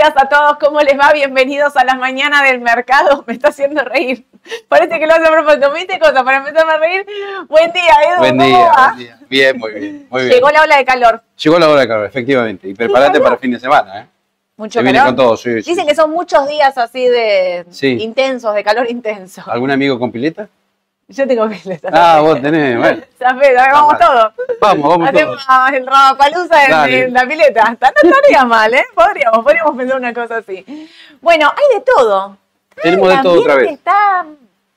días 0.00 0.14
a 0.16 0.26
todos, 0.30 0.56
¿cómo 0.58 0.80
les 0.80 0.98
va? 0.98 1.12
Bienvenidos 1.12 1.76
a 1.76 1.84
las 1.84 1.98
mañanas 1.98 2.42
del 2.44 2.58
mercado. 2.62 3.22
Me 3.26 3.34
está 3.34 3.48
haciendo 3.48 3.84
reír. 3.84 4.24
Parece 4.66 4.98
que 4.98 5.06
lo 5.06 5.12
hace 5.12 5.24
a 5.28 5.30
propósito. 5.30 5.70
¿Viste 5.74 5.98
cosa 5.98 6.24
para 6.24 6.38
empezarme 6.38 6.72
a 6.72 6.78
reír? 6.78 7.06
Buen 7.48 7.70
día, 7.70 7.92
Edu. 8.08 8.18
Buen 8.20 8.38
¿cómo 8.38 8.44
día, 8.48 8.72
buen 8.86 8.98
día. 8.98 9.18
Bien, 9.28 9.58
muy 9.58 9.72
bien, 9.74 10.06
muy 10.08 10.22
bien. 10.22 10.34
Llegó 10.36 10.50
la 10.50 10.62
ola 10.62 10.76
de 10.78 10.84
calor. 10.86 11.22
Llegó 11.36 11.58
la 11.58 11.68
hora 11.68 11.80
de 11.82 11.88
calor, 11.88 12.06
efectivamente. 12.06 12.66
Y 12.66 12.72
prepárate 12.72 13.20
para 13.20 13.34
el 13.34 13.40
fin 13.42 13.50
de 13.50 13.60
semana, 13.60 14.00
¿eh? 14.00 14.06
Mucho 14.56 14.80
Se 14.80 14.84
calor. 14.86 15.04
con 15.04 15.16
todo, 15.16 15.36
sí, 15.36 15.62
sí. 15.62 15.70
Dicen 15.70 15.86
que 15.86 15.94
son 15.94 16.10
muchos 16.12 16.48
días 16.48 16.78
así 16.78 17.06
de 17.06 17.66
Sí. 17.70 17.98
intensos, 18.00 18.54
de 18.54 18.64
calor 18.64 18.90
intenso. 18.90 19.42
¿Algún 19.48 19.70
amigo 19.70 19.98
con 19.98 20.10
pileta? 20.10 20.48
Yo 21.10 21.26
tengo 21.26 21.46
miles. 21.46 21.80
Ah, 21.92 22.20
vos 22.22 22.40
tenés, 22.40 22.78
bueno. 22.78 23.02
Sabés, 23.18 23.50
vamos 23.72 23.98
todos. 23.98 24.32
Vamos, 24.60 24.88
vamos 24.90 25.08
Hacemos 25.08 25.44
todos. 25.46 25.70
el 25.72 25.86
Rabapalusa 25.86 26.86
en, 26.86 26.94
en 26.94 27.12
la 27.12 27.26
pileta. 27.26 27.76
No 27.80 28.10
estaría 28.10 28.44
mal, 28.44 28.72
¿eh? 28.74 28.84
Podríamos, 28.94 29.42
podríamos 29.44 29.76
pensar 29.76 29.96
una 29.98 30.14
cosa 30.14 30.36
así. 30.36 30.88
Bueno, 31.20 31.48
hay 31.50 31.78
de 31.78 31.84
todo. 31.84 32.36
Tenemos 32.80 33.08
de 33.08 33.22
todo 33.22 33.40
otra 33.40 33.56
vez. 33.56 33.72
Está, 33.72 34.24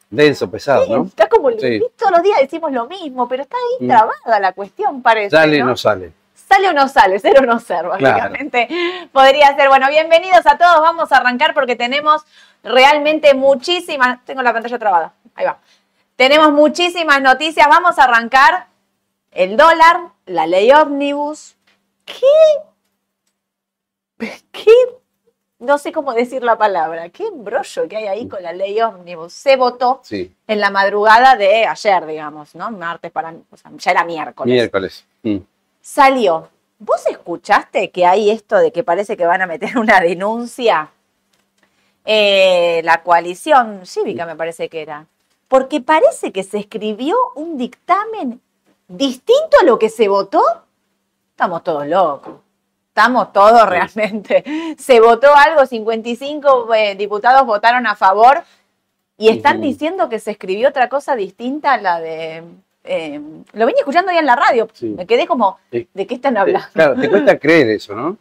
Denso, 0.10 0.50
pesado, 0.50 0.86
¿no? 0.98 1.06
está 1.06 1.28
como 1.28 1.52
Sí. 1.52 1.82
todos 1.98 2.12
los 2.12 2.24
días 2.24 2.40
decimos 2.42 2.72
lo 2.72 2.86
mismo, 2.88 3.28
pero 3.28 3.44
está 3.44 3.56
ahí 3.58 3.86
Mm. 3.86 3.90
trabada 3.90 4.40
la 4.40 4.54
cuestión, 4.54 5.02
parece. 5.04 5.30
Sale 5.36 5.62
o 5.62 5.66
¿no? 5.66 5.72
no 5.72 5.78
sale. 5.78 6.12
Sale 6.36 6.70
o 6.70 6.74
no 6.74 6.88
sale, 6.88 7.20
ser 7.20 7.40
o 7.40 7.46
no 7.46 7.60
ser, 7.60 7.88
básicamente. 7.88 8.68
Podría 9.12 9.56
ser. 9.56 9.70
Bueno, 9.70 9.88
bienvenidos 9.90 10.46
a 10.48 10.58
todos. 10.58 10.82
Vamos 10.82 11.12
a 11.12 11.18
arrancar 11.18 11.54
porque 11.54 11.76
tenemos 11.76 12.24
realmente 12.64 13.34
muchísimas. 13.36 14.24
Tengo 14.26 14.42
la 14.42 14.52
pantalla 14.54 14.80
trabada. 14.80 15.14
Ahí 15.36 15.46
va. 15.46 15.58
Tenemos 16.16 16.52
muchísimas 16.52 17.22
noticias. 17.22 17.68
Vamos 17.68 17.98
a 17.98 18.04
arrancar 18.04 18.68
el 19.32 19.58
dólar, 19.58 20.10
la 20.26 20.46
ley 20.48 20.72
ómnibus. 20.72 21.56
¿Qué? 22.06 22.26
¿Qué? 24.52 24.72
No 25.60 25.78
sé 25.78 25.92
cómo 25.92 26.14
decir 26.14 26.44
la 26.44 26.58
palabra. 26.58 27.10
¿Qué 27.10 27.26
embrollo 27.26 27.88
que 27.88 27.96
hay 27.98 28.08
ahí 28.08 28.28
con 28.28 28.44
la 28.44 28.52
ley 28.52 28.80
ómnibus? 28.82 29.34
Se 29.34 29.56
votó 29.56 30.02
Sí, 30.04 30.34
en 30.48 30.60
la 30.60 30.70
madrugada 30.70 31.36
de 31.36 31.66
ayer, 31.66 32.06
digamos, 32.06 32.54
¿no? 32.54 32.70
Martes 32.72 33.12
para. 33.12 33.34
O 33.50 33.58
sea, 33.58 33.72
ya 33.78 33.92
era 33.92 34.04
miércoles 34.04 34.54
miércoles. 34.54 35.06
Mm. 35.24 35.38
salió. 35.82 36.50
¿Vos 36.80 37.06
escuchaste 37.08 37.92
que 37.92 38.06
hay 38.06 38.30
esto 38.30 38.58
de 38.58 38.74
que 38.74 38.84
parece 38.84 39.16
que 39.16 39.26
van 39.26 39.42
a 39.42 39.48
meter 39.48 39.78
una 39.78 40.02
denuncia? 40.02 40.90
Eh, 42.04 42.82
la 42.84 43.02
coalición 43.02 43.86
cívica 43.86 44.26
me 44.26 44.36
parece 44.36 44.68
que 44.68 44.82
era. 44.82 45.06
Porque 45.54 45.82
parece 45.82 46.32
que 46.32 46.42
se 46.42 46.58
escribió 46.58 47.16
un 47.36 47.60
dictamen 47.60 48.42
distinto 48.88 49.56
a 49.62 49.64
lo 49.64 49.78
que 49.78 49.88
se 49.88 50.08
votó. 50.08 50.42
Estamos 51.30 51.64
todos 51.64 51.86
locos. 51.86 52.38
Estamos 52.88 53.32
todos 53.32 53.70
realmente. 53.70 54.44
Se 54.80 55.00
votó 55.00 55.28
algo, 55.36 55.64
55 55.68 56.74
eh, 56.74 56.96
diputados 56.96 57.46
votaron 57.46 57.86
a 57.86 57.96
favor 57.96 58.42
y 59.16 59.30
están 59.30 59.62
diciendo 59.62 60.10
que 60.10 60.18
se 60.18 60.32
escribió 60.32 60.70
otra 60.70 60.90
cosa 60.90 61.16
distinta 61.16 61.74
a 61.74 61.78
la 61.78 62.00
de... 62.00 62.44
eh, 62.84 63.22
lo 63.52 63.66
venía 63.68 63.82
escuchando 63.82 64.12
ya 64.12 64.22
en 64.22 64.26
la 64.26 64.36
radio. 64.36 64.68
Sí. 64.74 64.88
Me 64.88 65.06
quedé 65.06 65.28
como. 65.28 65.60
¿de 65.70 66.08
qué 66.08 66.16
están 66.16 66.36
hablando? 66.36 66.68
Claro, 66.74 67.00
te 67.00 67.08
cuesta 67.08 67.38
creer 67.38 67.70
eso, 67.70 67.94
¿no? 67.94 68.18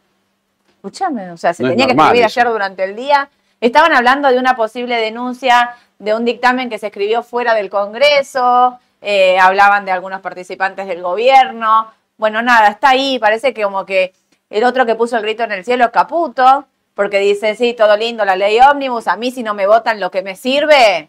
Escúchame, 0.68 1.30
o 1.30 1.38
sea, 1.38 1.54
se 1.54 1.62
No 1.62 1.70
es 1.70 1.76
tenía 1.76 1.86
que 1.86 1.92
escribir 1.98 2.24
eso. 2.26 2.40
ayer 2.40 2.52
durante 2.52 2.84
el 2.84 2.94
día. 2.94 3.30
Estaban 3.58 3.94
hablando 3.94 4.28
de 4.28 4.38
una 4.38 4.54
posible 4.54 4.96
denuncia 4.96 5.76
de 6.02 6.12
un 6.14 6.24
dictamen 6.24 6.68
que 6.68 6.78
se 6.78 6.88
escribió 6.88 7.22
fuera 7.22 7.54
del 7.54 7.70
Congreso, 7.70 8.76
eh, 9.00 9.38
hablaban 9.38 9.84
de 9.84 9.92
algunos 9.92 10.20
participantes 10.20 10.88
del 10.88 11.00
gobierno. 11.00 11.92
Bueno, 12.16 12.42
nada, 12.42 12.66
está 12.70 12.88
ahí, 12.88 13.20
parece 13.20 13.54
que 13.54 13.62
como 13.62 13.86
que 13.86 14.12
el 14.50 14.64
otro 14.64 14.84
que 14.84 14.96
puso 14.96 15.16
el 15.16 15.22
grito 15.22 15.44
en 15.44 15.52
el 15.52 15.64
cielo 15.64 15.84
es 15.84 15.90
Caputo, 15.92 16.66
porque 16.94 17.20
dice, 17.20 17.54
sí, 17.54 17.74
todo 17.74 17.96
lindo, 17.96 18.24
la 18.24 18.34
ley 18.34 18.58
ómnibus, 18.58 19.06
a 19.06 19.16
mí 19.16 19.30
si 19.30 19.44
no 19.44 19.54
me 19.54 19.68
votan 19.68 20.00
lo 20.00 20.10
que 20.10 20.22
me 20.22 20.34
sirve, 20.34 21.08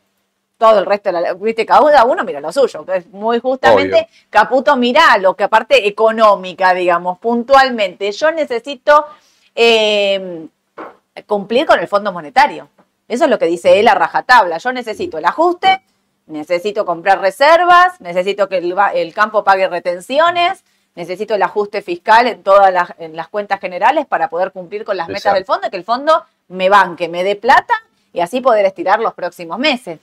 todo 0.60 0.78
el 0.78 0.86
resto 0.86 1.10
de 1.10 1.14
la 1.14 1.22
ley, 1.22 1.32
viste, 1.40 1.66
cada 1.66 2.06
uno 2.06 2.24
mira 2.24 2.40
lo 2.40 2.52
suyo, 2.52 2.86
que 2.86 2.98
es 2.98 3.08
muy 3.08 3.40
justamente, 3.40 3.96
Obvio. 3.96 4.08
Caputo 4.30 4.76
mira 4.76 5.18
lo 5.18 5.36
que 5.36 5.46
aparte 5.46 5.88
económica, 5.88 6.72
digamos, 6.76 7.18
puntualmente, 7.18 8.12
yo 8.12 8.32
necesito 8.32 9.08
eh, 9.56 10.46
cumplir 11.26 11.66
con 11.66 11.80
el 11.80 11.88
Fondo 11.88 12.14
Monetario. 12.14 12.70
Eso 13.08 13.26
es 13.26 13.30
lo 13.30 13.40
que 13.40 13.46
dice 13.46 13.80
él 13.80 13.88
a 13.88 13.96
rajatabla. 13.96 14.58
Yo 14.58 14.72
necesito 14.72 15.18
el 15.18 15.26
ajuste, 15.26 15.84
necesito 16.28 16.86
comprar 16.86 17.20
reservas, 17.20 18.00
necesito 18.00 18.48
que 18.48 18.58
el, 18.58 19.14
campo 19.14 19.44
pague 19.44 19.68
retenciones, 19.68 20.64
necesito 20.96 21.36
el 21.36 21.44
ajuste 21.44 21.82
fiscal 21.82 22.28
en 22.28 22.44
todas 22.44 22.72
las, 22.72 22.94
en 22.98 23.16
las 23.16 23.28
cuentas 23.28 23.60
generales 23.60 24.06
para 24.06 24.30
poder 24.30 24.52
cumplir 24.52 24.86
con 24.86 24.98
las 24.98 25.10
metas 25.10 25.34
del 25.34 25.46
fondo 25.46 25.68
y 25.68 25.70
que 25.70 25.78
el 25.78 25.84
fondo 25.84 26.26
me 26.48 26.70
banque, 26.70 27.10
me 27.10 27.24
dé 27.24 27.36
plata 27.36 27.74
y 28.14 28.22
así 28.22 28.42
poder 28.42 28.66
estirar 28.66 29.00
los 29.00 29.14
próximos 29.14 29.58
meses. 29.60 30.00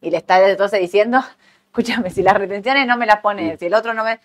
Y 0.00 0.10
le 0.10 0.16
está 0.18 0.48
entonces 0.48 0.80
diciendo, 0.80 1.22
escúchame, 1.66 2.10
si 2.10 2.22
las 2.22 2.34
retenciones 2.34 2.86
no 2.86 2.96
me 2.96 3.06
las 3.06 3.20
pone, 3.20 3.56
si 3.58 3.66
el 3.66 3.74
otro 3.74 3.92
no 3.92 4.04
me... 4.04 4.20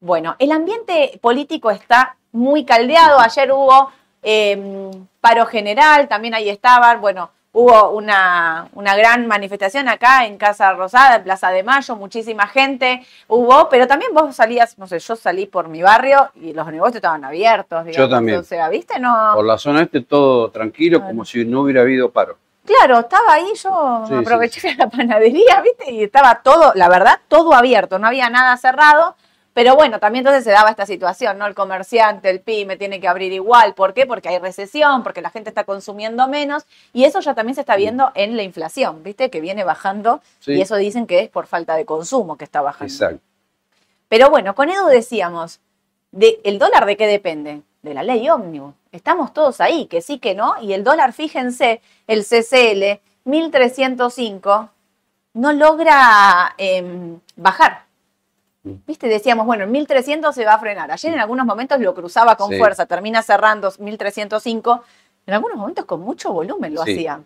Bueno, 0.00 0.34
el 0.38 0.50
ambiente 0.52 1.18
político 1.20 1.70
está 1.70 2.16
muy 2.32 2.64
caldeado. 2.64 3.20
Ayer 3.20 3.52
hubo 3.52 3.92
eh, 4.22 4.90
paro 5.20 5.46
general, 5.46 6.08
también 6.08 6.34
ahí 6.34 6.48
estaban. 6.48 7.00
Bueno, 7.00 7.30
hubo 7.52 7.90
una, 7.90 8.68
una 8.74 8.96
gran 8.96 9.26
manifestación 9.26 9.88
acá 9.88 10.24
en 10.26 10.36
Casa 10.36 10.72
Rosada, 10.72 11.16
en 11.16 11.24
Plaza 11.24 11.50
de 11.50 11.62
Mayo, 11.62 11.96
muchísima 11.96 12.46
gente 12.46 13.04
hubo, 13.28 13.68
pero 13.68 13.86
también 13.86 14.14
vos 14.14 14.36
salías, 14.36 14.78
no 14.78 14.86
sé, 14.86 14.98
yo 14.98 15.16
salí 15.16 15.46
por 15.46 15.68
mi 15.68 15.82
barrio 15.82 16.30
y 16.36 16.52
los 16.52 16.66
negocios 16.66 16.96
estaban 16.96 17.24
abiertos. 17.24 17.84
Digamos. 17.84 18.10
también. 18.10 18.38
O 18.38 18.42
sea, 18.44 18.68
¿viste? 18.68 18.98
No. 18.98 19.32
Por 19.34 19.44
la 19.44 19.58
zona 19.58 19.82
este 19.82 20.00
todo 20.02 20.50
tranquilo, 20.50 21.02
como 21.02 21.24
si 21.24 21.44
no 21.44 21.62
hubiera 21.62 21.80
habido 21.82 22.10
paro. 22.10 22.38
Claro, 22.64 23.00
estaba 23.00 23.32
ahí, 23.32 23.52
yo 23.60 24.04
Sí, 24.06 24.14
aproveché 24.14 24.74
la 24.78 24.88
panadería, 24.88 25.60
¿viste? 25.62 25.90
Y 25.90 26.04
estaba 26.04 26.42
todo, 26.42 26.72
la 26.74 26.88
verdad, 26.88 27.18
todo 27.26 27.54
abierto, 27.54 27.98
no 27.98 28.06
había 28.06 28.30
nada 28.30 28.56
cerrado. 28.56 29.16
Pero 29.52 29.74
bueno, 29.74 29.98
también 29.98 30.24
entonces 30.24 30.44
se 30.44 30.50
daba 30.52 30.70
esta 30.70 30.86
situación, 30.86 31.36
¿no? 31.36 31.46
El 31.46 31.54
comerciante, 31.54 32.30
el 32.30 32.40
pyme 32.40 32.76
tiene 32.76 33.00
que 33.00 33.08
abrir 33.08 33.32
igual. 33.32 33.74
¿Por 33.74 33.94
qué? 33.94 34.06
Porque 34.06 34.28
hay 34.28 34.38
recesión, 34.38 35.02
porque 35.02 35.20
la 35.20 35.30
gente 35.30 35.48
está 35.50 35.64
consumiendo 35.64 36.28
menos. 36.28 36.64
Y 36.92 37.04
eso 37.04 37.20
ya 37.20 37.34
también 37.34 37.56
se 37.56 37.62
está 37.62 37.74
viendo 37.76 38.12
en 38.14 38.36
la 38.36 38.44
inflación, 38.44 39.02
¿viste? 39.02 39.28
Que 39.28 39.40
viene 39.40 39.64
bajando. 39.64 40.22
Sí. 40.38 40.52
Y 40.52 40.60
eso 40.60 40.76
dicen 40.76 41.06
que 41.06 41.20
es 41.20 41.28
por 41.28 41.46
falta 41.46 41.74
de 41.74 41.84
consumo 41.84 42.36
que 42.36 42.44
está 42.44 42.60
bajando. 42.60 42.92
Exacto. 42.92 43.20
Pero 44.08 44.30
bueno, 44.30 44.54
con 44.54 44.70
Edu 44.70 44.86
decíamos, 44.86 45.60
de, 46.12 46.40
¿el 46.44 46.58
dólar 46.58 46.86
de 46.86 46.96
qué 46.96 47.06
depende? 47.06 47.62
De 47.82 47.94
la 47.94 48.02
ley 48.02 48.28
ómnibus. 48.28 48.74
Estamos 48.92 49.32
todos 49.32 49.60
ahí, 49.60 49.86
que 49.86 50.00
sí, 50.00 50.18
que 50.18 50.34
no. 50.34 50.54
Y 50.60 50.72
el 50.72 50.84
dólar, 50.84 51.12
fíjense, 51.12 51.80
el 52.06 52.24
CCL 52.24 53.00
1305 53.24 54.70
no 55.34 55.52
logra 55.52 56.54
em, 56.58 57.20
bajar. 57.36 57.89
Mm. 58.62 58.72
¿Viste? 58.86 59.08
Decíamos, 59.08 59.46
bueno, 59.46 59.64
en 59.64 59.70
1300 59.70 60.34
se 60.34 60.44
va 60.44 60.54
a 60.54 60.58
frenar. 60.58 60.90
Ayer 60.90 61.14
en 61.14 61.20
algunos 61.20 61.46
momentos 61.46 61.80
lo 61.80 61.94
cruzaba 61.94 62.36
con 62.36 62.50
Sí. 62.50 62.58
fuerza, 62.58 62.86
termina 62.86 63.22
cerrando 63.22 63.72
1305. 63.78 64.82
En 65.26 65.34
algunos 65.34 65.56
momentos 65.58 65.84
con 65.84 66.00
mucho 66.00 66.32
volumen 66.32 66.74
lo 66.74 66.84
Sí. 66.84 66.92
hacía. 66.92 67.20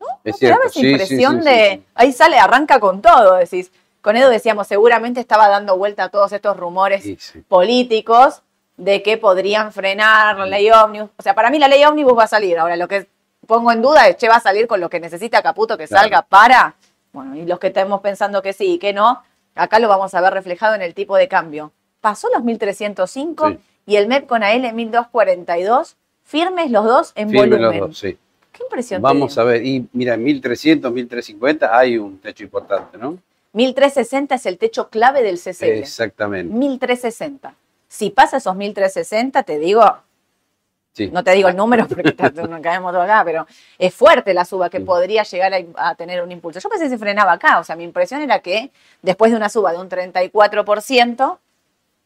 ¿No? 0.00 0.06
Es 0.24 0.34
¿No 0.34 0.38
te 0.38 0.46
daba 0.48 0.68
cierto, 0.68 0.78
esa 0.78 0.86
impresión 0.86 1.40
de, 1.42 1.82
ahí 1.94 2.12
sale, 2.12 2.38
arranca 2.38 2.80
con 2.80 3.00
todo, 3.00 3.34
decís. 3.36 3.70
Con 4.02 4.16
Edu 4.16 4.28
decíamos, 4.30 4.66
seguramente 4.66 5.20
estaba 5.20 5.48
dando 5.48 5.76
vuelta 5.76 6.04
a 6.04 6.08
todos 6.10 6.30
estos 6.32 6.56
rumores 6.56 7.04
políticos 7.48 8.42
de 8.76 9.02
que 9.02 9.16
podrían 9.16 9.72
frenar 9.72 10.36
la 10.38 10.46
ley 10.46 10.70
ómnibus. 10.70 11.10
O 11.16 11.22
sea, 11.22 11.34
para 11.34 11.50
mí 11.50 11.58
la 11.58 11.66
ley 11.68 11.82
ómnibus 11.84 12.16
va 12.16 12.24
a 12.24 12.28
salir. 12.28 12.58
Ahora, 12.58 12.76
lo 12.76 12.86
que 12.86 13.08
pongo 13.46 13.72
en 13.72 13.80
duda 13.82 14.06
es, 14.06 14.16
che, 14.16 14.28
va 14.28 14.36
a 14.36 14.40
salir 14.40 14.66
con 14.66 14.80
lo 14.80 14.90
que 14.90 15.00
necesita 15.00 15.42
Caputo 15.42 15.76
que 15.78 15.88
Claro. 15.88 16.02
salga 16.02 16.22
para. 16.22 16.74
Bueno, 17.12 17.34
y 17.36 17.46
los 17.46 17.58
que 17.58 17.68
estemos 17.68 18.00
pensando 18.00 18.42
que 18.42 18.52
sí 18.52 18.74
y 18.74 18.78
que 18.78 18.92
no, 18.92 19.22
acá 19.56 19.78
lo 19.78 19.88
vamos 19.88 20.14
a 20.14 20.20
ver 20.20 20.32
reflejado 20.32 20.74
en 20.74 20.82
el 20.82 20.94
tipo 20.94 21.16
de 21.16 21.28
cambio. 21.28 21.72
Pasó 22.00 22.28
los 22.32 22.44
1305 22.44 23.50
Sí. 23.50 23.58
y 23.86 23.96
el 23.96 24.06
MEP 24.06 24.26
con 24.26 24.42
AL 24.42 24.72
1242, 24.72 25.96
firmes 26.24 26.70
los 26.70 26.84
dos 26.84 27.12
en 27.16 27.30
Firme 27.30 27.56
volumen. 27.56 27.80
los 27.80 27.88
dos, 27.88 27.98
sí. 27.98 28.16
¿Qué 28.52 28.62
impresión 28.62 29.02
Vamos 29.02 29.34
dio? 29.34 29.42
a 29.42 29.46
ver, 29.46 29.66
y 29.66 29.86
mira, 29.92 30.14
en 30.14 30.22
1300, 30.24 30.90
1350 30.92 31.76
hay 31.76 31.98
un 31.98 32.18
techo 32.18 32.42
importante, 32.44 32.96
¿no? 32.96 33.18
1360 33.52 34.34
es 34.34 34.46
el 34.46 34.58
techo 34.58 34.88
clave 34.88 35.22
del 35.22 35.38
CCL. 35.38 35.78
Exactamente. 35.78 36.54
1360. 36.54 37.54
Si 37.88 38.10
pasa 38.10 38.38
esos 38.38 38.54
1360, 38.56 39.42
te 39.42 39.58
digo, 39.58 39.82
Sí. 40.96 41.10
no 41.12 41.22
te 41.22 41.32
digo 41.32 41.48
el 41.50 41.56
número 41.56 41.86
porque 41.88 42.14
no 42.48 42.62
caemos 42.62 42.90
todos 42.90 43.04
acá, 43.04 43.22
pero 43.22 43.46
es 43.78 43.92
fuerte 43.94 44.32
la 44.32 44.46
suba 44.46 44.70
que 44.70 44.80
podría 44.80 45.24
llegar 45.24 45.52
a, 45.52 45.90
a 45.90 45.94
tener 45.94 46.22
un 46.22 46.32
impulso. 46.32 46.58
Yo 46.58 46.70
pensé 46.70 46.86
que 46.86 46.90
se 46.90 46.96
frenaba 46.98 47.32
acá, 47.32 47.58
o 47.58 47.64
sea, 47.64 47.76
mi 47.76 47.84
impresión 47.84 48.22
era 48.22 48.38
que 48.38 48.70
después 49.02 49.30
de 49.30 49.36
una 49.36 49.50
suba 49.50 49.72
de 49.72 49.78
un 49.78 49.90
34%, 49.90 51.38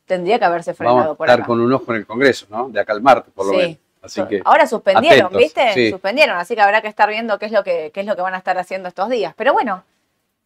tendría 0.07 0.39
que 0.41 0.45
haberse 0.45 0.75
frenado 0.75 0.97
Vamos 0.99 1.13
a 1.13 1.17
por 1.17 1.27
estar 1.29 1.39
acá. 1.41 1.47
con 1.47 1.61
un 1.61 1.73
ojo 1.73 1.85
en 1.93 1.99
el 1.99 2.07
Congreso, 2.07 2.47
¿no? 2.51 2.69
De 2.69 2.81
acá 2.81 2.93
al 2.93 3.01
martes, 3.01 3.33
por 3.33 3.47
lo 3.47 3.53
Sí. 3.53 3.59
menos. 3.59 3.77
Así 4.03 4.23
que, 4.25 4.41
Ahora 4.45 4.67
suspendieron, 4.67 5.27
atentos, 5.27 5.39
¿viste? 5.39 5.73
sí. 5.75 5.91
Suspendieron, 5.91 6.37
así 6.39 6.55
que 6.57 6.61
habrá 6.63 6.81
que 6.81 6.89
estar 6.89 7.09
viendo 7.11 7.39
qué 7.39 7.47
es 7.47 7.53
lo 7.53 7.63
que, 7.63 7.91
qué 7.95 8.01
es 8.01 8.07
lo 8.07 8.17
que 8.17 8.23
van 8.23 8.35
a 8.35 8.39
estar 8.39 8.57
haciendo 8.59 8.89
estos 8.89 9.09
días. 9.11 9.35
Pero 9.37 9.53
bueno, 9.53 9.85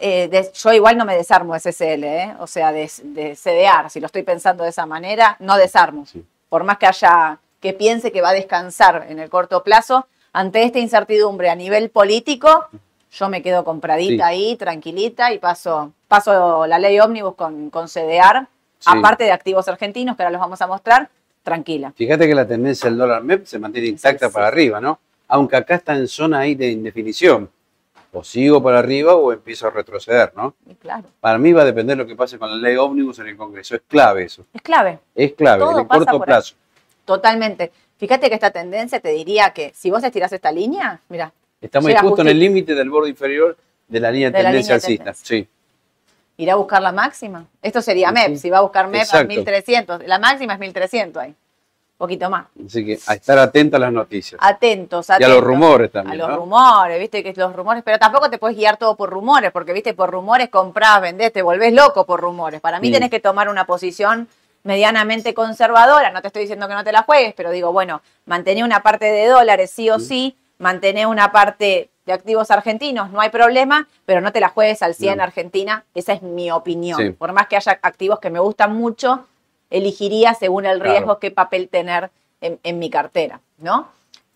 eh, 0.00 0.28
de- 0.28 0.50
yo 0.52 0.72
igual 0.72 0.98
no 0.98 1.04
me 1.06 1.16
desarmo 1.16 1.54
de 1.54 1.60
¿eh? 1.70 2.34
o 2.40 2.46
sea, 2.48 2.72
de, 2.72 2.90
de 3.04 3.36
CDR, 3.36 3.88
si 3.90 4.00
lo 4.00 4.06
estoy 4.06 4.22
pensando 4.24 4.64
de 4.64 4.70
esa 4.70 4.84
manera, 4.86 5.36
no 5.38 5.56
desarmo. 5.56 6.04
Sí. 6.04 6.22
Por 6.48 6.64
más 6.64 6.76
que 6.78 6.86
haya 6.86 7.38
que 7.64 7.73
piense 7.73 8.12
que 8.12 8.21
va 8.21 8.28
a 8.28 8.33
descansar 8.35 9.06
en 9.09 9.18
el 9.18 9.30
corto 9.30 9.62
plazo. 9.62 10.06
Ante 10.35 10.64
esta 10.64 10.78
incertidumbre 10.80 11.49
a 11.49 11.54
nivel 11.54 11.88
político, 11.88 12.66
yo 13.11 13.30
me 13.30 13.40
quedo 13.40 13.64
compradita 13.64 14.28
Sí. 14.28 14.35
ahí, 14.35 14.56
tranquilita, 14.56 15.33
y 15.33 15.38
paso, 15.38 15.94
paso 16.06 16.66
la 16.66 16.78
ley 16.78 17.00
ómnibus 17.00 17.35
con, 17.37 17.71
con 17.71 17.87
CDR, 17.88 18.47
Sí. 18.80 18.90
aparte 18.94 19.25
de 19.25 19.33
activos 19.33 19.66
argentinos, 19.66 20.14
que 20.14 20.23
ahora 20.23 20.33
los 20.33 20.42
vamos 20.42 20.61
a 20.61 20.66
mostrar, 20.66 21.09
tranquila. 21.42 21.94
Fíjate 21.97 22.26
que 22.28 22.35
la 22.35 22.47
tendencia 22.47 22.90
del 22.90 22.99
dólar 22.99 23.23
MEP 23.23 23.47
se 23.47 23.59
mantiene 23.59 23.88
intacta 23.88 24.26
Sí, 24.28 24.35
para 24.35 24.49
arriba, 24.49 24.78
¿no? 24.78 24.99
Aunque 25.28 25.56
acá 25.56 25.76
está 25.76 25.94
en 25.97 26.06
zona 26.06 26.40
ahí 26.40 26.54
de 26.54 26.71
indefinición. 26.71 27.49
O 28.12 28.23
sigo 28.23 28.62
para 28.62 28.78
arriba 28.78 29.14
o 29.14 29.33
empiezo 29.33 29.68
a 29.68 29.71
retroceder, 29.71 30.33
¿no? 30.37 30.54
Y 30.68 30.75
claro, 30.75 31.04
Para 31.18 31.38
mí 31.38 31.50
va 31.54 31.62
a 31.62 31.64
depender 31.64 31.97
lo 31.97 32.06
que 32.06 32.14
pase 32.14 32.38
con 32.38 32.50
la 32.50 32.56
ley 32.56 32.76
ómnibus 32.76 33.18
en 33.21 33.28
el 33.28 33.37
Congreso. 33.38 33.75
Es 33.75 33.80
clave 33.88 34.25
eso. 34.25 34.44
es 34.52 34.61
clave. 34.61 34.99
Es 35.14 35.33
clave, 35.33 35.61
Todo 35.61 35.73
en 35.73 35.78
el 35.78 35.87
corto 35.88 36.23
ahí. 36.23 36.54
Totalmente. 37.04 37.73
Fíjate 37.96 38.28
que 38.28 38.34
esta 38.34 38.50
tendencia 38.50 39.00
te 39.00 39.11
diría 39.11 39.50
que 39.50 39.73
si 39.75 39.90
vos 39.90 40.02
estirás 40.02 40.32
esta 40.32 40.50
línea, 40.52 41.00
mira, 41.08 41.32
Estamos 41.61 41.92
justo 42.00 42.20
en 42.23 42.28
el 42.28 42.38
límite 42.38 42.75
del 42.75 42.90
borde 42.90 43.08
inferior 43.08 43.56
de 43.88 44.00
la 44.00 44.11
línea 44.11 44.30
de 44.30 44.42
tendencia 44.42 44.75
alcista. 44.75 45.14
Sí. 45.14 45.49
irá 46.37 46.54
a 46.54 46.56
buscar 46.56 46.82
la 46.82 46.92
máxima. 46.92 47.46
Esto 47.62 47.80
sería 47.80 48.08
Sí, 48.08 48.14
MEP, 48.14 48.37
si 48.37 48.50
va 48.50 48.58
a 48.58 48.62
buscar 48.62 48.87
MEP 48.88 49.00
a 49.00 49.04
Exacto. 49.04 49.28
1300. 49.28 50.06
La 50.06 50.18
máxima 50.18 50.54
es 50.54 50.58
1300 50.58 51.23
ahí. 51.23 51.34
poquito 51.96 52.28
más. 52.28 52.46
Así 52.66 52.84
que 52.84 52.99
a 53.06 53.14
estar 53.14 53.38
atento 53.38 53.76
a 53.76 53.80
las 53.80 53.92
noticias. 53.92 54.38
Atentos, 54.42 55.08
y 55.08 55.12
a 55.12 55.14
atentos. 55.14 55.37
los 55.37 55.44
rumores 55.44 55.88
A 55.90 55.92
también. 55.92 56.18
los 56.18 56.28
¿no? 56.28 56.37
rumores, 56.37 56.99
viste 57.00 57.23
que 57.23 57.32
los 57.34 57.54
rumores, 57.54 57.82
pero 57.84 57.99
tampoco 57.99 58.28
te 58.28 58.37
puedes 58.37 58.56
guiar 58.58 58.76
todo 58.76 58.96
por 58.96 59.08
rumores, 59.11 59.52
porque 59.52 59.73
viste, 59.73 59.94
por 59.94 60.11
rumores 60.11 60.49
comprás, 60.50 61.00
vendés, 61.00 61.32
te 61.32 61.40
volvés 61.40 61.73
loco 61.73 62.04
por 62.04 62.20
rumores. 62.20 62.61
Para 62.61 62.80
mí 62.80 62.90
tenés 62.90 63.11
que 63.11 63.20
tomar 63.20 63.49
una 63.49 63.64
posición 63.64 64.28
medianamente 64.64 65.35
conservadora, 65.35 66.11
no 66.11 66.21
te 66.23 66.28
estoy 66.28 66.42
diciendo 66.42 66.66
que 66.66 66.75
no 66.75 66.83
te 66.85 66.90
la 66.92 67.02
juegues, 67.02 67.35
pero 67.35 67.50
digo, 67.50 67.73
bueno, 67.73 68.00
mantener 68.26 68.64
una 68.64 68.83
parte 68.83 69.04
de 69.04 69.26
dólares 69.28 69.71
sí 69.71 69.90
o 69.90 69.99
sí, 70.00 70.37
mantener 70.59 71.06
una 71.06 71.30
parte 71.33 71.90
de 72.06 72.12
activos 72.12 72.50
argentinos, 72.50 73.11
no 73.11 73.21
hay 73.21 73.30
problema, 73.30 73.87
pero 74.06 74.21
no 74.21 74.33
te 74.33 74.40
la 74.40 74.49
juegues 74.49 74.83
al 74.83 74.94
100 74.94 75.18
No. 75.18 75.23
Argentina, 75.23 75.85
esa 75.94 76.12
es 76.14 76.23
mi 76.23 76.50
opinión. 76.50 76.99
Sí. 77.00 77.11
Por 77.11 77.33
más 77.33 77.47
que 77.47 77.56
haya 77.56 77.78
activos 77.83 78.18
que 78.21 78.30
me 78.30 78.40
gustan 78.40 78.75
mucho, 78.75 79.26
elegiría 79.71 80.35
según 80.35 80.66
el 80.66 80.78
Claro. 80.78 80.92
riesgo 80.92 81.18
qué 81.18 81.30
papel 81.30 81.68
tener 81.68 82.11
en, 82.40 82.59
en 82.62 82.78
mi 82.78 82.90
cartera, 82.90 83.40
¿no? 83.59 83.88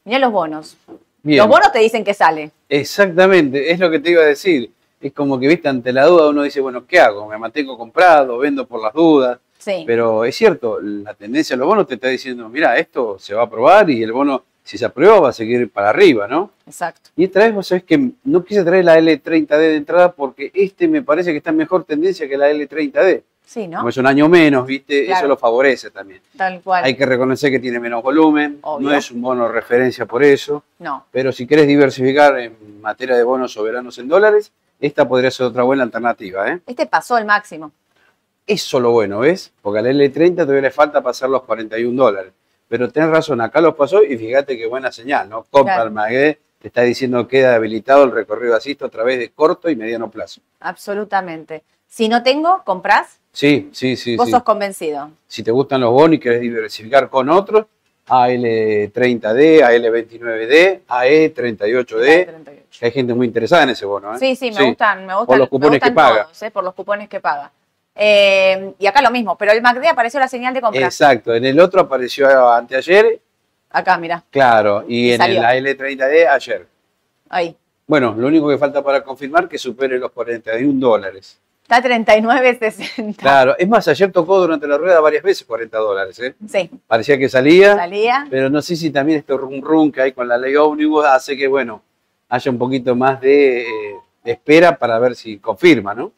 Mira 0.04 0.18
los 0.18 0.32
bonos. 0.32 0.76
Bien. 1.22 1.38
Los 1.38 1.48
bonos 1.48 1.72
te 1.72 1.78
dicen 1.80 2.04
que 2.04 2.14
sale. 2.14 2.50
Exactamente, 2.68 3.70
es 3.70 3.78
lo 3.78 3.90
que 3.90 3.98
te 3.98 4.10
iba 4.10 4.22
a 4.22 4.26
decir. 4.26 4.70
Es 5.00 5.12
como 5.12 5.38
que, 5.38 5.46
viste, 5.46 5.68
ante 5.68 5.92
la 5.92 6.06
duda 6.06 6.28
uno 6.28 6.42
dice, 6.42 6.60
bueno, 6.60 6.86
¿qué 6.86 6.98
hago? 7.00 7.26
¿Me 7.28 7.36
mantengo 7.38 7.76
comprado? 7.78 8.38
¿Vendo 8.38 8.66
por 8.66 8.82
las 8.82 8.92
dudas? 8.92 9.38
Sí. 9.58 9.84
Pero 9.86 10.24
es 10.24 10.36
cierto, 10.36 10.80
la 10.80 11.14
tendencia 11.14 11.54
de 11.54 11.58
los 11.58 11.68
bonos 11.68 11.86
te 11.86 11.94
está 11.94 12.08
diciendo, 12.08 12.48
mira, 12.48 12.78
esto 12.78 13.18
se 13.18 13.34
va 13.34 13.42
a 13.42 13.44
aprobar 13.44 13.90
y 13.90 14.02
el 14.02 14.12
bono, 14.12 14.44
si 14.62 14.78
se 14.78 14.84
aprueba, 14.84 15.20
va 15.20 15.28
a 15.30 15.32
seguir 15.32 15.70
para 15.70 15.90
arriba, 15.90 16.26
¿no? 16.28 16.52
Exacto. 16.66 17.10
Y 17.16 17.24
esta 17.24 17.40
vez 17.40 17.52
vos 17.54 17.66
sabés 17.66 17.84
que 17.84 18.10
no 18.24 18.44
quise 18.44 18.62
traer 18.64 18.84
la 18.84 18.98
L30D 18.98 19.46
de 19.58 19.76
entrada 19.76 20.12
porque 20.12 20.50
este 20.54 20.86
me 20.88 21.02
parece 21.02 21.32
que 21.32 21.38
está 21.38 21.50
en 21.50 21.56
mejor 21.56 21.84
tendencia 21.84 22.28
que 22.28 22.36
la 22.36 22.50
L30D. 22.50 23.22
Sí, 23.44 23.66
¿no? 23.66 23.78
Como 23.78 23.88
es 23.88 23.96
un 23.96 24.06
año 24.06 24.28
menos, 24.28 24.66
¿viste? 24.66 25.06
Claro. 25.06 25.20
Eso 25.20 25.28
lo 25.28 25.36
favorece 25.38 25.90
también. 25.90 26.20
Tal 26.36 26.60
cual. 26.60 26.84
Hay 26.84 26.94
que 26.94 27.06
reconocer 27.06 27.50
que 27.50 27.58
tiene 27.58 27.80
menos 27.80 28.02
volumen, 28.02 28.58
Obvio. 28.60 28.90
no 28.90 28.94
es 28.94 29.10
un 29.10 29.22
bono 29.22 29.48
referencia 29.48 30.04
por 30.04 30.22
eso, 30.22 30.62
No. 30.78 31.06
pero 31.10 31.32
si 31.32 31.46
querés 31.46 31.66
diversificar 31.66 32.38
en 32.38 32.80
materia 32.82 33.16
de 33.16 33.22
bonos 33.22 33.52
soberanos 33.54 33.96
en 33.98 34.06
dólares, 34.08 34.52
esta 34.78 35.08
podría 35.08 35.30
ser 35.30 35.46
otra 35.46 35.62
buena 35.62 35.82
alternativa, 35.82 36.46
¿eh? 36.52 36.60
Este 36.66 36.84
pasó 36.84 37.16
el 37.16 37.24
máximo. 37.24 37.72
Eso 38.48 38.80
lo 38.80 38.92
bueno, 38.92 39.20
¿ves? 39.20 39.52
Porque 39.60 39.80
a 39.80 39.82
la 39.82 39.90
L30 39.90 40.36
todavía 40.36 40.62
le 40.62 40.70
falta 40.70 41.02
pasar 41.02 41.28
los 41.28 41.42
41 41.42 42.02
dólares. 42.02 42.32
Pero 42.66 42.90
tenés 42.90 43.10
razón, 43.10 43.40
acá 43.42 43.60
los 43.60 43.74
pasó 43.74 44.02
y 44.02 44.16
fíjate 44.16 44.56
qué 44.56 44.66
buena 44.66 44.90
señal, 44.90 45.28
¿no? 45.28 45.44
Compra 45.50 45.74
Claro. 45.74 45.88
el 45.88 45.94
Magué, 45.94 46.38
te 46.58 46.68
está 46.68 46.80
diciendo 46.82 47.28
que 47.28 47.38
queda 47.38 47.54
habilitado 47.54 48.04
el 48.04 48.10
recorrido 48.10 48.56
asista 48.56 48.86
a 48.86 48.88
través 48.88 49.18
de 49.18 49.30
corto 49.30 49.68
y 49.68 49.76
mediano 49.76 50.10
plazo. 50.10 50.40
Absolutamente. 50.60 51.62
Si 51.86 52.08
no 52.08 52.22
tengo, 52.22 52.62
¿comprás? 52.64 53.20
Sí, 53.32 53.68
sí, 53.72 53.96
sí. 53.96 54.16
Vos 54.16 54.26
sí. 54.26 54.32
sos 54.32 54.42
convencido. 54.42 55.10
Si 55.26 55.42
te 55.42 55.50
gustan 55.50 55.82
los 55.82 55.90
bonos 55.92 56.16
y 56.16 56.18
querés 56.18 56.40
diversificar 56.40 57.10
con 57.10 57.28
otros, 57.28 57.66
AL30D, 58.06 59.60
AL29D, 59.62 60.80
AE38D. 60.88 61.34
38. 61.34 61.96
que 62.80 62.86
Hay 62.86 62.92
gente 62.92 63.14
muy 63.14 63.26
interesada 63.26 63.64
en 63.64 63.70
ese 63.70 63.84
bono, 63.84 64.14
¿eh? 64.14 64.18
Sí, 64.18 64.36
sí, 64.36 64.50
me 64.50 64.64
gustan, 64.68 65.06
me 65.06 65.12
gustan. 65.14 65.26
Por 65.26 65.38
los 65.38 65.48
cupones 65.48 65.72
me 65.72 65.76
gustan 65.76 65.90
que 65.90 65.94
paga. 65.94 66.22
todos, 66.24 66.42
¿eh? 66.42 66.50
por 66.50 66.64
los 66.64 66.74
cupones 66.74 67.08
que 67.08 67.20
paga. 67.20 67.52
Eh, 68.00 68.74
y 68.78 68.86
acá 68.86 69.02
lo 69.02 69.10
mismo, 69.10 69.36
pero 69.36 69.50
el 69.50 69.60
MACD 69.60 69.86
apareció 69.88 70.20
la 70.20 70.28
señal 70.28 70.54
de 70.54 70.60
compra. 70.60 70.80
Exacto, 70.84 71.34
en 71.34 71.44
el 71.44 71.58
otro 71.58 71.80
apareció 71.80 72.50
anteayer, 72.52 73.20
Acá, 73.70 73.98
mira, 73.98 74.24
claro, 74.30 74.84
y 74.88 75.10
en 75.10 75.18
Salió. 75.18 75.40
el 75.50 75.66
AL30D 75.66 76.26
ayer. 76.28 76.66
ahí. 77.28 77.54
Bueno, 77.86 78.14
lo 78.16 78.28
único 78.28 78.48
que 78.48 78.56
falta 78.56 78.82
para 78.82 79.02
confirmar 79.02 79.48
que 79.48 79.58
supere 79.58 79.98
los 79.98 80.10
41 80.12 80.78
dólares. 80.78 81.38
Está 81.62 81.82
39.60. 81.82 83.16
Claro, 83.16 83.54
es 83.58 83.68
más, 83.68 83.86
ayer 83.88 84.10
tocó 84.12 84.40
durante 84.40 84.66
la 84.66 84.78
rueda 84.78 85.00
varias 85.00 85.22
veces 85.22 85.46
40 85.46 85.76
dólares, 85.78 86.18
¿eh? 86.20 86.34
Sí, 86.48 86.70
Parecía 86.86 87.18
que 87.18 87.28
salía, 87.28 87.76
salía. 87.76 88.26
pero 88.30 88.48
no 88.48 88.62
sé 88.62 88.74
si 88.76 88.90
también 88.90 89.18
este 89.18 89.36
rum 89.36 89.60
rum 89.60 89.90
que 89.92 90.00
hay 90.00 90.12
con 90.12 90.26
la 90.28 90.38
ley 90.38 90.54
ómnibus 90.56 91.04
hace 91.04 91.36
que, 91.36 91.46
bueno, 91.48 91.82
haya 92.30 92.50
un 92.50 92.58
poquito 92.58 92.94
más 92.96 93.20
de, 93.20 93.62
eh, 93.62 93.66
de 94.24 94.32
espera 94.32 94.78
para 94.78 94.98
ver 94.98 95.14
si 95.14 95.38
confirma, 95.38 95.94
¿no? 95.94 96.12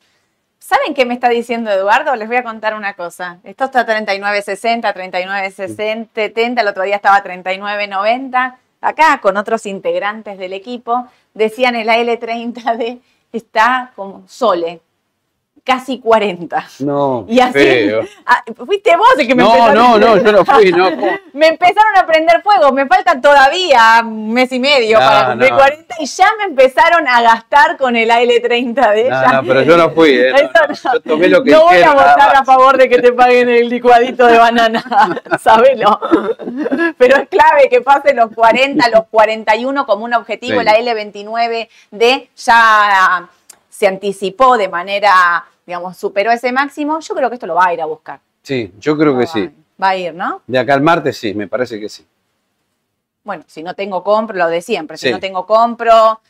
¿Saben 0.71 0.95
qué 0.95 1.05
me 1.05 1.15
está 1.15 1.29
diciendo 1.29 1.69
Eduardo? 1.69 2.15
Les 2.15 2.29
voy 2.29 2.37
a 2.37 2.45
contar 2.45 2.77
una 2.77 2.95
cosa. 2.95 3.41
Esto 3.43 3.65
está 3.65 3.85
39.60, 3.85 4.95
39.60, 4.95 6.09
70, 6.15 6.61
el 6.62 6.69
otro 6.69 6.85
día 6.85 6.95
estaba 6.95 7.21
39.90. 7.25 8.55
Acá, 8.81 9.19
con 9.21 9.37
otros 9.37 9.67
integrantes 9.67 10.39
del 10.39 10.53
equipo, 10.53 11.09
decían 11.35 11.75
el 11.75 11.89
AL30D 11.89 13.00
está 13.33 13.91
como 13.97 14.23
sole, 14.29 14.81
casi 15.71 16.00
40. 16.00 16.67
No, 16.81 17.25
Y 17.29 17.39
así, 17.39 17.53
feo. 17.53 18.03
Ah, 18.27 18.43
fuiste 18.67 18.97
vos 18.97 19.07
el 19.19 19.27
que 19.29 19.37
me 19.37 19.45
No, 19.45 19.50
empezaron- 19.55 19.75
no, 19.77 19.99
no, 19.99 20.17
yo 20.17 20.33
no 20.33 20.45
fui, 20.45 20.73
no. 20.73 20.91
Me 21.33 21.47
empezaron 21.47 21.97
a 21.97 22.05
prender 22.09 22.43
fuego, 22.43 22.73
me 22.73 22.87
falta 22.89 23.21
todavía 23.21 24.00
un 24.03 24.33
mes 24.33 24.50
y 24.50 24.59
medio 24.59 24.99
No, 24.99 25.07
para 25.07 25.27
cumplir 25.29 25.50
no. 25.53 25.57
40 25.59 25.95
y 26.00 26.07
ya 26.07 26.27
me 26.39 26.45
empezaron 26.45 27.07
a 27.07 27.23
gastar 27.23 27.77
con 27.77 27.95
el 27.95 28.11
AL30D. 28.11 28.75
No, 29.09 29.23
ya. 29.23 29.33
no, 29.35 29.43
pero 29.45 29.62
yo 29.62 29.77
no 29.77 29.91
fui, 29.91 30.11
¿eh? 30.11 30.33
No, 30.33 30.39
no, 30.43 30.67
no. 30.69 30.93
Yo 30.95 31.00
tomé 31.03 31.29
lo 31.29 31.45
que 31.45 31.53
No 31.53 31.62
voy 31.67 31.81
a 31.83 31.93
votar 31.93 32.35
a 32.35 32.45
favor 32.45 32.77
de 32.79 32.89
que 32.89 32.99
te 33.00 33.12
paguen 33.12 33.49
el 33.49 33.69
licuadito 33.69 34.27
de 34.27 34.39
banana, 34.39 34.83
sabelo. 35.41 36.00
Pero 36.99 37.17
es 37.19 37.29
clave 37.29 37.69
que 37.71 37.81
pase 37.81 38.12
los 38.12 38.33
40, 38.35 38.89
los 38.89 39.05
41 39.09 39.87
como 39.87 40.05
un 40.05 40.15
objetivo. 40.15 40.59
Sí. 40.59 40.65
La 40.65 40.77
L29D 40.79 42.29
ya 42.37 43.29
se 43.69 43.87
anticipó 43.87 44.59
de 44.59 44.69
manera, 44.69 45.45
digamos, 45.71 45.97
superó 45.97 46.33
ese 46.33 46.50
máximo. 46.50 46.99
Yo 46.99 47.15
creo 47.15 47.29
que 47.31 47.35
esto 47.37 47.47
lo 47.47 47.55
va 47.55 47.67
a 47.67 47.73
ir 47.75 47.81
a 47.81 47.87
buscar. 47.87 48.19
Sí, 48.43 48.73
yo 48.81 48.99
creo 48.99 49.12
que 49.17 49.25
Va- 49.25 49.31
sí. 49.33 49.50
Va 49.81 49.91
a 49.91 49.97
ir, 49.97 50.12
¿no? 50.12 50.43
De 50.47 50.59
acá 50.59 50.75
al 50.75 50.81
martes 50.83 51.17
sí, 51.17 51.33
me 51.33 51.47
parece 51.47 51.79
que 51.79 51.89
sí. 51.89 52.05
Bueno, 53.23 53.45
si 53.47 53.62
no 53.62 53.75
tengo 53.75 54.03
compro, 54.03 54.37
lo 54.37 54.49
de 54.49 54.61
siempre. 54.62 54.97
Si 54.99 55.07
Sí. 55.07 55.12
no 55.12 55.21
tengo 55.21 55.47
compro, 55.47 56.21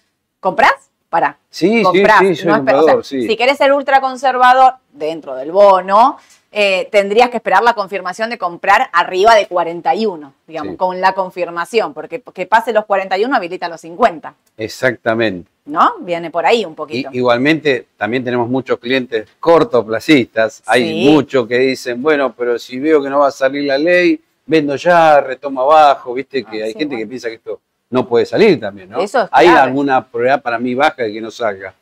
¿comprás? 0.40 0.90
Pará. 1.08 1.38
Sí, 1.48 1.78
sí, 1.78 1.82
comprás. 1.82 2.18
sí, 2.20 2.36
soy 2.36 2.46
no 2.48 2.52
esper- 2.56 2.60
o 2.60 2.64
sea, 2.66 2.76
comprador, 2.76 3.04
sí. 3.04 3.26
Si 3.26 3.36
querés 3.36 3.56
ser 3.56 3.72
ultra 3.72 4.00
conservador 4.02 4.74
dentro 4.92 5.34
del 5.34 5.50
bono, 5.52 6.18
eh, 6.52 6.88
tendrías 6.90 7.30
que 7.30 7.36
esperar 7.36 7.62
la 7.62 7.74
confirmación 7.74 8.28
de 8.30 8.36
comprar 8.38 8.88
arriba 8.92 9.34
de 9.36 9.46
41, 9.46 10.34
digamos, 10.48 10.72
Sí. 10.72 10.76
con 10.76 11.00
la 11.00 11.12
confirmación, 11.14 11.94
porque 11.94 12.20
que 12.34 12.46
pase 12.46 12.72
los 12.72 12.86
41 12.86 13.34
habilita 13.36 13.68
los 13.68 13.80
50, 13.82 14.34
Exactamente. 14.56 15.48
¿no? 15.66 15.98
Viene 16.00 16.30
por 16.30 16.44
ahí 16.46 16.64
un 16.64 16.72
Y, 16.72 16.74
poquito. 16.74 17.10
igualmente, 17.12 17.86
también 17.96 18.24
tenemos 18.24 18.48
muchos 18.48 18.78
clientes 18.80 19.28
cortoplacistas. 19.38 20.62
Hay 20.66 20.88
Sí. 20.88 21.08
muchos 21.10 21.46
que 21.46 21.58
dicen, 21.58 22.02
bueno, 22.02 22.34
pero 22.36 22.58
si 22.58 22.78
veo 22.78 23.02
que 23.02 23.08
no 23.10 23.20
va 23.20 23.28
a 23.28 23.32
salir 23.32 23.64
la 23.64 23.78
ley, 23.78 24.20
vendo 24.46 24.74
ya, 24.76 25.20
retomo 25.20 25.62
abajo. 25.62 26.12
Viste 26.14 26.42
que 26.44 26.62
Ah, 26.62 26.66
hay 26.66 26.72
sí, 26.72 26.78
gente 26.78 26.94
bueno. 26.96 26.98
que 26.98 27.08
piensa 27.08 27.28
que 27.28 27.34
esto 27.36 27.60
no 27.90 28.08
puede 28.08 28.26
salir 28.26 28.58
también, 28.58 28.88
¿no? 28.90 29.00
Eso 29.00 29.22
es 29.22 29.28
Hay 29.30 29.46
clave. 29.46 29.60
alguna 29.60 30.04
probabilidad 30.04 30.42
para 30.42 30.58
mí 30.58 30.74
baja 30.74 31.02
de 31.04 31.12
que 31.12 31.20
no 31.20 31.30
salga. 31.30 31.74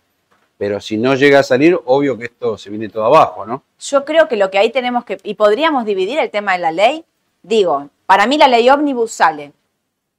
Pero 0.58 0.80
si 0.80 0.96
no 0.98 1.14
llega 1.14 1.38
a 1.38 1.42
salir, 1.44 1.78
obvio 1.86 2.18
que 2.18 2.24
esto 2.26 2.58
se 2.58 2.68
viene 2.68 2.88
todo 2.88 3.04
abajo, 3.04 3.46
¿no? 3.46 3.62
Yo 3.78 4.04
creo 4.04 4.26
que 4.28 4.36
lo 4.36 4.50
que 4.50 4.58
ahí 4.58 4.70
tenemos 4.70 5.04
que, 5.04 5.18
y 5.22 5.34
podríamos 5.34 5.84
dividir 5.84 6.18
el 6.18 6.30
tema 6.30 6.52
de 6.52 6.58
la 6.58 6.72
ley, 6.72 7.04
digo, 7.42 7.88
para 8.06 8.26
mí 8.26 8.36
la 8.36 8.48
ley 8.48 8.68
ómnibus 8.68 9.12
sale, 9.12 9.52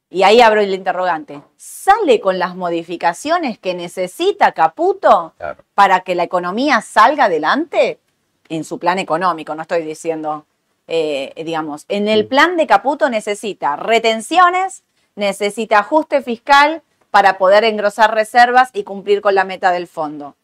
y 0.09 0.23
ahí 0.23 0.41
abro 0.41 0.61
el 0.61 0.73
interrogante, 0.73 1.41
¿sale 1.57 2.19
con 2.19 2.39
las 2.39 2.55
modificaciones 2.55 3.59
que 3.59 3.73
necesita 3.75 4.53
Caputo 4.53 5.33
Claro. 5.37 5.63
para 5.75 5.99
que 5.99 6.15
la 6.15 6.23
economía 6.23 6.81
salga 6.81 7.25
adelante? 7.25 7.99
En 8.47 8.63
su 8.63 8.79
plan 8.79 8.97
económico, 8.97 9.53
no 9.53 9.61
estoy 9.61 9.83
diciendo, 9.83 10.45
eh, 10.87 11.33
digamos, 11.45 11.85
en 11.89 12.07
el 12.07 12.25
plan 12.25 12.57
de 12.57 12.65
Caputo 12.65 13.07
necesita 13.09 13.75
retenciones, 13.75 14.83
necesita 15.15 15.79
ajuste 15.79 16.21
fiscal 16.21 16.81
para 17.11 17.37
poder 17.37 17.63
engrosar 17.63 18.13
reservas 18.13 18.69
y 18.73 18.83
cumplir 18.83 19.21
con 19.21 19.35
la 19.35 19.43
meta 19.43 19.71
del 19.71 19.87
fondo 19.87 20.35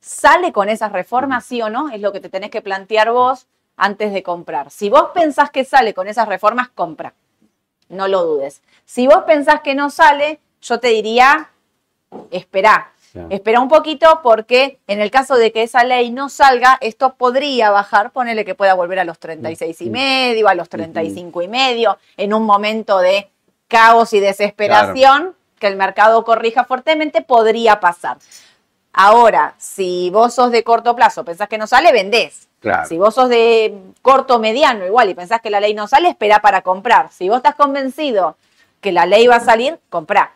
sale 0.00 0.52
con 0.52 0.68
esas 0.68 0.92
reformas, 0.92 1.44
sí 1.44 1.60
o 1.60 1.68
no, 1.68 1.90
es 1.90 2.00
lo 2.00 2.12
que 2.12 2.20
te 2.20 2.28
tenés 2.30 2.50
que 2.50 2.62
plantear 2.62 3.12
vos, 3.12 3.46
antes 3.76 4.12
de 4.12 4.22
comprar. 4.22 4.70
Si 4.70 4.90
vos 4.90 5.10
pensás 5.14 5.50
que 5.50 5.64
sale 5.64 5.94
con 5.94 6.08
esas 6.08 6.28
reformas, 6.28 6.68
compra. 6.68 7.14
No 7.88 8.08
lo 8.08 8.24
dudes. 8.24 8.62
Si 8.84 9.06
vos 9.06 9.22
pensás 9.26 9.60
que 9.60 9.74
no 9.74 9.90
sale, 9.90 10.40
yo 10.60 10.80
te 10.80 10.88
diría, 10.88 11.50
espera. 12.30 12.92
Claro. 13.12 13.28
Espera 13.30 13.60
un 13.60 13.68
poquito 13.68 14.20
porque 14.22 14.80
en 14.86 15.00
el 15.00 15.10
caso 15.10 15.36
de 15.36 15.52
que 15.52 15.62
esa 15.62 15.84
ley 15.84 16.10
no 16.10 16.28
salga, 16.28 16.76
esto 16.80 17.14
podría 17.14 17.70
bajar, 17.70 18.10
ponele 18.10 18.44
que 18.44 18.54
pueda 18.54 18.74
volver 18.74 18.98
a 18.98 19.04
los 19.04 19.18
36 19.18 19.80
y 19.80 19.90
medio, 19.90 20.48
a 20.48 20.54
los 20.54 20.68
35 20.68 21.40
y 21.40 21.48
medio, 21.48 21.98
en 22.16 22.34
un 22.34 22.44
momento 22.44 22.98
de 22.98 23.30
caos 23.68 24.12
y 24.12 24.20
desesperación, 24.20 25.34
que 25.58 25.66
el 25.66 25.76
mercado 25.76 26.24
corrija 26.24 26.64
fuertemente, 26.64 27.22
podría 27.22 27.80
pasar. 27.80 28.18
Ahora, 28.92 29.54
si 29.58 30.10
vos 30.10 30.34
sos 30.34 30.50
de 30.50 30.64
corto 30.64 30.96
plazo, 30.96 31.24
pensás 31.24 31.48
que 31.48 31.58
no 31.58 31.66
sale, 31.66 31.92
vendés. 31.92 32.48
Claro. 32.60 32.88
Si 32.88 32.98
vos 32.98 33.14
sos 33.14 33.28
de 33.28 33.78
corto 34.02 34.40
mediano 34.40 34.84
igual 34.84 35.08
y 35.10 35.14
pensás 35.14 35.40
que 35.40 35.50
la 35.50 35.60
ley 35.60 35.74
no 35.74 35.86
sale, 35.86 36.08
espera 36.08 36.40
para 36.40 36.62
comprar. 36.62 37.12
Si 37.12 37.28
vos 37.28 37.36
estás 37.36 37.54
convencido 37.54 38.36
que 38.80 38.90
la 38.90 39.06
ley 39.06 39.26
va 39.26 39.36
a 39.36 39.40
salir, 39.40 39.78
comprá. 39.88 40.32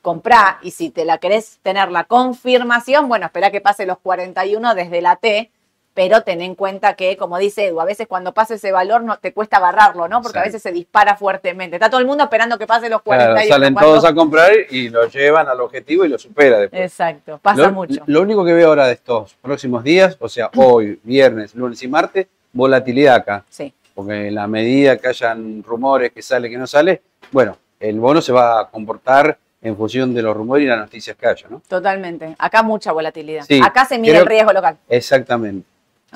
Comprá 0.00 0.58
y 0.62 0.72
si 0.72 0.90
te 0.90 1.04
la 1.04 1.18
querés 1.18 1.60
tener 1.62 1.92
la 1.92 2.04
confirmación, 2.04 3.08
bueno, 3.08 3.26
espera 3.26 3.52
que 3.52 3.60
pase 3.60 3.86
los 3.86 3.98
41 3.98 4.74
desde 4.74 5.00
la 5.00 5.16
T, 5.16 5.52
pero 5.94 6.22
ten 6.22 6.40
en 6.40 6.54
cuenta 6.54 6.94
que, 6.94 7.16
como 7.16 7.38
dice 7.38 7.66
Edu, 7.66 7.80
a 7.80 7.84
veces 7.84 8.06
cuando 8.06 8.32
pasa 8.32 8.54
ese 8.54 8.72
valor 8.72 9.02
no 9.02 9.18
te 9.18 9.32
cuesta 9.32 9.58
agarrarlo, 9.58 10.08
¿no? 10.08 10.22
Porque 10.22 10.38
a 10.38 10.42
veces 10.42 10.62
se 10.62 10.72
dispara 10.72 11.16
fuertemente. 11.16 11.76
Está 11.76 11.90
todo 11.90 12.00
el 12.00 12.06
mundo 12.06 12.24
esperando 12.24 12.58
que 12.58 12.66
pase 12.66 12.88
los 12.88 13.02
Claro, 13.02 13.24
41. 13.24 13.54
salen 13.54 13.74
cuando- 13.74 13.90
todos 13.92 14.04
a 14.04 14.14
comprar 14.14 14.50
y 14.70 14.88
lo 14.88 15.06
llevan 15.08 15.48
al 15.48 15.60
objetivo 15.60 16.04
y 16.04 16.08
lo 16.08 16.18
supera 16.18 16.58
después. 16.58 16.80
Exacto, 16.82 17.38
pasa 17.42 17.62
lo, 17.62 17.72
mucho. 17.72 18.02
Lo 18.06 18.22
único 18.22 18.44
que 18.44 18.52
veo 18.54 18.68
ahora 18.68 18.86
de 18.86 18.94
estos 18.94 19.34
próximos 19.42 19.84
días, 19.84 20.16
o 20.18 20.28
sea, 20.28 20.50
hoy, 20.56 20.98
viernes, 21.04 21.54
lunes 21.54 21.82
y 21.82 21.88
martes, 21.88 22.26
volatilidad 22.52 23.16
acá. 23.16 23.44
Sí, 23.50 23.72
Porque 23.94 24.28
en 24.28 24.34
la 24.34 24.46
medida 24.46 24.96
que 24.96 25.08
hayan 25.08 25.62
rumores 25.62 26.12
que 26.12 26.22
sale, 26.22 26.48
que 26.48 26.56
no 26.56 26.66
sale, 26.66 27.02
bueno, 27.30 27.58
el 27.78 28.00
bono 28.00 28.22
se 28.22 28.32
va 28.32 28.60
a 28.60 28.68
comportar 28.70 29.36
en 29.60 29.76
función 29.76 30.12
de 30.14 30.22
los 30.22 30.34
rumores 30.36 30.64
y 30.64 30.68
las 30.68 30.78
noticias 30.78 31.16
que 31.16 31.26
haya, 31.26 31.46
¿no? 31.50 31.60
totalmente. 31.68 32.34
Acá 32.38 32.62
mucha 32.62 32.90
volatilidad. 32.92 33.44
Sí, 33.46 33.60
acá 33.62 33.84
se 33.84 33.98
mide 33.98 34.12
creo- 34.12 34.22
el 34.22 34.28
riesgo 34.28 34.52
local. 34.52 34.76
Exactamente. 34.88 35.66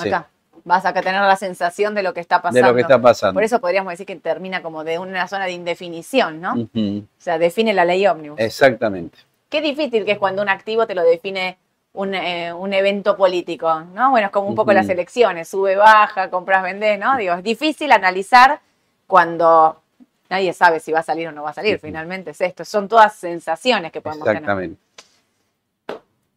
Sí, 0.00 0.08
Acá. 0.08 0.28
Vas 0.64 0.84
a 0.84 0.92
tener 0.92 1.14
la 1.14 1.36
sensación 1.36 1.94
de 1.94 2.02
lo 2.02 2.12
que 2.12 2.20
está 2.20 2.38
de 2.38 2.42
pasando. 2.42 2.68
lo 2.68 2.74
que 2.74 2.80
está 2.80 3.00
pasando. 3.00 3.34
Por 3.34 3.44
eso 3.44 3.60
podríamos 3.60 3.92
decir 3.92 4.04
que 4.04 4.16
termina 4.16 4.62
como 4.62 4.82
de 4.82 4.98
una 4.98 5.28
zona 5.28 5.44
de 5.44 5.52
indefinición, 5.52 6.40
¿no? 6.40 6.54
O 6.54 7.02
sea, 7.18 7.38
define 7.38 7.72
la 7.72 7.84
ley 7.84 8.04
ómnibus. 8.06 8.40
Exactamente. 8.40 9.16
Qué 9.48 9.60
difícil 9.60 10.04
que 10.04 10.12
es 10.12 10.18
cuando 10.18 10.42
un 10.42 10.48
activo 10.48 10.86
te 10.86 10.96
lo 10.96 11.02
define 11.02 11.56
un, 11.92 12.14
eh, 12.14 12.52
un 12.52 12.72
evento 12.72 13.16
político, 13.16 13.80
¿no? 13.94 14.10
Bueno, 14.10 14.26
es 14.26 14.32
como 14.32 14.48
un 14.48 14.54
poco 14.54 14.72
las 14.72 14.88
elecciones, 14.88 15.48
sube, 15.48 15.76
baja, 15.76 16.30
compras, 16.30 16.62
vendés, 16.62 16.98
¿no? 16.98 17.16
Digo, 17.16 17.34
es 17.34 17.42
difícil 17.44 17.92
analizar 17.92 18.60
cuando 19.06 19.80
nadie 20.28 20.52
sabe 20.52 20.80
si 20.80 20.92
va 20.92 21.00
a 21.00 21.02
salir 21.02 21.28
o 21.28 21.32
no 21.32 21.42
va 21.44 21.50
a 21.50 21.54
salir, 21.54 21.78
finalmente 21.78 22.32
es 22.32 22.40
esto. 22.40 22.64
Son 22.64 22.88
todas 22.88 23.14
sensaciones 23.14 23.92
que 23.92 24.00
podemos 24.00 24.24
tener. 24.24 24.42
Exactamente. 24.42 24.85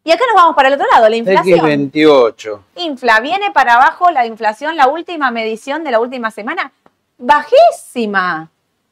Y 0.09 0.11
acá 0.11 0.23
nos 0.25 0.41
vamos 0.41 0.55
para 0.55 0.69
el 0.69 0.73
otro 0.73 0.87
lado, 0.91 1.07
la 1.07 1.15
inflación. 1.17 1.59
X28. 1.59 2.59
Infla, 2.77 3.19
viene 3.19 3.51
para 3.51 3.75
abajo 3.75 4.09
la 4.09 4.25
inflación, 4.25 4.75
la 4.75 4.87
última 4.87 5.29
medición 5.29 5.83
de 5.83 5.91
la 5.91 5.99
última 5.99 6.31
semana, 6.31 6.71
bajísima, 7.19 8.49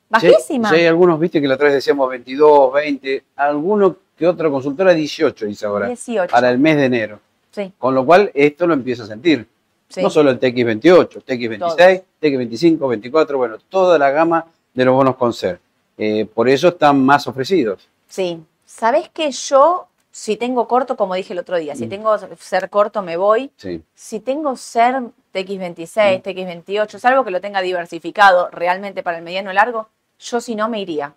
bajísima. 0.09 0.69
Sí, 0.69 0.75
hay 0.75 0.85
algunos, 0.85 1.19
viste, 1.19 1.41
que 1.41 1.47
la 1.47 1.55
otra 1.55 1.65
vez 1.65 1.73
decíamos 1.73 2.07
22, 2.07 2.71
20, 2.71 3.23
alguno 3.35 3.95
que 4.15 4.27
otro 4.27 4.51
consultora 4.51 4.93
18 4.93 5.47
dice 5.47 5.65
ahora, 5.65 5.87
18. 5.87 6.31
para 6.31 6.51
el 6.51 6.59
mes 6.59 6.77
de 6.77 6.85
enero. 6.85 7.19
Sí, 7.49 7.73
Con 7.79 7.95
lo 7.95 8.05
cual, 8.05 8.29
esto 8.35 8.67
lo 8.67 8.75
empieza 8.75 9.01
a 9.01 9.07
sentir. 9.07 9.47
sí. 9.89 10.03
No 10.03 10.11
solo 10.11 10.29
el 10.29 10.39
TX28, 10.39 11.23
TX26, 11.25 12.03
TX25, 12.21 12.89
24, 12.89 13.37
bueno, 13.39 13.57
toda 13.69 13.97
la 13.97 14.11
gama 14.11 14.45
de 14.71 14.85
los 14.85 14.93
bonos 14.93 15.15
con 15.15 15.33
ser. 15.33 15.59
Eh, 15.97 16.27
por 16.31 16.47
eso 16.47 16.67
están 16.67 17.03
más 17.03 17.25
ofrecidos. 17.25 17.87
Sí. 18.07 18.39
¿Sabés 18.67 19.09
que 19.09 19.31
yo, 19.31 19.87
si 20.17 20.35
tengo 20.35 20.67
corto, 20.67 20.97
como 20.97 21.13
dije 21.13 21.33
el 21.33 21.39
otro 21.39 21.57
día, 21.57 21.75
si 21.75 21.85
Mm. 21.85 21.89
tengo 21.89 22.17
ser 22.39 22.71
corto 22.71 23.03
me 23.03 23.17
voy, 23.17 23.51
Sí. 23.55 23.83
si 23.93 24.19
tengo 24.19 24.55
ser 24.55 24.99
Mm. 24.99 25.11
TX26, 25.31 26.23
TX28, 26.23 26.97
salvo 26.97 27.23
que 27.23 27.29
lo 27.29 27.39
tenga 27.39 27.61
diversificado 27.61 28.49
realmente 28.49 29.03
para 29.03 29.19
el 29.19 29.23
mediano 29.23 29.53
largo, 29.53 29.89
yo 30.19 30.41
si 30.41 30.55
no 30.55 30.69
me 30.69 30.81
iría. 30.81 31.13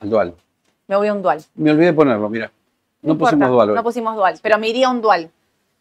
El 0.00 0.08
dual. 0.08 0.34
Me 0.86 0.96
voy 0.96 1.08
a 1.08 1.12
un 1.12 1.20
dual. 1.20 1.44
Me 1.56 1.72
olvidé 1.72 1.86
de 1.88 1.92
ponerlo, 1.92 2.30
mira. 2.30 2.50
No, 3.02 3.18
pusimos 3.18 3.50
dual 3.50 3.68
hoy. 3.68 3.76
No 3.76 3.82
pusimos 3.82 4.16
dual, 4.16 4.38
pero 4.40 4.56
me 4.56 4.68
iría 4.68 4.86
a 4.86 4.92
un 4.92 5.02
dual. 5.02 5.30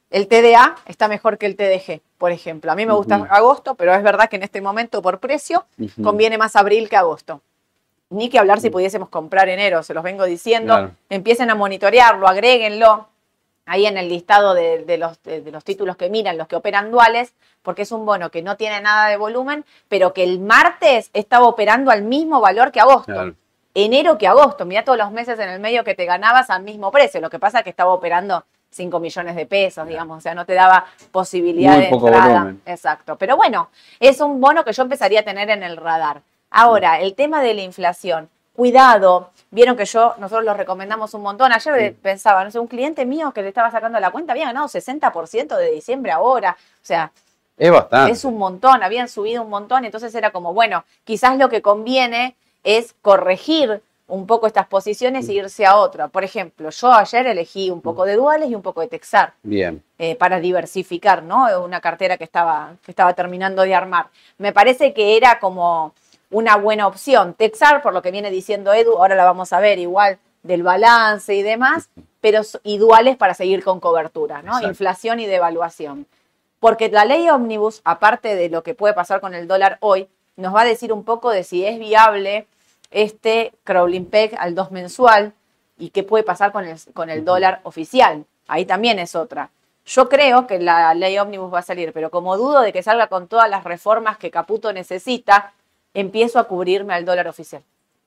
El 0.10 0.28
TDA 0.28 0.76
está 0.88 1.08
mejor 1.08 1.38
que 1.38 1.46
el 1.46 1.56
TDG, 1.56 2.02
por 2.18 2.34
ejemplo. 2.34 2.70
A 2.70 2.76
mí 2.76 2.86
me 2.86 2.92
gusta 2.94 3.16
agosto, 3.30 3.76
pero 3.76 3.94
es 3.94 4.04
verdad 4.04 4.28
que 4.30 4.36
en 4.36 4.44
este 4.44 4.60
momento, 4.60 5.02
por 5.02 5.20
precio, 5.22 5.66
conviene 6.04 6.38
más 6.38 6.58
abril 6.58 6.90
que 6.90 6.98
agosto. 6.98 7.40
Ni 8.10 8.30
que 8.30 8.40
hablar 8.40 8.60
si 8.62 8.70
pudiésemos 8.70 9.10
comprar 9.10 9.50
enero, 9.50 9.84
se 9.84 9.94
los 9.94 10.04
vengo 10.04 10.24
diciendo. 10.26 10.74
Claro. 10.74 10.92
Empiecen 11.10 11.50
a 11.50 11.56
monitorearlo, 11.56 12.28
agréguenlo 12.28 13.08
ahí 13.66 13.86
en 13.86 13.98
el 13.98 14.08
listado 14.08 14.54
de, 14.54 14.86
de 14.86 14.98
los, 14.98 15.22
de- 15.24 15.42
de 15.42 15.52
los 15.52 15.64
títulos 15.66 15.98
que 15.98 16.10
miran, 16.10 16.38
los 16.38 16.48
que 16.48 16.56
operan 16.56 16.90
duales, 16.90 17.34
porque 17.64 17.82
es 17.82 17.92
un 17.92 18.06
bono 18.06 18.32
que 18.32 18.42
no 18.42 18.56
tiene 18.56 18.80
nada 18.80 19.10
de 19.10 19.18
volumen, 19.18 19.66
pero 19.90 20.14
que 20.14 20.24
el 20.24 20.40
martes 20.40 21.10
estaba 21.14 21.48
operando 21.48 21.92
al 21.92 22.02
mismo 22.04 22.40
valor 22.40 22.72
que 22.72 22.80
agosto. 22.80 23.12
Claro. 23.12 23.34
Enero 23.74 24.18
que 24.18 24.26
agosto, 24.26 24.66
mira 24.66 24.86
todos 24.86 24.98
los 24.98 25.12
meses 25.12 25.38
en 25.40 25.50
el 25.50 25.60
medio 25.60 25.84
que 25.84 25.94
te 25.94 26.06
ganabas 26.06 26.50
al 26.50 26.64
mismo 26.64 26.90
precio. 26.92 27.20
Lo 27.20 27.30
que 27.30 27.40
pasa 27.40 27.58
es 27.60 27.64
que 27.66 27.70
estaba 27.70 27.92
operando 27.94 28.46
5 28.72 29.00
millones 29.02 29.36
de 29.36 29.46
pesos, 29.46 29.86
digamos, 29.86 30.18
o 30.20 30.22
sea, 30.22 30.34
no 30.34 30.46
te 30.46 30.54
daba 30.54 30.86
posibilidad 31.12 31.74
Muy 31.76 31.84
de 31.84 31.90
poco 31.90 32.08
entrada. 32.08 32.34
volumen. 32.34 32.62
Exacto. 32.66 33.18
Pero 33.18 33.36
bueno, 33.36 33.70
es 34.00 34.20
un 34.22 34.40
bono 34.40 34.64
que 34.64 34.72
yo 34.72 34.82
empezaría 34.84 35.20
a 35.20 35.24
tener 35.24 35.50
en 35.50 35.62
el 35.64 35.76
radar. 35.76 36.22
Ahora, 36.52 37.00
el 37.02 37.14
tema 37.14 37.42
de 37.42 37.54
la 37.54 37.62
inflación. 37.62 38.30
Cuidado, 38.56 39.30
vieron 39.52 39.78
que 39.78 39.86
yo, 39.86 40.16
nosotros 40.18 40.44
lo 40.46 40.54
recomendamos 40.54 41.14
un 41.14 41.22
montón. 41.22 41.52
Ayer 41.52 41.92
Sí. 41.92 41.98
pensaba, 42.02 42.44
no 42.44 42.50
sé, 42.52 42.60
un 42.60 42.68
cliente 42.68 43.06
mío 43.06 43.32
que 43.32 43.42
le 43.44 43.50
estaba 43.50 43.70
sacando 43.70 44.00
la 44.00 44.10
cuenta 44.12 44.34
había 44.34 44.46
ganado 44.46 44.68
60% 44.68 45.56
de 45.58 45.72
diciembre 45.72 46.12
ahora. 46.12 46.58
O 46.60 46.86
sea, 46.86 47.12
Es 47.58 47.72
bastante. 47.72 48.12
es 48.14 48.26
un 48.26 48.38
montón, 48.38 48.82
habían 48.84 49.10
subido 49.10 49.44
un 49.44 49.50
montón, 49.50 49.86
entonces 49.86 50.14
era 50.16 50.32
como, 50.32 50.54
bueno, 50.54 50.86
quizás 51.04 51.38
lo 51.38 51.50
que 51.50 51.62
conviene 51.62 52.36
es 52.64 52.96
corregir 53.02 53.82
un 54.08 54.26
poco 54.26 54.48
estas 54.48 54.68
posiciones 54.68 55.28
e 55.28 55.34
irse 55.34 55.66
a 55.66 55.76
otra. 55.76 56.08
Por 56.08 56.24
ejemplo, 56.24 56.70
yo 56.70 56.94
ayer 56.94 57.28
elegí 57.28 57.70
un 57.70 57.82
poco 57.82 58.06
de 58.06 58.16
duales 58.16 58.50
y 58.50 58.56
un 58.56 58.62
poco 58.62 58.80
de 58.82 58.88
Texar 58.88 59.34
Bien. 59.44 59.84
eh, 60.00 60.16
para 60.16 60.40
diversificar, 60.40 61.24
¿no? 61.24 61.46
Una 61.62 61.82
cartera 61.82 62.18
que 62.18 62.24
estaba, 62.24 62.72
que 62.86 62.92
estaba 62.92 63.14
terminando 63.14 63.64
de 63.64 63.76
armar. 63.76 64.08
Me 64.38 64.54
parece 64.54 64.94
que 64.94 65.18
era 65.18 65.40
como 65.40 65.94
una 66.30 66.56
buena 66.58 66.88
opción. 66.88 67.34
Texar, 67.34 67.82
por 67.82 67.94
lo 67.94 68.02
que 68.02 68.12
viene 68.12 68.32
diciendo 68.32 68.74
Edu, 68.74 68.98
ahora 68.98 69.16
la 69.16 69.24
vamos 69.26 69.54
a 69.54 69.60
ver 69.60 69.80
igual 69.80 70.20
del 70.44 70.64
balance 70.64 71.34
y 71.36 71.42
demás, 71.42 71.90
pero 72.22 72.40
s- 72.42 72.60
y 72.64 72.78
duales 72.78 73.16
para 73.18 73.34
seguir 73.34 73.64
con 73.64 73.80
cobertura, 73.80 74.42
¿no? 74.42 74.52
Exacto. 74.52 74.68
Inflación 74.70 75.20
y 75.20 75.26
devaluación. 75.26 76.06
Porque 76.60 76.90
la 76.90 77.06
ley 77.06 77.30
ómnibus, 77.30 77.82
aparte 77.84 78.36
de 78.36 78.50
lo 78.50 78.64
que 78.64 78.74
puede 78.74 78.94
pasar 78.94 79.22
con 79.22 79.34
el 79.36 79.48
dólar 79.48 79.78
hoy, 79.80 80.08
nos 80.36 80.54
va 80.56 80.62
a 80.62 80.66
decir 80.66 80.92
un 80.92 81.04
poco 81.04 81.30
de 81.32 81.44
si 81.44 81.66
es 81.66 81.80
viable 81.80 82.48
este 82.92 83.54
crawling 83.64 84.06
peg 84.06 84.36
al 84.40 84.56
2 84.56 84.72
mensual 84.72 85.34
y 85.78 85.90
qué 85.90 86.04
puede 86.04 86.24
pasar 86.24 86.52
con 86.52 86.66
el, 86.66 86.78
con 86.94 87.10
el 87.10 87.24
dólar 87.26 87.60
oficial. 87.64 88.26
Ahí 88.48 88.66
también 88.66 89.00
es 89.00 89.16
otra. 89.16 89.50
Yo 89.86 90.10
creo 90.10 90.48
que 90.48 90.60
la 90.60 90.94
ley 90.94 91.18
ómnibus 91.18 91.54
va 91.54 91.60
a 91.60 91.64
salir, 91.64 91.94
pero 91.94 92.10
como 92.12 92.36
dudo 92.38 92.62
de 92.62 92.74
que 92.74 92.84
salga 92.84 93.08
con 93.08 93.28
todas 93.28 93.50
las 93.50 93.64
reformas 93.64 94.18
que 94.18 94.32
Caputo 94.32 94.74
necesita, 94.74 95.54
empiezo 96.00 96.40
a 96.40 96.46
cubrirme 96.46 96.94
al 96.94 97.06
dólar 97.06 97.28
oficial. 97.28 97.64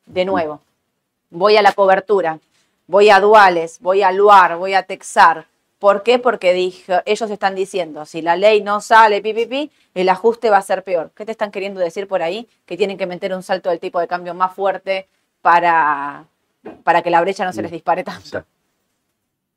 De 0.06 0.24
nuevo, 0.24 0.60
voy 1.30 1.56
a 1.56 1.62
la 1.62 1.72
cobertura, 1.72 2.38
voy 2.86 3.10
a 3.10 3.20
duales, 3.20 3.78
voy 3.80 4.02
a 4.02 4.12
luar, 4.12 4.56
voy 4.56 4.74
a 4.74 4.84
texar. 4.84 5.46
¿Por 5.78 6.02
qué? 6.02 6.18
Porque 6.18 6.52
dije, 6.52 7.02
ellos 7.04 7.30
están 7.30 7.54
diciendo, 7.54 8.04
si 8.04 8.22
la 8.22 8.36
ley 8.36 8.62
no 8.62 8.80
sale, 8.80 9.20
pi, 9.20 9.32
pi, 9.34 9.46
pi, 9.46 9.70
el 9.94 10.08
ajuste 10.08 10.50
va 10.50 10.58
a 10.58 10.62
ser 10.62 10.84
peor. 10.84 11.10
¿Qué 11.14 11.24
te 11.24 11.32
están 11.32 11.50
queriendo 11.50 11.80
decir 11.80 12.06
por 12.06 12.22
ahí? 12.22 12.48
Que 12.64 12.76
tienen 12.76 12.96
que 12.96 13.06
meter 13.06 13.34
un 13.34 13.42
salto 13.42 13.70
del 13.70 13.80
tipo 13.80 13.98
de 13.98 14.06
cambio 14.06 14.34
más 14.34 14.54
fuerte 14.54 15.08
para, 15.42 16.26
para 16.84 17.02
que 17.02 17.10
la 17.10 17.20
brecha 17.20 17.44
no 17.44 17.52
se 17.52 17.62
les 17.62 17.72
dispare 17.72 18.04
tanto. 18.04 18.44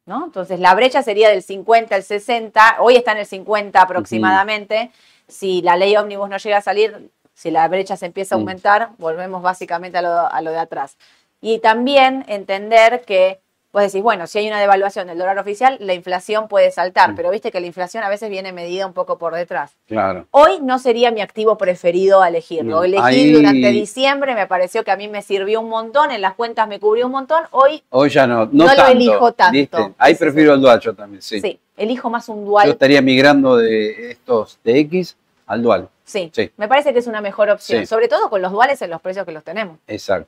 ¿no? 0.06 0.26
Entonces 0.26 0.60
la 0.60 0.74
brecha 0.74 1.04
sería 1.04 1.30
del 1.30 1.44
50 1.44 1.96
al 1.96 2.04
60, 2.04 2.78
hoy 2.80 2.96
está 2.96 3.12
en 3.12 3.20
el 3.20 3.26
50 3.26 3.82
aproximadamente. 3.82 4.92
Si 5.28 5.62
la 5.62 5.78
ley 5.78 5.96
ómnibus 5.96 6.30
no 6.30 6.38
llega 6.38 6.58
a 6.58 6.62
salir, 6.62 7.10
si 7.34 7.52
la 7.52 7.68
brecha 7.68 7.98
se 7.98 8.06
empieza 8.06 8.36
a 8.36 8.38
Mm. 8.38 8.42
aumentar, 8.42 8.90
volvemos 8.98 9.42
básicamente 9.42 9.98
a 9.98 10.02
lo, 10.02 10.32
a 10.32 10.42
lo 10.42 10.52
de 10.52 10.60
atrás. 10.60 10.98
Y 11.42 11.60
también 11.60 12.24
entender 12.28 13.04
que, 13.06 13.40
pues 13.72 13.92
decís, 13.92 14.04
bueno, 14.04 14.28
si 14.28 14.38
hay 14.38 14.48
una 14.48 14.60
devaluación 14.62 15.08
del 15.08 15.18
dólar 15.18 15.40
oficial, 15.40 15.78
la 15.82 15.96
inflación 15.96 16.48
puede 16.48 16.70
saltar, 16.70 17.12
Mm. 17.12 17.16
pero 17.16 17.32
viste 17.32 17.52
que 17.52 17.60
la 17.60 17.66
inflación 17.66 18.04
a 18.04 18.08
veces 18.10 18.30
viene 18.30 18.54
medida 18.54 18.86
un 18.86 18.94
poco 18.94 19.18
por 19.18 19.34
detrás. 19.34 19.76
Claro. 19.88 20.28
Hoy 20.30 20.60
no 20.62 20.78
sería 20.78 21.10
mi 21.12 21.22
activo 21.22 21.58
preferido 21.58 22.22
a 22.22 22.30
elegir. 22.30 22.64
Lo 22.64 22.76
No, 22.78 22.84
elegí 22.84 23.04
ahí- 23.04 23.32
durante 23.34 23.72
diciembre, 23.72 24.36
me 24.36 24.46
pareció 24.46 24.84
que 24.84 24.92
a 24.92 24.96
mí 24.96 25.08
me 25.08 25.24
sirvió 25.24 25.60
un 25.60 25.70
montón, 25.70 26.12
en 26.12 26.22
las 26.22 26.36
cuentas 26.36 26.68
me 26.68 26.80
cubrió 26.80 27.08
un 27.08 27.14
montón. 27.14 27.44
Hoy 27.50 27.84
Hoy 27.90 28.10
ya 28.10 28.28
no. 28.28 28.46
No, 28.46 28.52
No 28.52 28.64
lo 28.66 28.76
tanto, 28.76 28.92
elijo 28.92 29.32
tanto. 29.34 29.52
¿viste? 29.54 29.94
Ahí 29.98 30.14
prefiero 30.16 30.54
el 30.54 30.62
dual 30.62 30.80
yo 30.80 30.94
también, 30.94 31.22
sí. 31.24 31.42
sí, 31.42 31.60
elijo 31.76 32.10
más 32.12 32.30
un 32.30 32.42
Yo 32.46 32.52
dual. 32.52 32.70
estaría 32.70 33.02
migrando 33.02 33.58
de 33.58 34.12
estos 34.12 34.60
de 34.64 34.80
X 34.82 35.18
al 35.48 35.62
dual. 35.62 35.90
Sí, 36.04 36.30
Sí. 36.34 36.52
me 36.58 36.68
parece 36.68 36.94
que 36.94 37.00
es 37.00 37.08
una 37.08 37.22
mejor 37.22 37.50
opción, 37.50 37.82
Sí. 37.82 37.86
sobre 37.86 38.08
todo 38.08 38.30
con 38.30 38.42
los 38.42 38.52
duales 38.52 38.82
en 38.82 38.90
los 38.90 39.02
precios 39.02 39.26
que 39.26 39.32
los 39.32 39.44
tenemos. 39.44 39.78
Exacto. 39.88 40.28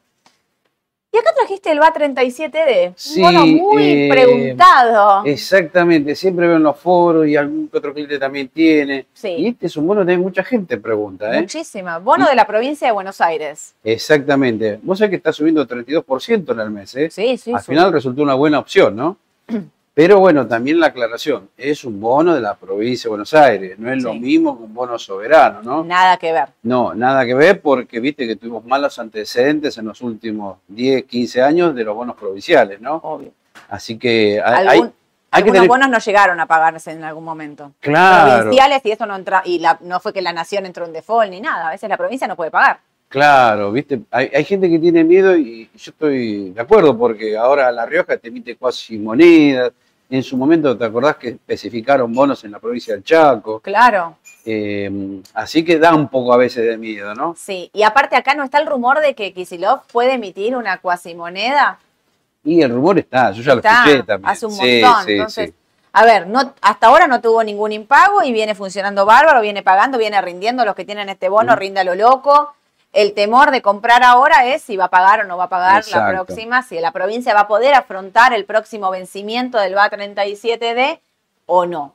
Y 1.11 1.17
acá 1.17 1.29
trajiste 1.33 1.71
el 1.71 1.79
BA37D, 1.79 2.91
Sí, 2.97 3.21
un 3.21 3.25
bono 3.25 3.45
muy 3.45 3.83
eh, 3.83 4.09
preguntado. 4.11 5.23
Exactamente, 5.25 6.13
siempre 6.13 6.45
veo 6.45 6.57
en 6.57 6.63
los 6.63 6.77
foros 6.77 7.25
y 7.25 7.37
algún 7.37 7.69
que 7.69 7.77
otro 7.77 7.93
cliente 7.93 8.19
también 8.19 8.49
tiene. 8.49 9.05
Sí. 9.13 9.29
Y 9.29 9.47
este 9.47 9.67
es 9.67 9.77
un 9.77 9.87
bono 9.87 10.05
que 10.05 10.17
mucha 10.17 10.43
gente 10.43 10.75
pregunta, 10.77 11.33
¿eh? 11.33 11.39
Muchísima. 11.39 11.99
Bono 11.99 12.27
de 12.27 12.35
la 12.35 12.45
provincia 12.45 12.87
de 12.87 12.91
Buenos 12.91 13.21
Aires. 13.21 13.75
Exactamente. 13.81 14.77
Vos 14.83 14.97
sabés 14.99 15.11
que 15.11 15.15
está 15.15 15.31
subiendo 15.31 15.65
32% 15.65 16.51
en 16.51 16.59
el 16.59 16.69
mes, 16.69 16.93
¿eh? 16.95 17.09
Sí, 17.09 17.37
sí, 17.37 17.53
Al 17.53 17.61
final 17.61 17.93
resultó 17.93 18.21
una 18.21 18.33
buena 18.33 18.59
opción, 18.59 18.93
¿no? 18.95 19.17
Pero 19.95 20.19
bueno, 20.19 20.45
también 20.45 20.77
la 20.81 20.87
aclaración, 20.87 21.49
es 21.57 21.85
un 21.85 22.01
bono 22.01 22.35
de 22.35 22.41
la 22.41 22.55
provincia 22.55 23.03
de 23.03 23.09
Buenos 23.11 23.33
Aires, 23.33 23.79
no 23.79 23.89
es 23.93 24.03
lo 24.03 24.13
mismo 24.13 24.57
que 24.57 24.63
un 24.65 24.73
bono 24.73 24.99
soberano, 24.99 25.61
¿no? 25.63 25.85
Nada 25.85 26.17
que 26.17 26.33
ver. 26.33 26.49
No, 26.63 26.93
nada 26.93 27.25
que 27.25 27.33
ver 27.33 27.61
porque 27.61 28.01
viste 28.01 28.27
que 28.27 28.35
tuvimos 28.35 28.65
malos 28.65 28.99
antecedentes 28.99 29.77
en 29.77 29.85
los 29.85 30.01
últimos 30.01 30.57
10, 30.67 31.05
15 31.05 31.41
años 31.41 31.73
de 31.73 31.85
los 31.85 31.95
bonos 31.95 32.17
provinciales, 32.17 32.81
¿no? 32.81 32.95
Obvio. 32.95 33.31
Así 33.69 33.97
que 33.97 34.41
hay, 34.43 34.67
hay- 34.67 34.91
algunos 35.31 35.53
tener... 35.53 35.69
bonos 35.69 35.89
no 35.89 35.99
llegaron 35.99 36.39
a 36.41 36.45
pagarse 36.45 36.91
en 36.91 37.03
algún 37.05 37.23
momento. 37.23 37.71
Claro, 37.79 38.41
Provinciales 38.41 38.81
y 38.83 38.91
eso 38.91 39.05
no 39.05 39.15
entra, 39.15 39.43
y 39.45 39.59
la- 39.59 39.77
no 39.79 40.01
fue 40.01 40.11
que 40.11 40.21
la 40.21 40.33
nación 40.33 40.65
entró 40.65 40.85
en 40.85 40.91
default 40.91 41.29
ni 41.31 41.39
nada. 41.39 41.69
A 41.69 41.71
veces 41.71 41.87
la 41.89 41.95
provincia 41.95 42.27
no 42.27 42.35
puede 42.35 42.51
pagar. 42.51 42.79
claro, 43.07 43.71
viste, 43.71 44.01
hay, 44.11 44.29
hay 44.35 44.43
gente 44.43 44.69
que 44.69 44.77
tiene 44.77 45.05
miedo 45.05 45.37
y 45.37 45.69
yo 45.73 45.91
estoy 45.91 46.49
de 46.49 46.59
acuerdo 46.59 46.97
porque 46.97 47.37
ahora 47.37 47.71
La 47.71 47.85
Rioja 47.85 48.17
te 48.17 48.27
emite 48.27 48.57
cuasi 48.57 48.97
monedas. 48.97 49.71
En 50.09 50.21
su 50.23 50.37
momento, 50.37 50.77
¿te 50.77 50.85
acordás 50.85 51.15
que 51.17 51.29
especificaron 51.29 52.13
bonos 52.13 52.43
en 52.43 52.51
la 52.51 52.59
provincia 52.59 52.93
del 52.93 53.03
Chaco? 53.03 53.59
Claro. 53.59 54.17
Eh, 54.45 55.21
así 55.33 55.65
que 55.65 55.79
da 55.79 55.95
un 55.95 56.07
poco 56.09 56.31
a 56.31 56.37
veces 56.37 56.63
de 56.67 56.77
miedo, 56.77 57.15
¿no? 57.15 57.33
Sí. 57.37 57.71
Y 57.73 57.81
aparte 57.83 58.15
acá 58.15 58.35
no 58.35 58.43
está 58.43 58.59
el 58.59 58.67
rumor 58.67 58.99
de 58.99 59.15
que 59.15 59.33
Kisilov 59.33 59.81
puede 59.91 60.13
emitir 60.13 60.55
una 60.55 60.77
cuasimoneda. 60.77 61.79
Y 62.43 62.61
el 62.61 62.71
rumor 62.71 62.99
está, 62.99 63.31
yo 63.31 63.41
ya 63.41 63.53
Está, 63.53 63.71
lo 63.71 63.89
escuché 63.89 64.03
también. 64.03 64.29
hace 64.31 64.45
un 64.45 64.51
Sí, 64.51 64.81
montón. 64.83 65.05
sí, 65.05 65.11
Entonces, 65.13 65.49
sí. 65.49 65.55
a 65.93 66.05
ver, 66.05 66.27
no, 66.27 66.53
hasta 66.61 66.87
ahora 66.87 67.07
no 67.07 67.19
tuvo 67.21 67.43
ningún 67.43 67.71
impago 67.71 68.21
y 68.23 68.31
viene 68.31 68.53
funcionando 68.53 69.03
bárbaro, 69.07 69.41
viene 69.41 69.63
pagando, 69.63 69.97
viene 69.97 70.21
rindiendo. 70.21 70.63
Los 70.63 70.75
que 70.75 70.85
tienen 70.85 71.09
este 71.09 71.27
bono, 71.29 71.53
Mm. 71.53 71.57
rinda 71.57 71.83
lo 71.83 71.95
loco. 71.95 72.53
El 72.95 73.13
temor 73.13 73.51
de 73.51 73.61
comprar 73.61 74.03
ahora 74.03 74.45
es 74.45 74.61
si 74.61 74.77
va 74.77 74.85
a 74.85 74.89
pagar 74.89 75.19
o 75.19 75.23
no 75.25 75.35
va 75.35 75.43
a 75.43 75.49
pagar 75.49 75.83
la 75.91 76.07
próxima, 76.07 76.63
si 76.63 76.79
la 76.79 76.93
provincia 76.93 77.33
va 77.33 77.41
a 77.41 77.47
poder 77.49 77.73
afrontar 77.73 78.33
el 78.33 78.45
próximo 78.45 78.89
vencimiento 78.89 79.57
del 79.59 79.75
BA 79.75 79.91
37D 79.91 81.01
o 81.45 81.65
no. 81.65 81.93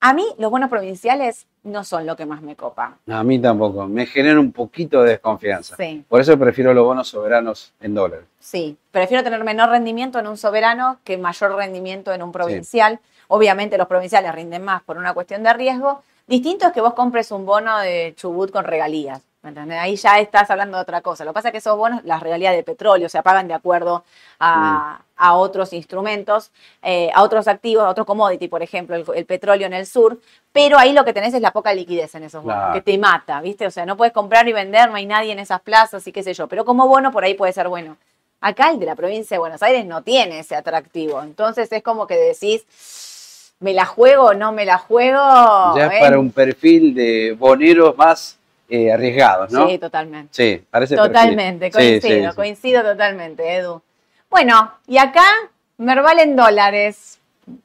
A 0.00 0.12
mí 0.12 0.26
los 0.38 0.50
bonos 0.50 0.70
provinciales 0.70 1.46
no 1.62 1.84
son 1.84 2.04
lo 2.04 2.16
que 2.16 2.26
más 2.26 2.42
me 2.42 2.56
copa. 2.56 2.96
A 3.08 3.22
mí 3.22 3.38
tampoco, 3.38 3.86
me 3.86 4.06
genera 4.06 4.40
un 4.40 4.50
poquito 4.50 5.04
de 5.04 5.10
desconfianza. 5.10 5.76
Sí. 5.76 6.04
Por 6.08 6.20
eso 6.20 6.36
prefiero 6.36 6.74
los 6.74 6.84
bonos 6.84 7.06
soberanos 7.06 7.72
en 7.80 7.94
dólares. 7.94 8.24
Sí, 8.40 8.76
prefiero 8.90 9.22
tener 9.22 9.44
menor 9.44 9.68
rendimiento 9.68 10.18
en 10.18 10.26
un 10.26 10.36
soberano 10.36 10.98
que 11.04 11.16
mayor 11.16 11.54
rendimiento 11.54 12.12
en 12.12 12.24
un 12.24 12.32
provincial. 12.32 12.98
Obviamente 13.28 13.78
los 13.78 13.86
provinciales 13.86 14.34
rinden 14.34 14.64
más 14.64 14.82
por 14.82 14.98
una 14.98 15.14
cuestión 15.14 15.44
de 15.44 15.52
riesgo. 15.52 16.02
Distinto 16.26 16.66
es 16.66 16.72
que 16.72 16.80
vos 16.80 16.94
compres 16.94 17.30
un 17.30 17.46
bono 17.46 17.78
de 17.78 18.14
Chubut 18.16 18.50
con 18.50 18.64
regalías. 18.64 19.29
¿Me 19.42 19.48
entendés? 19.50 19.78
Ahí 19.80 19.96
ya 19.96 20.18
estás 20.20 20.50
hablando 20.50 20.76
de 20.76 20.82
otra 20.82 21.00
cosa. 21.00 21.24
Lo 21.24 21.30
que 21.30 21.34
pasa 21.34 21.48
es 21.48 21.52
que 21.52 21.58
esos 21.58 21.76
bonos, 21.76 22.04
las 22.04 22.20
regalías 22.22 22.54
de 22.54 22.62
petróleo, 22.62 23.08
se 23.08 23.22
pagan 23.22 23.48
de 23.48 23.54
acuerdo 23.54 24.04
a, 24.38 25.00
a 25.16 25.34
otros 25.34 25.72
instrumentos, 25.72 26.50
eh, 26.82 27.10
a 27.14 27.22
otros 27.22 27.48
activos, 27.48 27.84
a 27.84 27.88
otros 27.88 28.06
commodity, 28.06 28.48
por 28.48 28.62
ejemplo, 28.62 28.96
el, 28.96 29.04
el 29.14 29.24
petróleo 29.26 29.66
en 29.66 29.72
el 29.72 29.86
sur. 29.86 30.18
Pero 30.52 30.78
ahí 30.78 30.92
lo 30.92 31.04
que 31.04 31.12
tenés 31.12 31.32
es 31.34 31.40
la 31.40 31.52
poca 31.52 31.72
liquidez 31.72 32.14
en 32.14 32.24
esos 32.24 32.42
bonos, 32.42 32.58
Claro. 32.58 32.74
que 32.74 32.82
te 32.82 32.98
mata, 32.98 33.40
¿viste? 33.40 33.66
O 33.66 33.70
sea, 33.70 33.86
no 33.86 33.96
puedes 33.96 34.12
comprar 34.12 34.46
y 34.48 34.52
vender, 34.52 34.90
no 34.90 34.96
hay 34.96 35.06
nadie 35.06 35.32
en 35.32 35.38
esas 35.38 35.60
plazas 35.60 36.06
y 36.06 36.12
qué 36.12 36.22
sé 36.22 36.34
yo. 36.34 36.46
Pero 36.46 36.64
como 36.64 36.86
bono 36.86 37.10
por 37.10 37.24
ahí 37.24 37.34
puede 37.34 37.52
ser 37.52 37.68
bueno. 37.68 37.96
Acá 38.42 38.70
el 38.70 38.78
de 38.78 38.86
la 38.86 38.94
provincia 38.96 39.34
de 39.34 39.38
Buenos 39.38 39.62
Aires 39.62 39.84
no 39.84 40.02
tiene 40.02 40.38
ese 40.40 40.56
atractivo. 40.56 41.22
Entonces 41.22 41.70
es 41.72 41.82
como 41.82 42.06
que 42.06 42.16
decís, 42.16 43.52
¿me 43.60 43.74
la 43.74 43.84
juego 43.84 44.24
o 44.28 44.34
no 44.34 44.52
me 44.52 44.64
la 44.64 44.78
juego? 44.78 45.18
ya 45.76 45.86
es 45.86 45.92
¿Eh? 45.92 45.98
para 46.00 46.18
un 46.18 46.30
perfil 46.32 46.94
de 46.94 47.36
boneros 47.38 47.96
más 47.98 48.38
eh, 48.70 48.92
arriesgados, 48.92 49.50
¿no? 49.52 49.68
Sí, 49.68 49.78
totalmente. 49.78 50.28
Sí, 50.30 50.62
parece 50.70 50.94
perfil. 50.96 51.12
Totalmente, 51.12 51.66
Sí, 51.66 51.72
coincido, 51.72 52.00
sí, 52.24 52.30
sí. 52.30 52.36
coincido 52.36 52.82
totalmente, 52.82 53.56
Edu. 53.56 53.82
Bueno, 54.30 54.72
y 54.86 54.96
acá, 54.98 55.24
Merval 55.78 56.20
en 56.20 56.36
dólares. 56.36 57.18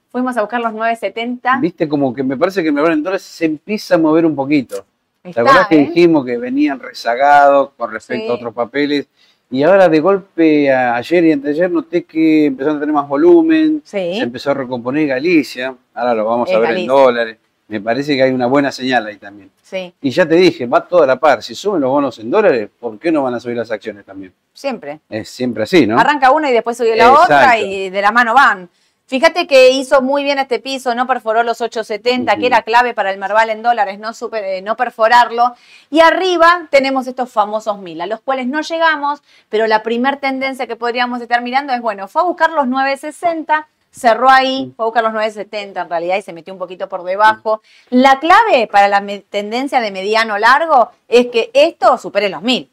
Fuimos 0.09 0.37
a 0.37 0.41
buscar 0.41 0.61
los 0.61 0.71
9.70. 0.73 1.59
Viste 1.59 1.87
como 1.89 2.13
que 2.13 2.23
me 2.23 2.37
parece 2.37 2.63
que 2.63 2.71
mercado 2.71 2.93
en 2.93 3.03
dólares 3.03 3.21
se 3.23 3.45
empieza 3.45 3.95
a 3.95 3.97
mover 3.97 4.25
un 4.25 4.35
poquito. 4.35 4.85
¿Te 5.21 5.31
acordás 5.39 5.67
que 5.67 5.75
¿eh? 5.75 5.79
dijimos 5.87 6.25
que 6.25 6.37
venían 6.37 6.79
rezagados 6.79 7.71
con 7.75 7.91
respecto 7.91 8.31
a 8.31 8.35
otros 8.35 8.53
papeles? 8.53 9.07
Y 9.51 9.63
ahora 9.63 9.89
de 9.89 9.99
golpe 9.99 10.71
a- 10.71 10.95
ayer 10.95 11.25
y 11.25 11.31
anteayer 11.33 11.69
noté 11.69 12.03
que 12.05 12.45
empezaron 12.45 12.77
a 12.77 12.79
tener 12.79 12.93
más 12.93 13.07
volumen, 13.07 13.81
Sí. 13.83 13.97
se 14.15 14.21
empezó 14.21 14.51
a 14.51 14.53
recomponer 14.53 15.07
Galicia, 15.07 15.75
ahora 15.93 16.13
lo 16.13 16.25
vamos 16.25 16.49
Es 16.49 16.55
a 16.55 16.59
ver 16.59 16.69
Galicia. 16.69 16.83
en 16.83 16.87
dólares. 16.87 17.37
Me 17.67 17.81
parece 17.81 18.15
que 18.15 18.21
hay 18.23 18.31
una 18.31 18.45
buena 18.45 18.71
señal 18.71 19.07
ahí 19.07 19.17
también. 19.17 19.49
Sí, 19.63 19.93
Y 20.01 20.11
ya 20.11 20.27
te 20.27 20.35
dije, 20.35 20.67
va 20.67 20.85
toda 20.87 21.07
la 21.07 21.15
par. 21.19 21.41
Si 21.41 21.55
suben 21.55 21.81
los 21.81 21.89
bonos 21.89 22.19
en 22.19 22.29
dólares, 22.29 22.69
¿por 22.79 22.99
qué 22.99 23.11
no 23.11 23.23
van 23.23 23.33
a 23.33 23.39
subir 23.39 23.57
las 23.57 23.71
acciones 23.71 24.05
también? 24.05 24.33
siempre. 24.53 25.01
Es 25.09 25.27
siempre 25.29 25.63
así, 25.63 25.85
¿no? 25.85 25.99
Arranca 25.99 26.31
una 26.31 26.49
y 26.49 26.53
después 26.53 26.77
sube 26.77 26.95
la 26.95 27.11
otra 27.11 27.57
y 27.59 27.89
de 27.89 28.01
la 28.01 28.11
mano 28.11 28.33
van. 28.33 28.69
Fíjate 29.07 29.45
que 29.47 29.69
hizo 29.71 30.01
muy 30.01 30.23
bien 30.23 30.39
este 30.39 30.59
piso, 30.59 30.95
no 30.95 31.05
perforó 31.05 31.43
los 31.43 31.59
870, 31.61 32.31
Ujú. 32.31 32.39
que 32.41 32.47
era 32.47 32.61
clave 32.63 32.93
para 32.95 33.11
el 33.11 33.19
Merval 33.19 33.49
en 33.51 33.61
dólares, 33.61 33.99
no, 33.99 34.13
super- 34.13 34.43
eh, 34.43 34.61
no 34.63 34.75
perforarlo. 34.77 35.53
Y 35.91 35.99
arriba 35.99 36.67
tenemos 36.71 37.05
estos 37.05 37.31
famosos 37.31 37.77
mil, 37.79 37.99
a 38.01 38.07
los 38.07 38.21
cuales 38.21 38.47
no 38.47 38.61
llegamos, 38.61 39.21
pero 39.49 39.67
la 39.67 39.83
primer 39.83 40.17
tendencia 40.17 40.65
que 40.67 40.75
podríamos 40.75 41.21
estar 41.21 41.41
mirando 41.41 41.73
es, 41.73 41.81
bueno, 41.81 42.07
fue 42.07 42.21
a 42.21 42.25
buscar 42.25 42.51
los 42.51 42.65
960, 42.67 43.67
cerró 43.97 44.29
ahí, 44.29 44.73
fue 44.75 44.83
a 44.83 44.87
buscar 44.87 45.03
los 45.03 45.13
970 45.13 45.81
en 45.81 45.89
realidad 45.89 46.17
y 46.17 46.21
se 46.21 46.33
metió 46.33 46.53
un 46.53 46.59
poquito 46.59 46.89
por 46.89 47.03
debajo. 47.03 47.61
La 47.89 48.19
clave 48.19 48.67
para 48.71 48.87
la 48.87 49.01
tendencia 49.29 49.79
de 49.79 49.91
mediano 49.91 50.37
largo 50.37 50.89
es 51.07 51.27
que 51.27 51.49
esto 51.53 51.97
supere 51.97 52.29
los 52.29 52.41
mil. 52.41 52.69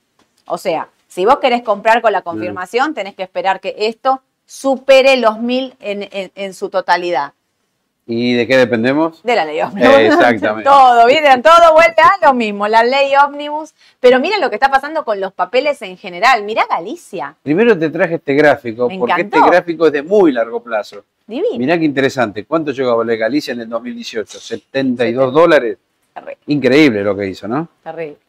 O 0.47 0.59
sea, 0.59 0.89
si 1.09 1.25
vos 1.25 1.39
querés 1.39 1.63
comprar 1.63 2.03
con 2.03 2.13
la 2.13 2.23
confirmación, 2.23 2.95
tenés 2.95 3.15
que 3.15 3.23
esperar 3.23 3.61
que 3.61 3.75
esto 3.79 4.23
supere 4.47 5.17
los 5.17 5.39
mil 5.39 5.75
en, 5.81 6.09
en- 6.11 6.33
en 6.35 6.55
su 6.55 6.69
totalidad. 6.69 7.33
¿Y 8.05 8.35
de 8.35 8.49
qué 8.49 8.57
dependemos? 8.57 9.23
De 9.23 9.37
la 9.37 9.45
ley 9.45 9.61
ómnibus. 9.63 9.89
Eh, 9.95 10.07
exactamente. 10.09 10.65
todo, 10.69 11.07
¿vieron? 11.07 11.41
Todo 11.41 11.73
vuelve 11.73 11.95
a 12.03 12.27
lo 12.27 12.35
mismo, 12.35 12.67
la 12.67 12.83
ley 12.83 13.13
ómnibus. 13.15 13.75
Pero 14.01 14.19
miren 14.19 14.41
lo 14.41 14.51
que 14.51 14.57
está 14.57 14.69
pasando 14.71 15.05
con 15.05 15.21
los 15.21 15.33
papeles 15.33 15.81
en 15.83 15.97
general. 15.97 16.43
Mirá 16.43 16.65
Galicia, 16.69 17.37
Primero 17.45 17.79
te 17.79 17.89
traje 17.91 18.17
este 18.17 18.35
gráfico, 18.35 18.89
Me 18.89 18.99
porque 18.99 19.13
encantó. 19.23 19.37
este 19.39 19.51
gráfico 19.51 19.87
es 19.87 19.93
de 19.93 20.03
muy 20.03 20.33
largo 20.33 20.61
plazo. 20.61 21.05
Divino. 21.33 21.59
Mirá 21.59 21.79
qué 21.79 21.85
interesante. 21.85 22.45
¿Cuánto 22.45 22.73
llegó 22.73 22.91
a 22.91 22.95
valer 22.97 23.19
Galicia 23.19 23.53
en 23.53 23.61
el 23.61 23.69
2018? 23.69 24.39
72 24.39 24.45
Setenta. 24.45 25.41
dólares. 25.41 25.79
Increíble 26.47 27.03
lo 27.03 27.17
que 27.17 27.27
hizo, 27.29 27.49
¿no? 27.49 27.69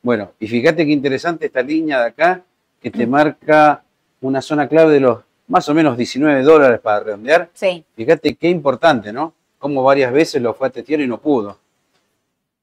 Bueno, 0.01 0.31
y 0.39 0.47
fíjate 0.47 0.85
qué 0.85 0.91
interesante 0.91 1.47
esta 1.47 1.61
línea 1.61 1.99
de 1.99 2.07
acá, 2.07 2.41
que 2.81 2.89
te 2.89 3.05
marca 3.05 3.83
una 4.21 4.41
zona 4.41 4.67
clave 4.67 4.93
de 4.93 4.99
los 5.01 5.19
más 5.47 5.67
o 5.67 5.73
menos 5.73 5.97
19 5.97 6.41
dólares 6.43 6.79
para 6.79 7.01
redondear. 7.01 7.49
Sí, 7.53 7.83
Fíjate 7.95 8.35
qué 8.35 8.49
importante, 8.49 9.11
¿no? 9.11 9.33
Como 9.59 9.83
varias 9.83 10.11
veces 10.13 10.41
lo 10.41 10.53
fue 10.53 10.67
a 10.67 10.69
testear 10.69 11.01
y 11.01 11.07
no 11.07 11.19
pudo. 11.19 11.57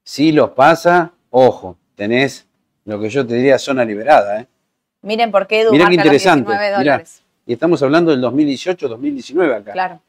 Si 0.03 0.33
los 0.33 0.51
pasa, 0.51 1.13
ojo, 1.31 1.77
tenés 1.95 2.47
lo 2.85 2.99
que 2.99 3.09
yo 3.11 3.27
te 3.27 3.35
diría 3.35 3.59
zona 3.59 3.85
liberada, 3.85 4.41
¿eh? 4.41 4.47
miren 5.03 5.31
por 5.31 5.47
qué 5.47 5.61
Edu 5.61 5.73
Mirá 5.73 5.85
qué 5.85 5.97
marca 5.97 5.97
los 5.97 6.05
interesante, 6.07 6.49
19 6.51 6.67
mirá. 6.67 6.79
dólares. 6.79 7.23
Y 7.47 7.53
estamos 7.53 7.83
hablando 7.83 8.11
del 8.11 8.23
2018-2019 8.23 9.55
acá. 9.55 9.73
Claro. 9.73 10.01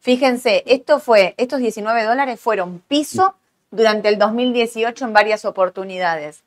Fíjense, 0.00 0.62
esto 0.66 1.00
fue, 1.00 1.34
estos 1.36 1.58
19 1.60 2.04
dólares 2.04 2.40
fueron 2.40 2.80
piso 2.86 3.34
durante 3.70 4.08
el 4.08 4.18
2018 4.18 5.04
en 5.04 5.12
varias 5.12 5.44
oportunidades. 5.44 6.42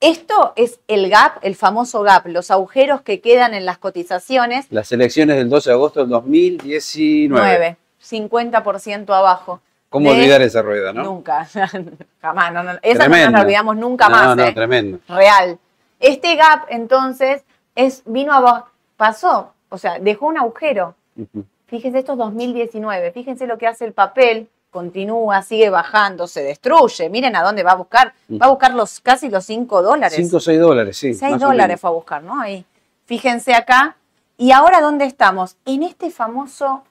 Esto 0.00 0.52
es 0.56 0.80
el 0.88 1.08
gap, 1.10 1.34
el 1.42 1.54
famoso 1.54 2.02
gap, 2.02 2.26
los 2.26 2.50
agujeros 2.50 3.02
que 3.02 3.20
quedan 3.20 3.54
en 3.54 3.64
las 3.64 3.78
cotizaciones. 3.78 4.66
Las 4.70 4.90
elecciones 4.92 5.36
del 5.36 5.48
12 5.48 5.70
de 5.70 5.74
agosto 5.74 6.00
del 6.00 6.08
2019. 6.08 7.28
9, 7.28 7.76
50% 8.02 9.10
abajo. 9.14 9.60
¿Cómo 9.90 10.10
de- 10.10 10.16
olvidar 10.18 10.42
esa 10.42 10.62
rueda, 10.62 10.92
no? 10.92 11.04
Nunca, 11.04 11.46
jamás. 12.22 12.52
No, 12.52 12.62
no, 12.62 12.72
esa 12.82 13.06
no 13.08 13.30
nos 13.30 13.42
olvidamos 13.42 13.76
nunca 13.76 14.08
no, 14.08 14.16
más. 14.16 14.36
No, 14.36 14.44
¿eh? 14.44 14.52
tremendo. 14.52 14.98
Real. 15.08 15.58
Este 16.00 16.34
gap, 16.34 16.64
entonces, 16.68 17.44
es, 17.76 18.02
vino 18.06 18.32
a, 18.32 18.40
ba- 18.40 18.66
pasó, 18.96 19.52
o 19.68 19.78
sea, 19.78 19.98
dejó 20.00 20.26
un 20.26 20.38
agujero. 20.38 20.94
Ujú. 21.16 21.44
Fíjense, 21.72 22.00
esto 22.00 22.12
es 22.12 22.18
2019. 22.18 23.12
Fíjense 23.12 23.46
lo 23.46 23.56
que 23.56 23.66
hace 23.66 23.86
el 23.86 23.94
papel. 23.94 24.46
Continúa, 24.70 25.40
sigue 25.40 25.70
bajando, 25.70 26.26
se 26.26 26.42
destruye. 26.42 27.08
Miren 27.08 27.34
a 27.34 27.42
dónde 27.42 27.62
va 27.62 27.72
a 27.72 27.76
buscar. 27.76 28.12
Va 28.30 28.44
a 28.44 28.48
buscar 28.50 28.74
los, 28.74 29.00
casi 29.00 29.30
los 29.30 29.46
5 29.46 29.80
dólares. 29.80 30.14
5 30.14 30.36
o 30.36 30.40
6 30.40 30.60
dólares, 30.60 30.98
sí. 30.98 31.14
6 31.14 31.32
más 31.32 31.42
o 31.42 31.46
dólares 31.46 31.80
fue 31.80 31.88
a 31.88 31.92
buscar, 31.94 32.22
¿no? 32.22 32.38
Ahí. 32.38 32.62
Fíjense 33.06 33.54
acá. 33.54 33.96
¿Y 34.36 34.52
ahora 34.52 34.82
dónde 34.82 35.06
estamos? 35.06 35.56
En 35.64 35.82
este 35.82 36.10
famoso. 36.10 36.84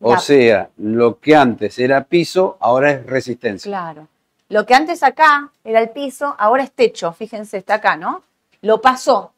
O 0.00 0.16
sea, 0.18 0.70
lo 0.76 1.18
que 1.18 1.34
antes 1.34 1.80
era 1.80 2.04
piso, 2.04 2.56
ahora 2.60 2.92
es 2.92 3.04
resistencia. 3.04 3.68
Claro. 3.68 4.06
Lo 4.48 4.64
que 4.64 4.74
antes 4.74 5.02
acá 5.02 5.50
era 5.64 5.80
el 5.80 5.90
piso, 5.90 6.36
ahora 6.38 6.62
es 6.62 6.70
techo, 6.70 7.12
fíjense, 7.12 7.58
está 7.58 7.74
acá, 7.74 7.96
¿no? 7.96 8.22
Lo 8.62 8.80
pasó. 8.80 9.32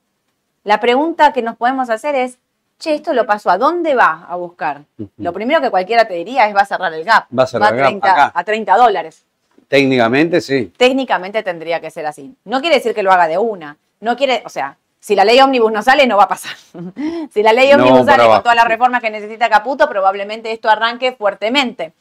La 0.64 0.80
pregunta 0.80 1.32
que 1.32 1.40
nos 1.40 1.56
podemos 1.56 1.88
hacer 1.88 2.14
es, 2.14 2.38
che, 2.82 2.94
esto 2.94 3.12
lo 3.12 3.24
pasó, 3.24 3.50
¿a 3.50 3.58
dónde 3.58 3.94
va 3.94 4.26
a 4.28 4.34
buscar? 4.34 4.82
Lo 5.18 5.32
primero 5.32 5.60
que 5.60 5.70
cualquiera 5.70 6.04
te 6.04 6.14
diría 6.14 6.48
es 6.48 6.54
va 6.54 6.62
a 6.62 6.66
cerrar 6.66 6.92
el 6.92 7.04
gap. 7.04 7.26
Va 7.36 7.44
a 7.44 7.46
cerrar 7.46 7.72
el 7.72 7.78
gap 7.78 7.86
30, 7.88 8.12
acá. 8.12 8.32
a 8.34 8.44
30 8.44 8.76
dólares. 8.76 9.24
Técnicamente 9.68 10.40
sí. 10.40 10.72
Técnicamente 10.76 11.42
tendría 11.42 11.80
que 11.80 11.90
ser 11.90 12.04
así. 12.06 12.34
No 12.44 12.60
quiere 12.60 12.76
decir 12.76 12.92
que 12.92 13.02
lo 13.02 13.12
haga 13.12 13.28
de 13.28 13.38
una. 13.38 13.76
No 14.00 14.16
quiere, 14.16 14.42
o 14.44 14.48
sea, 14.48 14.76
si 14.98 15.14
la 15.14 15.24
ley 15.24 15.40
ómnibus 15.40 15.72
no 15.72 15.82
sale, 15.82 16.06
no 16.06 16.16
va 16.16 16.24
a 16.24 16.28
pasar. 16.28 16.56
si 17.32 17.42
la 17.42 17.52
ley 17.52 17.72
ómnibus 17.72 18.04
sale 18.04 18.26
con 18.26 18.42
todas 18.42 18.56
las 18.56 18.66
reformas 18.66 19.00
que 19.00 19.10
necesita 19.10 19.48
Caputo, 19.48 19.88
probablemente 19.88 20.50
esto 20.50 20.68
arranque 20.68 21.12
fuertemente. 21.12 21.92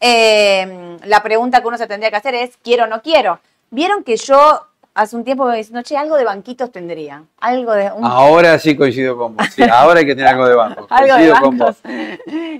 Eh, 0.00 0.98
la 1.04 1.22
pregunta 1.22 1.60
que 1.60 1.68
uno 1.68 1.78
se 1.78 1.86
tendría 1.86 2.10
que 2.10 2.16
hacer 2.16 2.34
es, 2.34 2.56
¿quiero 2.62 2.84
o 2.84 2.86
no 2.88 3.00
quiero? 3.00 3.38
Vieron 3.70 4.02
que 4.02 4.16
yo 4.16 4.66
hace 4.94 5.16
un 5.16 5.24
tiempo 5.24 5.44
me 5.46 5.56
diciendo, 5.56 5.82
che, 5.82 5.96
algo 5.96 6.16
de 6.16 6.24
banquitos 6.24 6.70
tendría. 6.70 7.22
Algo 7.40 7.72
de... 7.72 7.90
un- 7.92 8.04
Ahora 8.04 8.58
sí 8.58 8.76
coincido 8.76 9.16
con 9.16 9.36
vos. 9.36 9.46
Sí, 9.54 9.62
ahora 9.62 10.00
hay 10.00 10.06
que 10.06 10.14
tener 10.14 10.30
algo 10.30 10.46
de 10.48 10.54
banco. 10.54 10.86
algo 10.90 11.06
de 11.16 11.28
Coincido 11.30 11.40
con 11.40 11.58
bancos. 11.58 11.76
vos. 11.82 11.92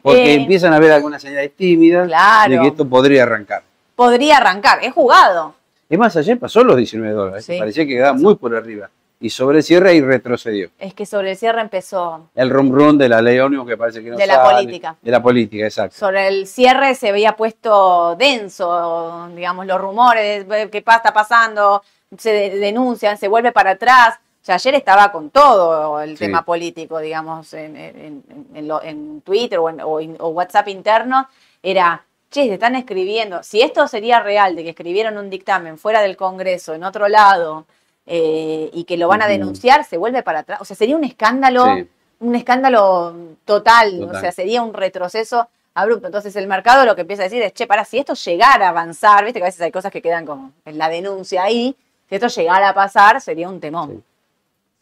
Porque 0.02 0.32
Eh, 0.32 0.34
empiezan 0.34 0.72
a 0.72 0.76
haber 0.76 0.92
algunas 0.92 1.22
señales 1.22 1.52
tímidas 1.56 2.06
Claro. 2.08 2.50
de 2.52 2.58
que 2.60 2.66
esto 2.68 2.84
podría 2.88 3.22
arrancar. 3.22 3.62
Podría 3.94 4.38
arrancar. 4.38 4.80
He 4.82 4.90
jugado. 4.90 5.54
Es 5.88 5.98
más, 5.98 6.16
ayer 6.16 6.38
pasó 6.38 6.64
los 6.64 6.76
19 6.76 7.14
dólares. 7.14 7.44
Sí. 7.44 7.58
Parecía 7.58 7.84
que 7.86 7.90
quedaba 7.94 8.14
muy 8.14 8.34
por 8.34 8.54
arriba. 8.56 8.90
Y 9.20 9.30
sobre 9.30 9.58
el 9.58 9.64
cierre 9.64 9.94
y 9.94 10.00
retrocedió. 10.02 10.68
Es 10.78 10.92
que 10.92 11.06
sobre 11.06 11.30
el 11.30 11.36
cierre 11.36 11.60
empezó 11.60 12.28
El 12.34 12.50
rum 12.50 12.70
rum 12.72 12.98
de 12.98 13.08
la 13.08 13.22
ley 13.22 13.38
ómnibus 13.38 13.66
que 13.68 13.76
parece 13.76 14.02
que 14.02 14.10
no 14.10 14.16
De 14.16 14.26
la 14.26 14.34
sale. 14.34 14.54
política. 14.64 14.96
De 15.00 15.10
la 15.10 15.22
política, 15.22 15.64
exacto. 15.64 15.96
sobre 15.96 16.26
el 16.28 16.46
cierre 16.46 16.94
se 16.94 17.08
había 17.08 17.34
puesto 17.36 18.16
denso, 18.16 19.28
digamos, 19.34 19.66
los 19.66 19.80
rumores, 19.80 20.44
qué 20.70 20.78
está 20.78 21.12
pasando, 21.14 21.82
se 22.18 22.30
de- 22.32 22.58
denuncian, 22.58 23.16
se 23.18 23.28
vuelve 23.28 23.52
para 23.52 23.70
atrás. 23.72 24.16
O 24.42 24.44
sea, 24.44 24.56
ayer 24.56 24.74
estaba 24.74 25.10
con 25.10 25.30
todo 25.30 26.00
el 26.02 26.18
Sí. 26.18 26.24
tema 26.26 26.44
político, 26.44 26.98
digamos, 26.98 27.52
en, 27.54 27.76
en- 27.76 28.22
en- 28.54 28.68
lo- 28.68 28.82
en 28.82 29.20
Twitter 29.22 29.58
o, 29.58 29.68
en- 30.00 30.16
o 30.20 30.28
WhatsApp 30.28 30.68
interno, 30.68 31.28
era, 31.62 32.04
che, 32.30 32.46
se 32.46 32.54
están 32.54 32.74
escribiendo, 32.76 33.42
si 33.42 33.62
esto 33.62 33.88
sería 33.88 34.20
real, 34.20 34.54
de 34.54 34.64
que 34.64 34.70
escribieron 34.70 35.16
un 35.16 35.30
dictamen 35.30 35.78
fuera 35.78 36.02
del 36.02 36.16
Congreso, 36.16 36.74
en 36.74 36.84
otro 36.84 37.08
lado, 37.08 37.64
eh, 38.06 38.68
y 38.74 38.84
que 38.84 38.98
lo 38.98 39.08
van 39.08 39.22
a 39.22 39.26
denunciar, 39.28 39.84
se 39.84 39.96
vuelve 39.96 40.22
para 40.22 40.40
atrás. 40.40 40.60
O 40.60 40.64
sea, 40.66 40.76
sería 40.76 40.96
un 40.96 41.04
escándalo 41.04 41.64
Sí. 41.76 41.88
un 42.20 42.34
escándalo 42.36 43.14
total, 43.44 43.98
Total. 44.00 44.16
o 44.16 44.20
sea, 44.20 44.32
sería 44.32 44.62
un 44.62 44.72
retroceso 44.72 45.48
abrupto. 45.74 46.06
Entonces 46.06 46.34
el 46.36 46.46
mercado 46.46 46.84
lo 46.86 46.94
que 46.94 47.02
empieza 47.02 47.22
a 47.22 47.24
decir 47.24 47.42
es, 47.42 47.52
che, 47.52 47.66
para, 47.66 47.84
si 47.84 47.98
esto 47.98 48.14
llegara 48.14 48.66
a 48.66 48.70
avanzar, 48.70 49.24
viste 49.24 49.40
que 49.40 49.44
a 49.44 49.48
veces 49.48 49.60
hay 49.62 49.72
cosas 49.72 49.90
que 49.92 50.00
quedan 50.00 50.24
como 50.24 50.52
en 50.64 50.78
la 50.78 50.88
denuncia 50.88 51.42
ahí, 51.42 51.76
si 52.08 52.14
esto 52.14 52.28
llegara 52.28 52.70
a 52.70 52.74
pasar, 52.74 53.20
sería 53.20 53.48
un 53.48 53.60
temón. 53.60 53.90
Sí. 53.90 54.02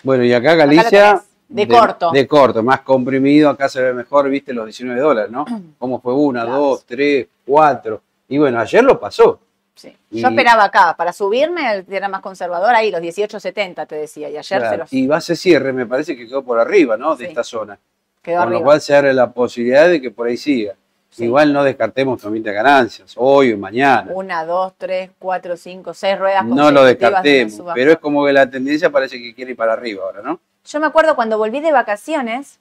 Bueno, 0.04 0.24
y 0.24 0.32
acá 0.32 0.52
lo 0.52 0.58
Galicia. 0.58 1.22
de 1.48 1.68
corto. 1.68 2.10
De 2.10 2.26
corto, 2.26 2.62
más 2.62 2.80
comprimido. 2.80 3.50
Acá 3.50 3.68
se 3.68 3.80
ve 3.82 3.92
mejor, 3.92 4.28
viste, 4.28 4.52
los 4.52 4.64
19 4.66 5.00
dólares, 5.00 5.30
¿no? 5.30 5.44
Cómo 5.78 6.00
fue 6.00 6.14
una, 6.14 6.42
Claro. 6.44 6.58
dos, 6.58 6.84
tres, 6.86 7.26
cuatro. 7.46 8.00
Y 8.28 8.38
bueno, 8.38 8.58
ayer 8.58 8.82
lo 8.82 8.98
pasó. 8.98 9.38
Sí. 9.74 9.94
Y- 10.10 10.20
Yo 10.20 10.28
esperaba 10.28 10.64
acá, 10.64 10.94
para 10.96 11.12
subirme, 11.12 11.84
era 11.88 12.08
más 12.08 12.20
conservador 12.20 12.74
ahí, 12.74 12.90
los 12.90 13.00
18.70 13.00 13.86
te 13.86 13.94
decía, 13.96 14.28
y 14.28 14.36
ayer 14.36 14.44
se 14.44 14.56
Claro. 14.58 14.76
los 14.78 14.92
Y 14.92 15.06
base 15.06 15.34
cierre 15.36 15.72
me 15.72 15.86
parece 15.86 16.16
que 16.16 16.26
quedó 16.26 16.42
por 16.42 16.58
arriba, 16.58 16.96
¿no? 16.96 17.16
De 17.16 17.24
Sí. 17.24 17.30
esta 17.30 17.42
zona. 17.44 17.78
quedó 18.22 18.36
Con 18.38 18.50
lo 18.50 18.56
arriba. 18.56 18.64
cual 18.66 18.80
se 18.80 18.94
abre 18.94 19.12
la 19.12 19.32
posibilidad 19.32 19.88
de 19.88 20.00
que 20.00 20.10
por 20.12 20.28
ahí 20.28 20.36
siga. 20.36 20.74
Sí. 21.12 21.24
Igual 21.24 21.52
no 21.52 21.62
descartemos 21.62 22.22
también 22.22 22.42
de 22.42 22.54
ganancias, 22.54 23.12
hoy 23.18 23.52
o 23.52 23.58
mañana. 23.58 24.10
Una, 24.14 24.46
dos, 24.46 24.72
tres, 24.78 25.10
cuatro, 25.18 25.58
cinco, 25.58 25.92
seis 25.92 26.18
ruedas 26.18 26.42
No 26.42 26.70
lo 26.70 26.84
de 26.84 26.94
descartemos, 26.94 27.60
pero 27.74 27.92
es 27.92 27.98
como 27.98 28.24
que 28.24 28.32
la 28.32 28.48
tendencia 28.48 28.88
parece 28.88 29.18
que 29.18 29.34
quiere 29.34 29.50
ir 29.50 29.56
para 29.56 29.74
arriba 29.74 30.04
ahora, 30.04 30.22
¿no? 30.22 30.40
Yo 30.64 30.80
me 30.80 30.86
acuerdo 30.86 31.14
cuando 31.14 31.36
volví 31.36 31.60
de 31.60 31.70
vacaciones, 31.70 32.60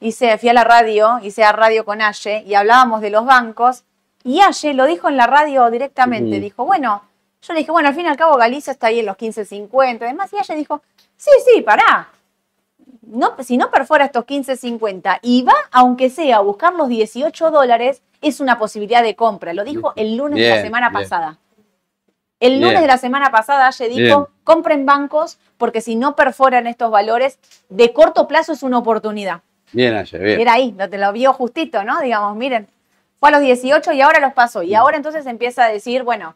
hice, 0.00 0.38
fui 0.38 0.48
a 0.48 0.54
la 0.54 0.64
radio, 0.64 1.18
hice 1.22 1.44
a 1.44 1.52
radio 1.52 1.84
con 1.84 2.00
Aye 2.00 2.42
y 2.46 2.54
hablábamos 2.54 3.02
de 3.02 3.10
los 3.10 3.26
bancos 3.26 3.84
y 4.24 4.40
Aye 4.40 4.72
lo 4.72 4.86
dijo 4.86 5.10
en 5.10 5.18
la 5.18 5.26
radio 5.26 5.70
directamente, 5.70 6.40
dijo, 6.40 6.64
bueno, 6.64 7.02
yo 7.42 7.52
le 7.52 7.60
dije, 7.60 7.70
bueno, 7.70 7.88
al 7.88 7.94
fin 7.94 8.06
y 8.06 8.08
al 8.08 8.16
cabo 8.16 8.38
Galicia 8.38 8.72
está 8.72 8.86
ahí 8.86 9.00
en 9.00 9.06
los 9.06 9.18
15.50, 9.18 9.98
además 10.04 10.32
y 10.32 10.38
Aye 10.38 10.56
dijo, 10.56 10.80
sí, 11.18 11.30
sí, 11.44 11.60
pará. 11.60 12.08
No, 13.10 13.34
si 13.40 13.56
no 13.56 13.70
perfora 13.70 14.04
estos 14.04 14.24
15.50 14.24 15.18
y 15.22 15.42
va, 15.42 15.54
aunque 15.72 16.10
sea, 16.10 16.36
a 16.36 16.40
buscar 16.40 16.74
los 16.74 16.88
18 16.88 17.50
dólares, 17.50 18.02
es 18.20 18.40
una 18.40 18.58
posibilidad 18.58 19.02
de 19.02 19.16
compra. 19.16 19.52
Lo 19.52 19.64
dijo 19.64 19.92
el 19.96 20.16
lunes 20.16 20.38
de 20.38 20.48
la 20.48 20.62
semana 20.62 20.90
bien. 20.90 21.02
pasada. 21.02 21.38
El 22.38 22.52
Bien. 22.52 22.62
lunes 22.62 22.80
de 22.80 22.86
la 22.86 22.96
semana 22.96 23.30
pasada, 23.30 23.66
Aye 23.68 23.88
dijo, 23.88 24.30
compren 24.44 24.86
bancos 24.86 25.38
porque 25.58 25.80
si 25.82 25.94
no 25.94 26.16
perforan 26.16 26.66
estos 26.66 26.90
valores, 26.90 27.38
de 27.68 27.92
corto 27.92 28.26
plazo 28.26 28.52
es 28.52 28.62
una 28.62 28.78
oportunidad. 28.78 29.42
Bien 29.72 29.94
ayer, 29.94 30.22
bien. 30.22 30.40
Era 30.40 30.54
ahí, 30.54 30.72
no 30.72 30.88
te 30.88 30.96
lo 30.96 31.12
vio 31.12 31.32
justito, 31.34 31.84
¿no? 31.84 32.00
Digamos, 32.00 32.34
miren, 32.36 32.66
fue 33.18 33.28
a 33.28 33.32
los 33.32 33.42
18 33.42 33.92
y 33.92 34.00
ahora 34.00 34.20
los 34.20 34.32
pasó. 34.32 34.62
Y 34.62 34.74
ahora 34.74 34.96
entonces 34.96 35.26
empieza 35.26 35.64
a 35.64 35.68
decir, 35.68 36.02
bueno, 36.02 36.34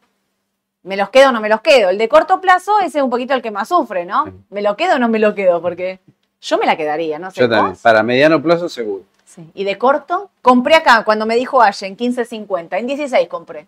¿me 0.82 0.96
los 0.98 1.08
quedo 1.08 1.30
o 1.30 1.32
no 1.32 1.40
me 1.40 1.48
los 1.48 1.62
quedo? 1.62 1.88
El 1.88 1.96
de 1.96 2.08
corto 2.08 2.40
plazo 2.40 2.78
ese 2.80 2.98
es 2.98 3.04
un 3.04 3.10
poquito 3.10 3.32
el 3.32 3.40
que 3.40 3.50
más 3.50 3.68
sufre, 3.68 4.04
¿no? 4.04 4.24
¿Me 4.50 4.60
lo 4.60 4.76
quedo 4.76 4.96
o 4.96 4.98
no 4.98 5.08
me 5.08 5.18
lo 5.18 5.34
quedo? 5.34 5.62
Porque 5.62 6.00
yo 6.44 6.59
me 6.59 6.66
la 6.66 6.76
quedaría, 6.76 7.18
no 7.18 7.30
sé. 7.30 7.40
Yo 7.40 7.48
también. 7.48 7.72
vos. 7.72 7.80
Para 7.83 8.02
mediano 8.02 8.42
plazo, 8.42 8.68
seguro. 8.68 9.02
Sí. 9.24 9.50
Y 9.54 9.64
de 9.64 9.78
corto, 9.78 10.30
compré 10.42 10.74
acá 10.76 11.02
cuando 11.04 11.26
me 11.26 11.35
dijo 11.37 11.61
Aye 11.61 11.87
en 11.87 11.96
15.50, 11.96 12.78
en 12.78 12.87
16 12.87 13.28
compré. 13.28 13.66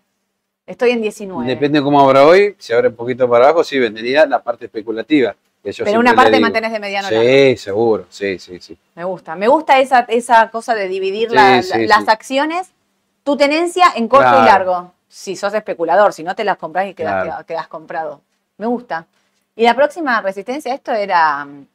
Estoy 0.65 0.91
en 0.91 1.01
19. 1.01 1.47
Depende 1.47 1.81
cómo 1.81 1.99
abra 1.99 2.25
hoy. 2.25 2.55
Si 2.59 2.73
abre 2.73 2.89
un 2.89 2.95
poquito 2.95 3.29
para 3.29 3.45
abajo, 3.45 3.63
sí 3.63 3.79
vendería 3.79 4.25
la 4.25 4.41
parte 4.43 4.65
especulativa. 4.65 5.35
que 5.63 5.71
yo 5.73 5.83
Pero 5.83 5.99
una 5.99 6.13
parte 6.13 6.39
mantenés 6.39 6.71
de 6.71 6.79
mediano 6.79 7.09
largo. 7.09 7.27
Sí, 7.27 7.57
seguro. 7.57 8.05
Sí, 8.09 8.37
sí, 8.39 8.59
sí. 8.61 8.77
Me 8.95 9.03
gusta. 9.03 9.35
Me 9.35 9.47
gusta 9.47 9.79
esa, 9.79 10.01
esa 10.07 10.49
cosa 10.49 10.73
de 10.75 10.87
dividir 10.87 11.29
Sí, 11.29 11.35
la- 11.35 11.61
sí, 11.63 11.69
la- 11.79 11.97
las 11.97 12.05
sí. 12.05 12.11
acciones, 12.11 12.71
tu 13.23 13.35
tenencia 13.35 13.85
en 13.95 14.07
corto 14.07 14.27
Claro. 14.29 14.43
y 14.43 14.45
largo. 14.45 14.93
Si 15.09 15.35
sos 15.35 15.53
especulador, 15.53 16.13
si 16.13 16.23
no 16.23 16.35
te 16.35 16.43
las 16.43 16.57
compras 16.57 16.87
y 16.87 16.93
quedas, 16.93 17.13
Claro. 17.15 17.25
quedas- 17.31 17.45
quedas 17.45 17.67
comprado. 17.67 18.21
Me 18.57 18.67
gusta. 18.67 19.07
Y 19.55 19.63
la 19.63 19.73
próxima 19.75 20.21
resistencia 20.21 20.73
esto 20.73 20.91
era, 20.93 21.43
mm, 21.45 21.65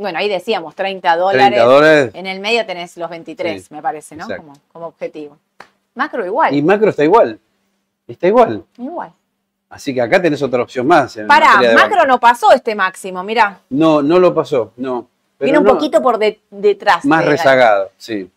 bueno, 0.00 0.18
ahí 0.18 0.28
decíamos 0.28 0.74
30 0.74 1.16
dólares. 1.16 1.46
30 1.58 1.64
dólares. 1.64 2.10
En 2.14 2.26
el 2.26 2.40
medio 2.40 2.64
tenés 2.66 2.96
los 2.96 3.10
23, 3.10 3.62
Sí, 3.66 3.74
me 3.74 3.82
parece, 3.82 4.16
¿no? 4.16 4.26
Como, 4.26 4.52
como 4.72 4.86
objetivo. 4.86 5.36
Macro 5.94 6.24
igual. 6.24 6.54
Y 6.54 6.62
macro 6.62 6.90
está 6.90 7.04
igual. 7.04 7.38
Está 8.06 8.26
igual. 8.26 8.64
igual. 8.78 9.12
Así 9.68 9.94
que 9.94 10.00
acá 10.00 10.20
tenés 10.20 10.42
otra 10.42 10.62
opción 10.62 10.86
más. 10.86 11.16
Pará, 11.28 11.56
macro 11.74 11.96
banco. 11.98 12.06
no 12.06 12.18
pasó 12.20 12.50
este 12.52 12.74
máximo, 12.74 13.22
mirá. 13.22 13.60
No, 13.70 14.02
no 14.02 14.18
lo 14.18 14.34
pasó. 14.34 14.72
No. 14.76 15.06
Pero 15.38 15.46
Viene 15.46 15.58
un 15.58 15.64
no, 15.64 15.74
poquito 15.74 16.02
por 16.02 16.18
de- 16.18 16.40
detrás. 16.50 17.04
Más 17.04 17.24
de- 17.24 17.30
rezagado, 17.30 17.90
sí. 17.96 18.30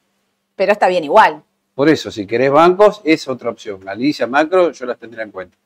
Pero 0.55 0.71
está 0.73 0.87
bien 0.87 1.03
igual. 1.03 1.41
Por 1.73 1.89
eso, 1.89 2.11
si 2.11 2.27
querés 2.27 2.51
bancos, 2.51 3.01
es 3.03 3.27
otra 3.27 3.49
opción. 3.49 3.79
Galicia, 3.79 4.27
macro, 4.27 4.71
yo 4.71 4.85
las 4.85 4.97
tendré 4.99 5.23
en 5.23 5.31
cuenta. 5.31 5.57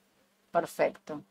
Perfecto. 0.52 1.22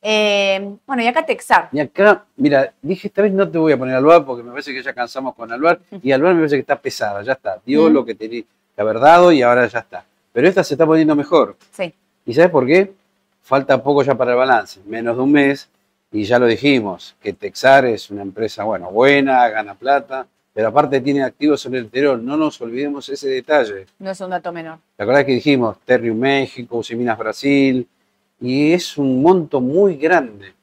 Eh, 0.00 0.76
bueno, 0.86 1.02
y 1.02 1.06
acá 1.06 1.26
Texar. 1.26 1.68
Y 1.72 1.80
acá, 1.80 2.24
mira, 2.36 2.72
dije, 2.80 3.08
esta 3.08 3.22
vez 3.22 3.32
no 3.32 3.48
te 3.50 3.58
voy 3.58 3.72
a 3.72 3.78
poner 3.78 3.96
Alvar 3.96 4.24
porque 4.24 4.42
me 4.42 4.50
parece 4.50 4.72
que 4.72 4.82
ya 4.82 4.92
cansamos 4.92 5.34
con 5.34 5.50
Alvar. 5.50 5.80
Y 6.02 6.12
Alvar 6.12 6.34
me 6.34 6.40
parece 6.40 6.56
que 6.56 6.60
está 6.60 6.80
pesada, 6.80 7.22
ya 7.22 7.32
está. 7.32 7.60
Dio 7.64 7.88
lo 7.88 8.04
que 8.04 8.14
tenía 8.14 8.42
que 8.42 8.80
haber 8.80 9.00
dado 9.00 9.32
y 9.32 9.42
ahora 9.42 9.66
ya 9.66 9.80
está. 9.80 10.04
Pero 10.32 10.48
esta 10.48 10.62
se 10.62 10.74
está 10.74 10.86
poniendo 10.86 11.16
mejor. 11.16 11.56
Sí. 11.72 11.92
¿Y 12.26 12.34
sabes 12.34 12.50
por 12.50 12.66
qué? 12.66 12.92
Falta 13.42 13.82
poco 13.82 14.02
ya 14.02 14.14
para 14.14 14.32
el 14.32 14.36
balance, 14.36 14.80
menos 14.86 15.16
de 15.16 15.22
un 15.22 15.32
mes. 15.32 15.68
Y 16.10 16.24
ya 16.24 16.38
lo 16.38 16.46
dijimos, 16.46 17.16
que 17.20 17.32
Texar 17.32 17.84
es 17.84 18.10
una 18.10 18.22
empresa, 18.22 18.64
bueno, 18.64 18.90
buena, 18.90 19.46
gana 19.50 19.74
plata, 19.74 20.26
pero 20.54 20.68
aparte 20.68 21.00
tiene 21.00 21.22
activos 21.22 21.66
en 21.66 21.74
el 21.74 21.82
exterior. 21.82 22.18
No 22.18 22.36
nos 22.36 22.60
olvidemos 22.60 23.08
ese 23.08 23.28
detalle. 23.28 23.86
No 23.98 24.10
es 24.10 24.20
un 24.20 24.30
dato 24.30 24.52
menor. 24.52 24.78
¿Te 24.96 25.02
acordás 25.02 25.24
que 25.24 25.32
dijimos 25.32 25.76
Terrium 25.84 26.18
México, 26.18 26.78
Usiminas 26.78 27.18
Brasil? 27.18 27.86
Y 28.40 28.72
es 28.72 28.96
un 28.98 29.20
monto 29.22 29.60
muy 29.60 29.96
grande. 29.96 30.54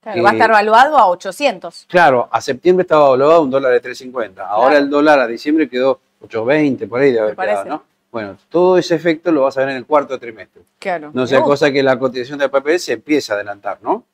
Claro, 0.00 0.14
Que- 0.16 0.22
va 0.22 0.30
a 0.30 0.32
estar 0.32 0.50
valuado 0.50 0.96
a 0.98 1.08
800. 1.08 1.86
Claro, 1.88 2.28
a 2.30 2.40
septiembre 2.40 2.82
estaba 2.82 3.10
valuado 3.10 3.42
un 3.42 3.50
dólar 3.50 3.72
de 3.72 3.80
3.50. 3.80 4.46
Ahora 4.48 4.70
Claro. 4.70 4.84
el 4.84 4.90
dólar 4.90 5.20
a 5.20 5.26
diciembre 5.26 5.68
quedó 5.68 6.00
8.20, 6.20 6.86
por 6.88 7.00
ahí 7.00 7.12
de 7.12 7.20
haber 7.20 7.36
quedado. 7.36 7.64
¿no? 7.66 7.82
Bueno, 8.10 8.38
todo 8.48 8.78
ese 8.78 8.94
efecto 8.94 9.30
lo 9.30 9.42
vas 9.42 9.56
a 9.58 9.60
ver 9.60 9.70
en 9.70 9.76
el 9.76 9.84
cuarto 9.86 10.18
trimestre. 10.18 10.62
Claro. 10.78 11.10
No 11.12 11.26
sea 11.26 11.42
cosa 11.42 11.70
que 11.70 11.82
la 11.82 11.98
cotización 11.98 12.38
del 12.38 12.48
papel 12.50 12.80
se 12.80 12.94
empieza 12.94 13.34
a 13.34 13.36
adelantar, 13.36 13.78
¿no? 13.82 14.04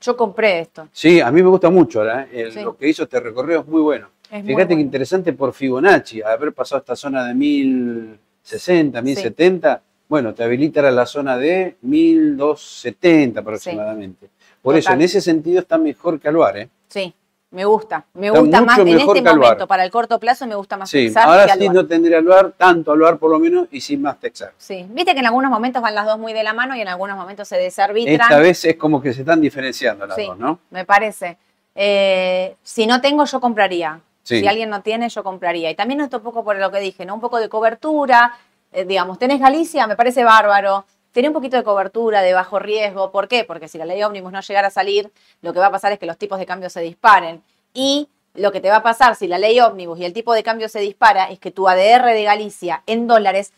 Yo 0.00 0.16
compré 0.16 0.60
esto. 0.60 0.88
Sí, 0.92 1.20
a 1.20 1.30
mí 1.32 1.42
me 1.42 1.48
gusta 1.48 1.68
mucho 1.68 1.98
ahora. 2.00 2.22
¿eh? 2.30 2.42
El- 2.42 2.52
Sí. 2.52 2.62
Lo 2.62 2.76
que 2.76 2.88
hizo 2.88 3.02
este 3.02 3.18
recorrido 3.20 3.60
es 3.60 3.66
muy 3.66 3.82
bueno. 3.82 4.08
Es 4.30 4.44
muy 4.44 4.54
Fíjate 4.54 4.76
que 4.76 4.80
interesante 4.80 5.32
por 5.32 5.52
Fibonacci, 5.52 6.22
haber 6.22 6.52
pasado 6.52 6.78
esta 6.78 6.94
zona 6.94 7.26
de 7.26 7.34
1060, 7.34 9.02
1070, 9.02 9.82
bueno, 10.10 10.34
te 10.34 10.42
habilita 10.42 10.86
a 10.86 10.90
la 10.90 11.06
zona 11.06 11.38
de 11.38 11.76
1270 11.82 13.40
aproximadamente. 13.40 14.28
Por 14.60 14.76
eso, 14.76 14.92
en 14.92 15.02
ese 15.02 15.20
sentido 15.20 15.60
está 15.60 15.78
mejor 15.78 16.18
que 16.18 16.26
Alvar, 16.26 16.58
¿eh? 16.58 16.68
Sí. 16.88 17.14
Me 17.52 17.64
gusta, 17.64 18.04
me 18.14 18.28
Está 18.28 18.38
gusta 18.40 18.60
más 18.60 18.78
en 18.78 18.88
este 18.88 19.22
momento, 19.22 19.66
para 19.66 19.84
el 19.84 19.90
corto 19.90 20.20
plazo 20.20 20.46
me 20.46 20.54
gusta 20.54 20.76
más 20.76 20.88
Sí, 20.88 21.06
Texar 21.06 21.28
ahora 21.28 21.46
que 21.46 21.58
sí 21.58 21.68
no 21.68 21.84
tendría 21.84 22.18
Alvar, 22.18 22.52
tanto 22.56 22.92
Alvar 22.92 23.18
por 23.18 23.28
lo 23.30 23.40
menos, 23.40 23.66
y 23.72 23.80
sin 23.80 24.02
más 24.02 24.20
Texar. 24.20 24.52
Sí, 24.56 24.86
viste 24.90 25.14
que 25.14 25.18
en 25.20 25.26
algunos 25.26 25.50
momentos 25.50 25.82
van 25.82 25.94
las 25.96 26.06
dos 26.06 26.16
muy 26.18 26.32
de 26.32 26.44
la 26.44 26.54
mano 26.54 26.76
y 26.76 26.80
en 26.80 26.86
algunos 26.88 27.16
momentos 27.16 27.48
se 27.48 27.56
desarbitran. 27.56 28.20
Esta 28.20 28.38
vez 28.38 28.64
es 28.64 28.76
como 28.76 29.00
que 29.02 29.12
se 29.12 29.20
están 29.22 29.40
diferenciando 29.40 30.06
las 30.06 30.16
Sí. 30.16 30.26
dos, 30.26 30.38
¿no? 30.38 30.60
Me 30.70 30.84
parece. 30.84 31.38
Eh, 31.74 32.54
si 32.62 32.86
no 32.86 33.00
tengo, 33.00 33.24
yo 33.24 33.40
compraría. 33.40 34.00
Sí. 34.22 34.38
Si 34.40 34.46
alguien 34.46 34.70
no 34.70 34.82
tiene, 34.82 35.08
yo 35.08 35.24
compraría. 35.24 35.70
Y 35.70 35.74
también 35.74 36.00
esto 36.02 36.18
un 36.18 36.22
poco 36.22 36.44
por 36.44 36.56
lo 36.56 36.70
que 36.70 36.78
dije, 36.78 37.04
¿no? 37.04 37.14
Un 37.14 37.20
poco 37.20 37.38
de 37.40 37.48
cobertura. 37.48 38.32
Eh, 38.72 38.84
digamos, 38.84 39.18
tenés 39.18 39.40
Galicia, 39.40 39.86
me 39.86 39.96
parece 39.96 40.24
bárbaro. 40.24 40.84
Tiene 41.12 41.28
un 41.28 41.34
poquito 41.34 41.56
de 41.56 41.64
cobertura, 41.64 42.22
de 42.22 42.32
bajo 42.34 42.58
riesgo. 42.60 43.10
¿Por 43.10 43.26
qué? 43.26 43.44
Porque 43.44 43.66
si 43.68 43.78
la 43.78 43.84
ley 43.84 44.02
ómnibus 44.02 44.30
no 44.32 44.40
llegara 44.40 44.68
a 44.68 44.70
salir, 44.70 45.10
lo 45.42 45.52
que 45.52 45.58
va 45.58 45.66
a 45.66 45.70
pasar 45.72 45.90
es 45.92 45.98
que 45.98 46.06
los 46.06 46.16
tipos 46.16 46.38
de 46.38 46.46
cambio 46.46 46.70
se 46.70 46.80
disparen. 46.80 47.42
Y 47.74 48.08
lo 48.34 48.52
que 48.52 48.60
te 48.60 48.70
va 48.70 48.76
a 48.76 48.82
pasar 48.82 49.16
si 49.16 49.26
la 49.26 49.38
ley 49.38 49.58
ómnibus 49.60 49.98
y 49.98 50.04
el 50.04 50.12
tipo 50.12 50.32
de 50.34 50.44
cambio 50.44 50.68
se 50.68 50.78
dispara 50.78 51.24
es 51.30 51.40
que 51.40 51.50
tu 51.50 51.68
ADR 51.68 52.04
de 52.06 52.22
Galicia 52.22 52.82
en 52.86 53.08
dólares 53.08 53.52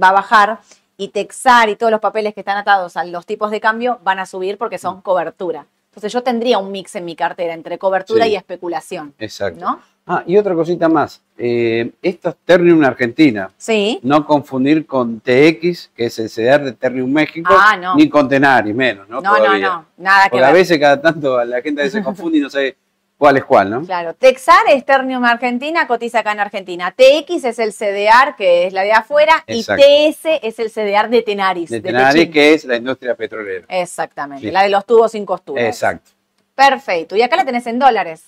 va 0.00 0.08
a 0.08 0.12
bajar 0.12 0.60
y 0.96 1.08
Texar 1.08 1.68
y 1.68 1.76
todos 1.76 1.92
los 1.92 2.00
papeles 2.00 2.32
que 2.32 2.40
están 2.40 2.56
atados 2.56 2.96
a 2.96 3.04
los 3.04 3.26
tipos 3.26 3.50
de 3.50 3.60
cambio 3.60 3.98
van 4.02 4.18
a 4.18 4.24
subir 4.26 4.56
porque 4.56 4.78
son 4.78 5.02
cobertura. 5.02 5.66
Entonces 5.90 6.12
yo 6.12 6.22
tendría 6.22 6.58
un 6.58 6.72
mix 6.72 6.96
en 6.96 7.04
mi 7.04 7.14
cartera 7.16 7.52
entre 7.54 7.78
cobertura 7.78 8.24
Sí. 8.24 8.32
y 8.32 8.36
especulación, 8.36 9.14
Exacto. 9.18 9.60
¿no? 9.60 9.80
Ah, 10.08 10.22
y 10.26 10.36
otra 10.36 10.54
cosita 10.54 10.88
más. 10.88 11.20
Eh, 11.36 11.90
esto 12.02 12.30
es 12.30 12.36
Ternium 12.44 12.82
Argentina. 12.84 13.50
Sí. 13.56 14.00
No 14.02 14.24
confundir 14.24 14.86
con 14.86 15.20
TX, 15.20 15.90
que 15.94 16.06
es 16.06 16.18
el 16.18 16.28
CDR 16.30 16.64
de 16.64 16.72
Ternium 16.72 17.10
México, 17.12 17.54
Ah, 17.56 17.76
no. 17.76 17.94
ni 17.94 18.08
con 18.08 18.28
Tenaris, 18.28 18.74
menos, 18.74 19.08
¿no? 19.08 19.20
No, 19.20 19.30
no, 19.32 19.36
Todavía. 19.36 19.66
no, 19.68 19.86
nada 19.98 20.24
que 20.24 20.30
Porque 20.30 20.44
a 20.44 20.48
ver. 20.48 20.56
veces 20.56 20.78
cada 20.78 21.00
tanto 21.00 21.44
la 21.44 21.60
gente 21.62 21.82
a 21.82 21.84
veces 21.84 22.02
confunde 22.04 22.38
y 22.38 22.40
no 22.40 22.48
sabe 22.50 22.76
cuál 23.18 23.36
es 23.36 23.44
cuál, 23.44 23.68
¿no? 23.70 23.82
Claro, 23.84 24.14
Texar 24.14 24.62
es 24.68 24.84
Ternium 24.86 25.24
Argentina, 25.24 25.86
cotiza 25.86 26.20
acá 26.20 26.32
en 26.32 26.40
Argentina. 26.40 26.92
TX 26.92 27.44
es 27.44 27.58
el 27.58 27.72
CDR, 27.72 28.34
que 28.36 28.66
es 28.68 28.72
la 28.72 28.82
de 28.82 28.92
afuera, 28.92 29.44
Exacto. 29.46 29.84
y 29.86 30.12
TS 30.12 30.40
es 30.42 30.58
el 30.58 30.70
CDR 30.70 31.08
de 31.10 31.22
Tenaris. 31.22 31.68
De 31.68 31.80
de 31.80 31.88
Tenaris, 31.90 32.14
Techín. 32.14 32.32
que 32.32 32.54
es 32.54 32.64
la 32.64 32.76
industria 32.76 33.14
petrolera. 33.14 33.66
Exactamente, 33.68 34.46
Sí. 34.46 34.52
la 34.52 34.62
de 34.62 34.68
los 34.70 34.86
tubos 34.86 35.12
sin 35.12 35.26
costura. 35.26 35.66
Exacto. 35.66 36.12
Perfecto, 36.54 37.14
y 37.16 37.22
acá 37.22 37.36
la 37.36 37.44
tenés 37.44 37.66
en 37.66 37.78
dólares. 37.78 38.24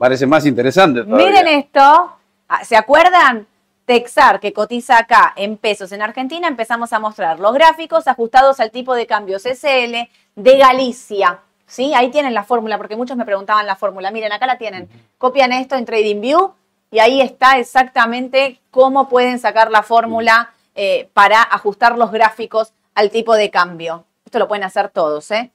Parece 0.00 0.26
más 0.26 0.46
interesante 0.46 1.04
todavía. 1.04 1.26
Miren 1.26 1.46
esto, 1.46 2.16
Ah, 2.52 2.64
¿se 2.64 2.76
acuerdan? 2.76 3.46
Texar, 3.84 4.40
que 4.40 4.52
cotiza 4.52 4.98
acá 4.98 5.32
en 5.36 5.56
pesos 5.56 5.92
en 5.92 6.02
Argentina, 6.02 6.48
empezamos 6.48 6.92
a 6.92 6.98
mostrar 6.98 7.38
los 7.38 7.54
gráficos 7.54 8.08
ajustados 8.08 8.58
al 8.58 8.72
tipo 8.72 8.92
de 8.94 9.06
cambio 9.06 9.38
CCL 9.38 10.08
de 10.34 10.58
Galicia. 10.58 11.38
¿Sí? 11.66 11.94
Ahí 11.94 12.10
tienen 12.10 12.34
la 12.34 12.42
fórmula, 12.42 12.76
porque 12.76 12.96
muchos 12.96 13.16
me 13.16 13.24
preguntaban 13.24 13.66
la 13.66 13.76
fórmula. 13.76 14.10
Miren, 14.10 14.32
acá 14.32 14.46
la 14.46 14.58
tienen. 14.58 14.88
Copian 15.16 15.52
esto 15.52 15.76
en 15.76 15.84
TradingView 15.84 16.52
y 16.90 16.98
ahí 16.98 17.20
está 17.20 17.58
exactamente 17.58 18.60
cómo 18.72 19.08
pueden 19.08 19.38
sacar 19.38 19.70
la 19.70 19.84
fórmula 19.84 20.52
eh, 20.74 21.08
para 21.14 21.40
ajustar 21.40 21.96
los 21.96 22.10
gráficos 22.10 22.72
al 22.96 23.10
tipo 23.10 23.36
de 23.36 23.50
cambio. 23.50 24.06
Esto 24.24 24.40
lo 24.40 24.48
pueden 24.48 24.64
hacer 24.64 24.88
todos, 24.88 25.30
¿eh? 25.30 25.52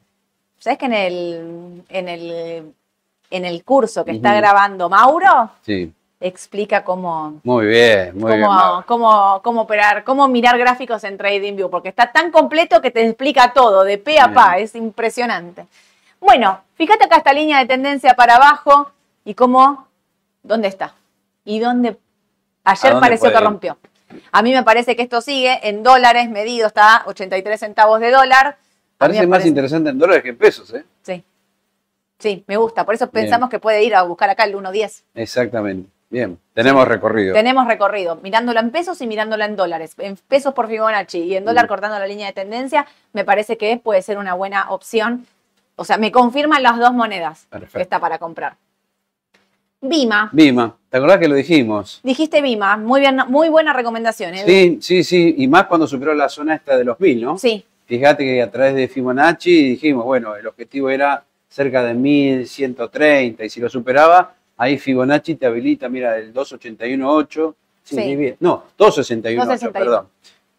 ¿Sabes 0.60 0.80
que 0.80 0.86
en 0.86 0.94
el, 0.94 1.84
en 1.90 2.08
el, 2.08 2.74
en 3.36 3.46
el 3.46 3.64
curso 3.64 4.04
que 4.06 4.12
está 4.12 4.34
grabando 4.34 4.90
Mauro, 4.90 5.52
Sí, 5.62 5.92
explica 6.20 6.84
cómo, 6.84 7.40
muy 7.44 7.66
bien, 7.68 8.18
muy 8.18 8.32
cómo, 8.32 8.84
cómo, 8.88 9.42
cómo 9.44 9.62
operar, 9.62 10.04
cómo 10.04 10.28
mirar 10.28 10.58
gráficos 10.58 11.04
en 11.04 11.18
TradingView, 11.18 11.70
porque 11.70 11.90
está 11.90 12.12
tan 12.12 12.32
completo 12.32 12.82
que 12.82 12.92
te 12.92 13.06
explica 13.06 13.54
todo, 13.54 13.84
de 13.84 13.98
pe 13.98 14.20
a 14.20 14.34
pa, 14.34 14.58
es 14.58 14.76
impresionante. 14.76 15.68
Bueno, 16.20 16.62
fíjate 16.76 17.06
acá 17.06 17.18
esta 17.18 17.34
línea 17.34 17.60
de 17.60 17.66
tendencia 17.66 18.16
para 18.16 18.38
abajo 18.38 18.92
y 19.24 19.34
cómo, 19.34 19.88
¿dónde 20.42 20.68
está? 20.68 20.96
Y 21.44 21.60
dónde 21.60 21.98
ayer 22.64 22.94
dónde 22.94 23.06
pareció 23.06 23.32
que 23.32 23.40
rompió. 23.40 23.78
A 24.32 24.42
mí 24.42 24.54
me 24.54 24.64
parece 24.64 24.96
que 24.96 25.04
esto 25.04 25.22
sigue 25.22 25.68
en 25.68 25.84
dólares 25.84 26.30
medido, 26.30 26.68
está 26.68 26.98
a 26.98 27.08
83 27.08 27.60
centavos 27.60 28.00
de 28.00 28.12
dólar. 28.12 28.58
Parece 28.98 29.28
más 29.28 29.46
interesante 29.46 29.90
en 29.90 30.00
dólares 30.00 30.24
que 30.24 30.30
en 30.30 30.38
pesos, 30.38 30.74
¿eh? 30.74 30.86
Sí. 32.30 32.44
Me 32.48 32.58
gusta. 32.58 32.86
Por 32.86 32.96
eso 32.96 33.06
Bien. 33.12 33.26
pensamos 33.26 33.50
que 33.50 33.60
puede 33.60 33.84
ir 33.84 33.96
a 33.96 34.04
buscar 34.04 34.30
acá 34.30 34.44
el 34.46 34.56
1.10. 34.56 35.04
Exactamente. 35.14 35.90
Bien, 36.10 36.38
tenemos 36.54 36.88
recorrido. 36.88 37.34
Tenemos 37.34 37.68
recorrido, 37.68 38.16
mirándolo 38.22 38.60
en 38.60 38.70
pesos 38.72 39.02
y 39.02 39.08
mirándolo 39.08 39.44
en 39.44 39.56
dólares. 39.56 39.96
En 39.98 40.16
pesos 40.16 40.54
por 40.54 40.68
Fibonacci 40.68 41.20
y 41.20 41.36
en 41.36 41.46
dólar 41.46 41.66
Mm. 41.66 41.68
cortando 41.68 42.00
la 42.00 42.08
línea 42.08 42.28
de 42.28 42.34
tendencia, 42.34 42.86
me 43.14 43.26
parece 43.26 43.58
que 43.58 43.78
puede 43.78 44.02
ser 44.02 44.18
una 44.18 44.34
buena 44.34 44.70
opción. 44.70 45.26
O 45.76 45.84
sea, 45.84 45.98
me 45.98 46.12
confirman 46.12 46.64
las 46.64 46.78
dos 46.78 46.94
monedas 46.94 47.48
Perfecto. 47.50 47.78
que 47.78 47.82
está 47.82 48.00
para 48.00 48.18
comprar. 48.18 48.56
Bima. 49.82 50.30
Bima, 50.32 50.76
¿te 50.90 50.98
acordás 50.98 51.20
que 51.20 51.28
lo 51.28 51.36
dijimos? 51.36 52.00
Dijiste 52.04 52.42
Bima, 52.42 52.78
muy 52.78 53.02
bien, 53.02 53.18
muy 53.28 53.50
buena 53.50 53.74
recomendación. 53.74 54.34
Edu. 54.34 54.48
Sí, 54.48 54.78
sí, 54.82 55.04
sí, 55.04 55.36
y 55.38 55.48
más 55.48 55.66
cuando 55.66 55.86
superó 55.86 56.14
la 56.14 56.30
zona 56.30 56.56
esta 56.56 56.78
de 56.78 56.84
los 56.86 57.00
1000, 57.00 57.22
¿no? 57.22 57.38
Sí, 57.38 57.66
Fíjate 57.88 58.24
que 58.24 58.42
a 58.42 58.50
través 58.50 58.74
de 58.74 58.88
Fibonacci 58.88 59.70
dijimos, 59.70 60.06
bueno, 60.06 60.36
el 60.36 60.48
objetivo 60.48 60.90
era 60.90 61.24
cerca 61.56 61.84
de 61.86 61.94
1130 61.94 63.46
y 63.46 63.50
si 63.50 63.62
lo 63.62 63.70
superaba, 63.70 64.34
ahí 64.58 64.78
Fibonacci 64.78 65.36
te 65.36 65.46
habilita, 65.46 65.88
mira, 65.88 66.18
el 66.18 66.34
281.8, 66.34 67.56
sí, 67.82 67.96
Sí. 67.96 68.36
no, 68.42 68.64
261.8, 68.78 69.36
261. 69.38 69.72
perdón. 69.72 70.08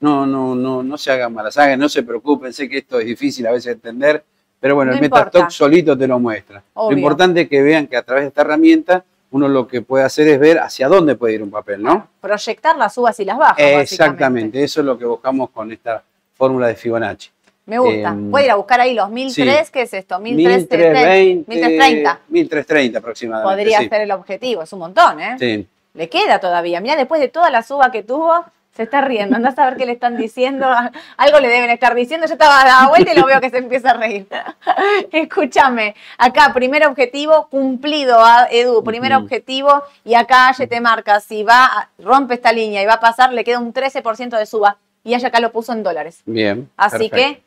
No, 0.01 0.24
no, 0.26 0.55
no, 0.55 0.82
no 0.82 0.97
se 0.99 1.11
hagan 1.11 1.34
malas 1.34 1.59
hagan, 1.59 1.78
no 1.78 1.90
se 1.90 2.03
preocupen, 2.03 2.51
sé 2.55 2.66
que 2.66 2.78
esto 2.78 2.99
es 2.99 3.05
difícil 3.07 3.47
a 3.47 3.51
veces 3.51 3.64
de 3.66 3.72
entender, 3.72 4.24
pero 4.59 4.74
bueno, 4.74 4.92
No 4.92 4.97
el 4.97 5.03
Metastock 5.03 5.34
importa. 5.34 5.51
solito 5.51 5.99
te 5.99 6.07
lo 6.07 6.18
muestra. 6.18 6.62
Obvio. 6.72 6.92
Lo 6.92 6.97
importante 6.97 7.42
es 7.42 7.49
que 7.51 7.61
vean 7.62 7.86
que 7.86 7.97
a 7.99 8.03
través 8.03 8.24
de 8.24 8.28
esta 8.28 8.40
herramienta 8.40 9.05
uno 9.32 9.49
lo 9.49 9.68
que 9.68 9.82
puede 9.82 10.05
hacer 10.05 10.28
es 10.28 10.38
ver 10.40 10.59
hacia 10.61 10.88
dónde 10.88 11.14
puede 11.14 11.34
ir 11.34 11.42
un 11.42 11.51
papel, 11.51 11.82
¿no? 11.82 12.09
proyectar 12.22 12.74
las 12.78 12.94
subas 12.94 13.20
y 13.20 13.26
las 13.26 13.36
bajas. 13.36 13.59
Exactamente, 13.59 14.64
eso 14.64 14.80
es 14.80 14.86
lo 14.86 14.97
que 14.99 15.05
buscamos 15.05 15.51
con 15.51 15.70
esta 15.72 16.03
fórmula 16.34 16.68
de 16.68 16.74
Fibonacci. 16.74 17.28
Me 17.66 17.78
gusta. 17.78 18.08
Em, 18.10 18.30
Puede 18.30 18.44
ir 18.46 18.50
a 18.52 18.54
buscar 18.54 18.80
ahí 18.80 18.94
los 18.94 19.10
1003, 19.10 19.66
sí. 19.66 19.72
¿qué 19.72 19.82
es 19.82 19.92
esto? 19.92 20.18
1330. 20.20 21.00
1320, 21.00 21.50
1330. 21.50 22.20
1330 22.28 22.98
aproximadamente. 22.98 23.54
Podría 23.54 23.78
sí. 23.80 23.88
ser 23.88 24.00
el 24.02 24.10
objetivo, 24.12 24.62
es 24.62 24.72
un 24.72 24.78
montón, 24.78 25.20
¿eh? 25.20 25.36
Sí. 25.38 25.66
Le 25.94 26.08
queda 26.08 26.38
todavía. 26.38 26.80
Mira, 26.80 26.96
después 26.96 27.20
de 27.20 27.28
toda 27.28 27.50
la 27.50 27.62
suba 27.62 27.90
que 27.90 28.02
tuvo, 28.02 28.44
se 28.76 28.82
está 28.82 29.00
riendo. 29.00 29.34
Andás 29.36 29.58
a 29.58 29.64
ver 29.64 29.76
qué 29.76 29.86
le 29.86 29.92
están 29.92 30.16
diciendo. 30.18 30.68
Algo 31.16 31.40
le 31.40 31.48
deben 31.48 31.70
estar 31.70 31.94
diciendo. 31.94 32.26
Yo 32.26 32.34
estaba 32.34 32.62
dando 32.64 32.90
vuelta 32.90 33.14
y 33.14 33.16
lo 33.18 33.24
veo 33.26 33.40
que 33.40 33.48
se 33.50 33.58
empieza 33.58 33.90
a 33.90 33.94
reír. 33.94 34.26
Escúchame. 35.12 35.94
Acá, 36.18 36.52
primer 36.52 36.86
objetivo 36.86 37.48
cumplido, 37.50 38.18
ah, 38.20 38.46
Edu. 38.50 38.84
Primer 38.84 39.14
objetivo. 39.14 39.82
Y 40.04 40.14
acá 40.14 40.48
Aye 40.48 40.66
te 40.66 40.80
marca. 40.80 41.20
Si 41.20 41.42
va, 41.42 41.64
a- 41.64 41.88
rompe 41.98 42.34
esta 42.34 42.52
línea 42.52 42.82
y 42.82 42.86
va 42.86 42.94
a 42.94 43.00
pasar, 43.00 43.32
le 43.32 43.42
queda 43.44 43.58
un 43.58 43.72
13% 43.72 44.36
de 44.38 44.46
suba. 44.46 44.76
Y 45.02 45.14
Aye 45.14 45.26
acá 45.26 45.40
lo 45.40 45.52
puso 45.52 45.72
en 45.72 45.82
dólares. 45.82 46.20
Bien. 46.26 46.68
Así 46.76 47.08
perfecto. 47.08 47.16
que 47.16 47.45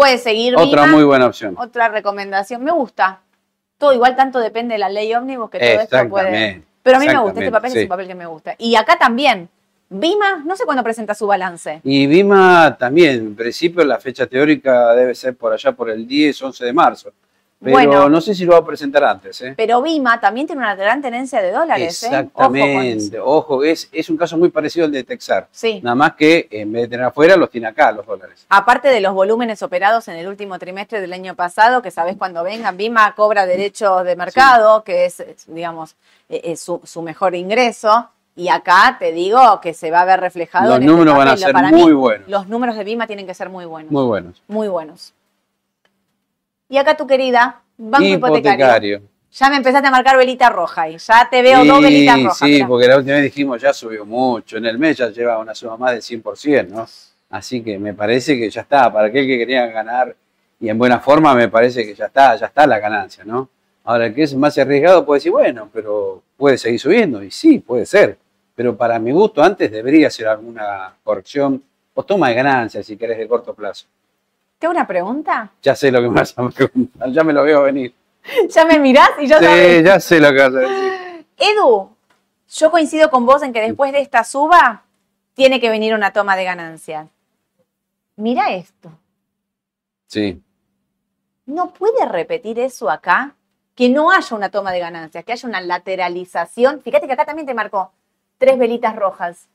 puede 0.00 0.18
seguir. 0.18 0.54
Otra 0.56 0.86
muy 0.86 1.04
buena 1.04 1.26
opción. 1.26 1.54
Otra 1.58 1.88
recomendación. 1.88 2.64
Me 2.64 2.72
gusta. 2.72 3.20
Todo 3.78 3.92
igual 3.92 4.16
tanto 4.16 4.38
depende 4.38 4.74
de 4.74 4.78
la 4.78 4.88
ley 4.88 5.14
ómnibus 5.14 5.50
que 5.50 5.58
todo 5.58 5.80
esto 5.80 6.08
puede. 6.08 6.62
Pero 6.82 6.96
a 6.96 7.00
mí 7.00 7.06
me 7.06 7.18
gusta, 7.18 7.40
este 7.40 7.52
papel 7.52 7.76
es 7.76 7.82
un 7.82 7.88
papel 7.88 8.06
que 8.06 8.14
me 8.14 8.26
gusta. 8.26 8.54
Y 8.58 8.74
acá 8.74 8.98
también, 8.98 9.48
Bima, 9.90 10.42
no 10.44 10.56
sé 10.56 10.64
cuándo 10.64 10.82
presenta 10.82 11.14
su 11.14 11.26
balance. 11.26 11.80
Y 11.84 12.06
Bima 12.06 12.76
también, 12.78 13.16
en 13.16 13.36
principio 13.36 13.84
la 13.84 13.98
fecha 13.98 14.26
teórica 14.26 14.94
debe 14.94 15.14
ser 15.14 15.36
por 15.36 15.52
allá 15.52 15.72
por 15.72 15.90
el 15.90 16.06
10, 16.06 16.42
11 16.42 16.64
de 16.64 16.72
marzo. 16.72 17.12
Pero 17.62 17.74
Bueno. 17.74 18.08
no 18.08 18.20
sé 18.22 18.34
si 18.34 18.46
lo 18.46 18.52
va 18.52 18.58
a 18.58 18.64
presentar 18.64 19.04
antes. 19.04 19.38
¿eh? 19.42 19.52
Pero 19.54 19.82
Bima 19.82 20.18
también 20.18 20.46
tiene 20.46 20.62
una 20.62 20.74
gran 20.74 21.02
tenencia 21.02 21.42
de 21.42 21.50
dólares. 21.52 22.02
¿eh? 22.04 22.06
Ojo. 22.06 22.16
Exactamente. 22.16 23.20
Ojo, 23.20 23.64
es, 23.64 23.86
es 23.92 24.08
un 24.08 24.16
caso 24.16 24.38
muy 24.38 24.48
parecido 24.48 24.86
al 24.86 24.92
de 24.92 25.04
Texar. 25.04 25.46
Sí. 25.50 25.78
Nada 25.82 25.94
más 25.94 26.14
que 26.14 26.48
en 26.50 26.72
vez 26.72 26.82
de 26.82 26.88
tener 26.88 27.04
afuera, 27.04 27.36
los 27.36 27.50
tiene 27.50 27.66
acá 27.66 27.92
los 27.92 28.06
dólares. 28.06 28.46
Aparte 28.48 28.88
de 28.88 29.02
los 29.02 29.12
volúmenes 29.12 29.62
operados 29.62 30.08
en 30.08 30.16
el 30.16 30.26
último 30.26 30.58
trimestre 30.58 31.02
del 31.02 31.12
año 31.12 31.34
pasado, 31.34 31.82
que 31.82 31.90
sabés 31.90 32.16
cuando 32.16 32.42
vengan, 32.42 32.78
Bima 32.78 33.14
cobra 33.14 33.44
derechos 33.44 34.04
de 34.04 34.16
mercado, 34.16 34.82
que 34.82 35.04
es, 35.04 35.22
digamos, 35.46 35.96
eh, 36.30 36.40
es 36.44 36.60
su, 36.60 36.80
su 36.84 37.02
mejor 37.02 37.34
ingreso. 37.34 38.08
Y 38.36 38.48
acá 38.48 38.96
te 38.98 39.12
digo 39.12 39.60
que 39.60 39.74
se 39.74 39.90
va 39.90 40.00
a 40.00 40.04
ver 40.06 40.20
reflejado. 40.20 40.68
Los 40.68 40.76
en 40.78 40.84
este 40.84 40.92
números 40.92 41.14
van 41.18 41.28
a 41.28 41.36
ser 41.36 41.52
Para 41.52 41.68
muy 41.68 41.86
mí, 41.86 41.92
buenos. 41.92 42.26
Los 42.28 42.48
números 42.48 42.74
de 42.76 42.84
Bima 42.84 43.06
tienen 43.06 43.26
que 43.26 43.34
ser 43.34 43.50
muy 43.50 43.66
buenos. 43.66 43.92
Muy 43.92 44.04
buenos. 44.04 44.42
Muy 44.48 44.68
buenos. 44.68 45.12
Y 46.70 46.78
acá 46.78 46.96
tu 46.96 47.06
querida, 47.06 47.62
Banco 47.76 48.04
Hipotecario. 48.04 48.64
Hipotecario. 48.64 49.02
Ya 49.32 49.50
me 49.50 49.56
empezaste 49.56 49.88
a 49.88 49.90
marcar 49.90 50.16
velita 50.16 50.48
roja 50.50 50.88
y 50.88 50.98
ya 50.98 51.28
te 51.28 51.42
veo 51.42 51.64
dos 51.64 51.82
velitas 51.82 52.22
rojas. 52.22 52.38
Sí, 52.38 52.44
mirá. 52.44 52.68
porque 52.68 52.86
la 52.86 52.96
última 52.96 53.16
vez 53.16 53.24
dijimos 53.24 53.60
ya 53.60 53.72
subió 53.72 54.06
mucho. 54.06 54.56
En 54.56 54.66
el 54.66 54.78
mes 54.78 54.96
ya 54.96 55.08
lleva 55.10 55.38
una 55.38 55.52
suma 55.52 55.76
más 55.76 55.92
del 55.92 56.22
100%, 56.22 56.68
¿no? 56.68 56.86
Así 57.28 57.62
que 57.62 57.76
me 57.76 57.92
parece 57.92 58.38
que 58.38 58.48
ya 58.48 58.60
está. 58.60 58.92
Para 58.92 59.08
aquel 59.08 59.26
que 59.26 59.36
quería 59.36 59.66
ganar 59.66 60.14
y 60.60 60.68
en 60.68 60.78
buena 60.78 61.00
forma, 61.00 61.34
me 61.34 61.48
parece 61.48 61.84
que 61.84 61.94
ya 61.94 62.06
está, 62.06 62.36
ya 62.36 62.46
está 62.46 62.66
la 62.68 62.78
ganancia, 62.78 63.24
¿no? 63.24 63.48
Ahora, 63.82 64.06
el 64.06 64.14
que 64.14 64.22
es 64.22 64.34
más 64.36 64.56
arriesgado 64.56 65.04
puede 65.04 65.18
decir, 65.18 65.32
bueno, 65.32 65.68
pero 65.72 66.22
puede 66.36 66.56
seguir 66.56 66.78
subiendo. 66.78 67.20
Y 67.20 67.32
sí, 67.32 67.58
puede 67.58 67.84
ser. 67.84 68.16
Pero 68.54 68.76
para 68.76 68.98
mi 69.00 69.10
gusto, 69.10 69.42
antes 69.42 69.72
debería 69.72 70.08
ser 70.08 70.28
alguna 70.28 70.94
corrección 71.02 71.64
o 71.94 72.04
toma 72.04 72.28
de 72.28 72.34
ganancias, 72.34 72.86
si 72.86 72.96
querés, 72.96 73.18
de 73.18 73.26
corto 73.26 73.54
plazo. 73.54 73.86
¿Te 74.60 74.66
hago 74.66 74.74
una 74.74 74.86
pregunta? 74.86 75.50
Ya 75.62 75.74
sé 75.74 75.90
lo 75.90 76.02
que 76.02 76.08
me 76.10 76.16
vas 76.20 76.34
a 76.38 76.46
preguntar, 76.50 77.10
ya 77.10 77.24
me 77.24 77.32
lo 77.32 77.42
veo 77.44 77.62
venir. 77.62 77.94
ya 78.50 78.66
me 78.66 78.78
mirás 78.78 79.08
y 79.18 79.26
ya 79.26 79.38
Sí, 79.38 79.44
sabes. 79.46 79.84
ya 79.84 79.98
sé 80.00 80.20
lo 80.20 80.28
que 80.32 80.36
vas 80.38 80.54
a 80.54 80.58
decir. 80.58 81.26
Edu, 81.38 81.90
yo 82.50 82.70
coincido 82.70 83.10
con 83.10 83.24
vos 83.24 83.42
en 83.42 83.54
que 83.54 83.62
después 83.62 83.90
de 83.92 84.00
esta 84.00 84.22
suba 84.22 84.82
tiene 85.32 85.60
que 85.60 85.70
venir 85.70 85.94
una 85.94 86.12
toma 86.12 86.36
de 86.36 86.44
ganancias. 86.44 87.08
Mira 88.16 88.52
esto. 88.52 88.92
Sí, 90.06 90.42
¿No 91.46 91.72
puede 91.72 92.04
repetir 92.06 92.60
eso 92.60 92.90
acá? 92.90 93.34
Que 93.74 93.88
no 93.88 94.10
haya 94.10 94.36
una 94.36 94.50
toma 94.50 94.72
de 94.72 94.78
ganancias, 94.80 95.24
que 95.24 95.32
haya 95.32 95.48
una 95.48 95.62
lateralización. 95.62 96.82
Fíjate 96.82 97.06
que 97.06 97.14
acá 97.14 97.24
también 97.24 97.46
te 97.46 97.54
marcó 97.54 97.92
tres 98.36 98.58
velitas 98.58 98.94
rojas 98.94 99.48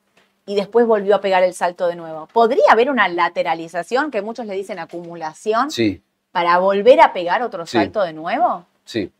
y 0.46 0.54
después 0.54 0.86
volvió 0.86 1.16
a 1.16 1.20
pegar 1.20 1.42
el 1.42 1.52
salto 1.54 1.88
de 1.88 1.96
nuevo. 1.96 2.28
¿Podría 2.32 2.64
haber 2.70 2.88
una 2.90 3.08
lateralización, 3.08 4.10
que 4.10 4.22
muchos 4.22 4.46
le 4.46 4.54
dicen 4.54 4.78
acumulación, 4.78 5.70
sí, 5.70 6.00
para 6.30 6.58
volver 6.58 7.00
a 7.00 7.12
pegar 7.12 7.42
otro 7.42 7.66
Sí. 7.66 7.76
salto 7.78 8.02
de 8.02 8.12
nuevo? 8.12 8.64
sí. 8.84 9.10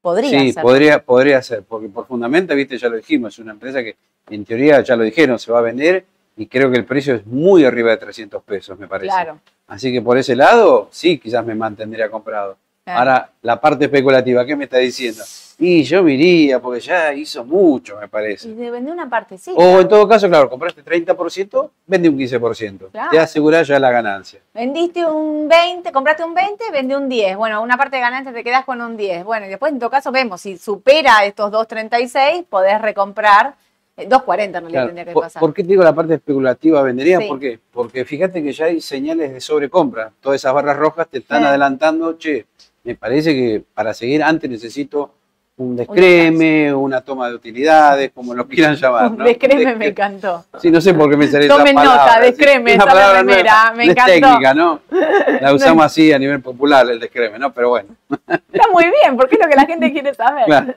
Podría 0.00 0.38
Sí, 0.40 0.52
ser. 0.52 0.62
podría, 0.62 1.02
podría 1.04 1.42
ser, 1.42 1.64
porque 1.64 1.88
por 1.88 2.06
fundamento, 2.06 2.54
viste, 2.54 2.78
ya 2.78 2.88
lo 2.88 2.96
dijimos, 2.96 3.34
es 3.34 3.40
una 3.40 3.50
empresa 3.52 3.82
que 3.82 3.96
en 4.30 4.44
teoría 4.44 4.80
ya 4.80 4.94
lo 4.94 5.02
dijeron, 5.02 5.38
se 5.40 5.50
va 5.50 5.58
a 5.58 5.62
vender 5.62 6.04
y 6.36 6.46
creo 6.46 6.70
que 6.70 6.78
el 6.78 6.84
precio 6.84 7.16
es 7.16 7.26
muy 7.26 7.64
arriba 7.64 7.90
de 7.90 7.96
300 7.96 8.42
pesos, 8.44 8.78
me 8.78 8.86
parece. 8.86 9.08
Claro. 9.10 9.40
Así 9.66 9.92
que 9.92 10.00
por 10.00 10.16
ese 10.16 10.36
lado, 10.36 10.88
sí, 10.92 11.18
quizás 11.18 11.44
me 11.44 11.56
mantendría 11.56 12.08
comprado. 12.10 12.56
Claro. 12.92 12.98
Ahora, 13.00 13.30
la 13.42 13.60
parte 13.60 13.84
especulativa, 13.84 14.44
¿qué 14.46 14.56
me 14.56 14.64
está 14.64 14.78
diciendo? 14.78 15.22
Y 15.60 15.82
yo 15.82 16.04
me 16.04 16.12
iría, 16.14 16.60
porque 16.60 16.78
ya 16.78 17.12
hizo 17.12 17.44
mucho, 17.44 17.96
me 17.98 18.04
Y 18.04 18.08
parece. 18.08 18.48
de 18.54 18.70
vender 18.70 18.92
una 18.94 19.10
partecita. 19.10 19.58
O 19.60 19.80
en 19.80 19.88
todo 19.88 20.06
caso, 20.06 20.28
claro, 20.28 20.48
compraste 20.48 20.84
30%, 20.84 21.70
vende 21.84 22.08
un 22.08 22.16
15%. 22.16 22.90
Claro. 22.92 23.10
Te 23.10 23.18
asegurás 23.18 23.66
ya 23.66 23.78
la 23.80 23.90
ganancia. 23.90 24.38
Vendiste 24.54 25.04
un 25.04 25.48
20, 25.48 25.90
compraste 25.90 26.22
un 26.22 26.32
20, 26.34 26.70
vendí 26.72 26.94
un 26.94 27.08
10. 27.08 27.36
Bueno, 27.36 27.60
una 27.60 27.76
parte 27.76 27.96
de 27.96 28.02
ganancia 28.02 28.32
te 28.32 28.44
quedas 28.44 28.64
con 28.64 28.80
un 28.80 28.96
10. 28.96 29.24
Bueno, 29.24 29.46
y 29.46 29.48
después 29.48 29.72
en 29.72 29.80
todo 29.80 29.90
caso 29.90 30.12
vemos, 30.12 30.40
si 30.40 30.56
supera 30.58 31.24
estos 31.24 31.50
2.36, 31.50 32.44
podés 32.48 32.80
recomprar. 32.80 33.54
eh, 33.96 34.08
2.40 34.08 34.44
en 34.44 34.52
realidad 34.52 34.70
Claro, 34.70 34.86
tendría 34.86 35.04
que 35.06 35.12
¿Por, 35.12 35.24
pasar. 35.24 35.40
por 35.40 35.52
qué 35.52 35.62
te 35.64 35.70
digo 35.70 35.82
la 35.82 35.92
parte 35.92 36.14
especulativa 36.14 36.82
vendería? 36.82 37.18
Sí. 37.18 37.26
¿Por 37.26 37.40
qué? 37.40 37.58
Porque 37.72 38.04
fíjate 38.04 38.44
que 38.44 38.52
ya 38.52 38.66
hay 38.66 38.80
señales 38.80 39.32
de 39.32 39.40
sobrecompra. 39.40 40.12
Todas 40.20 40.36
esas 40.36 40.54
barras 40.54 40.76
rojas 40.76 41.08
te 41.08 41.18
están 41.18 41.42
Sí. 41.42 41.48
adelantando, 41.48 42.12
che, 42.16 42.46
me 42.84 42.94
parece 42.94 43.34
que 43.34 43.62
para 43.74 43.92
seguir 43.94 44.22
antes 44.22 44.48
necesito 44.48 45.12
un 45.58 45.74
descreme, 45.74 46.72
una 46.72 47.00
toma 47.00 47.28
de 47.28 47.34
utilidades, 47.34 48.12
como 48.14 48.32
lo 48.32 48.46
quieran 48.46 48.76
llamar. 48.80 49.10
¿no? 49.10 49.24
Descreme 49.24 49.74
me 49.74 49.88
encantó. 49.88 50.44
Sí, 50.60 50.70
no 50.70 50.80
sé 50.80 50.94
por 50.94 51.10
qué 51.10 51.16
me 51.16 51.26
sale 51.26 51.48
Tomen 51.48 51.66
esa 51.66 51.74
palabra. 51.74 52.06
nota, 52.06 52.20
descreme, 52.20 52.74
esa 52.74 52.84
la 52.84 52.92
palabra 52.92 53.18
primera, 53.24 53.72
me 53.76 53.84
encantó. 53.84 54.12
Es 54.12 54.20
técnica, 54.20 54.54
¿no? 54.54 54.80
La 55.40 55.52
usamos 55.52 55.84
así 55.84 56.12
a 56.12 56.18
nivel 56.18 56.40
popular, 56.40 56.88
el 56.88 57.00
descreme, 57.00 57.38
¿no? 57.38 57.52
Pero 57.52 57.70
bueno. 57.70 57.88
Está 58.28 58.68
muy 58.72 58.84
bien, 58.84 59.16
porque 59.16 59.34
es 59.34 59.40
lo 59.42 59.48
que 59.48 59.56
la 59.56 59.66
gente 59.66 59.92
quiere 59.92 60.14
saber. 60.14 60.44
Claro. 60.46 60.74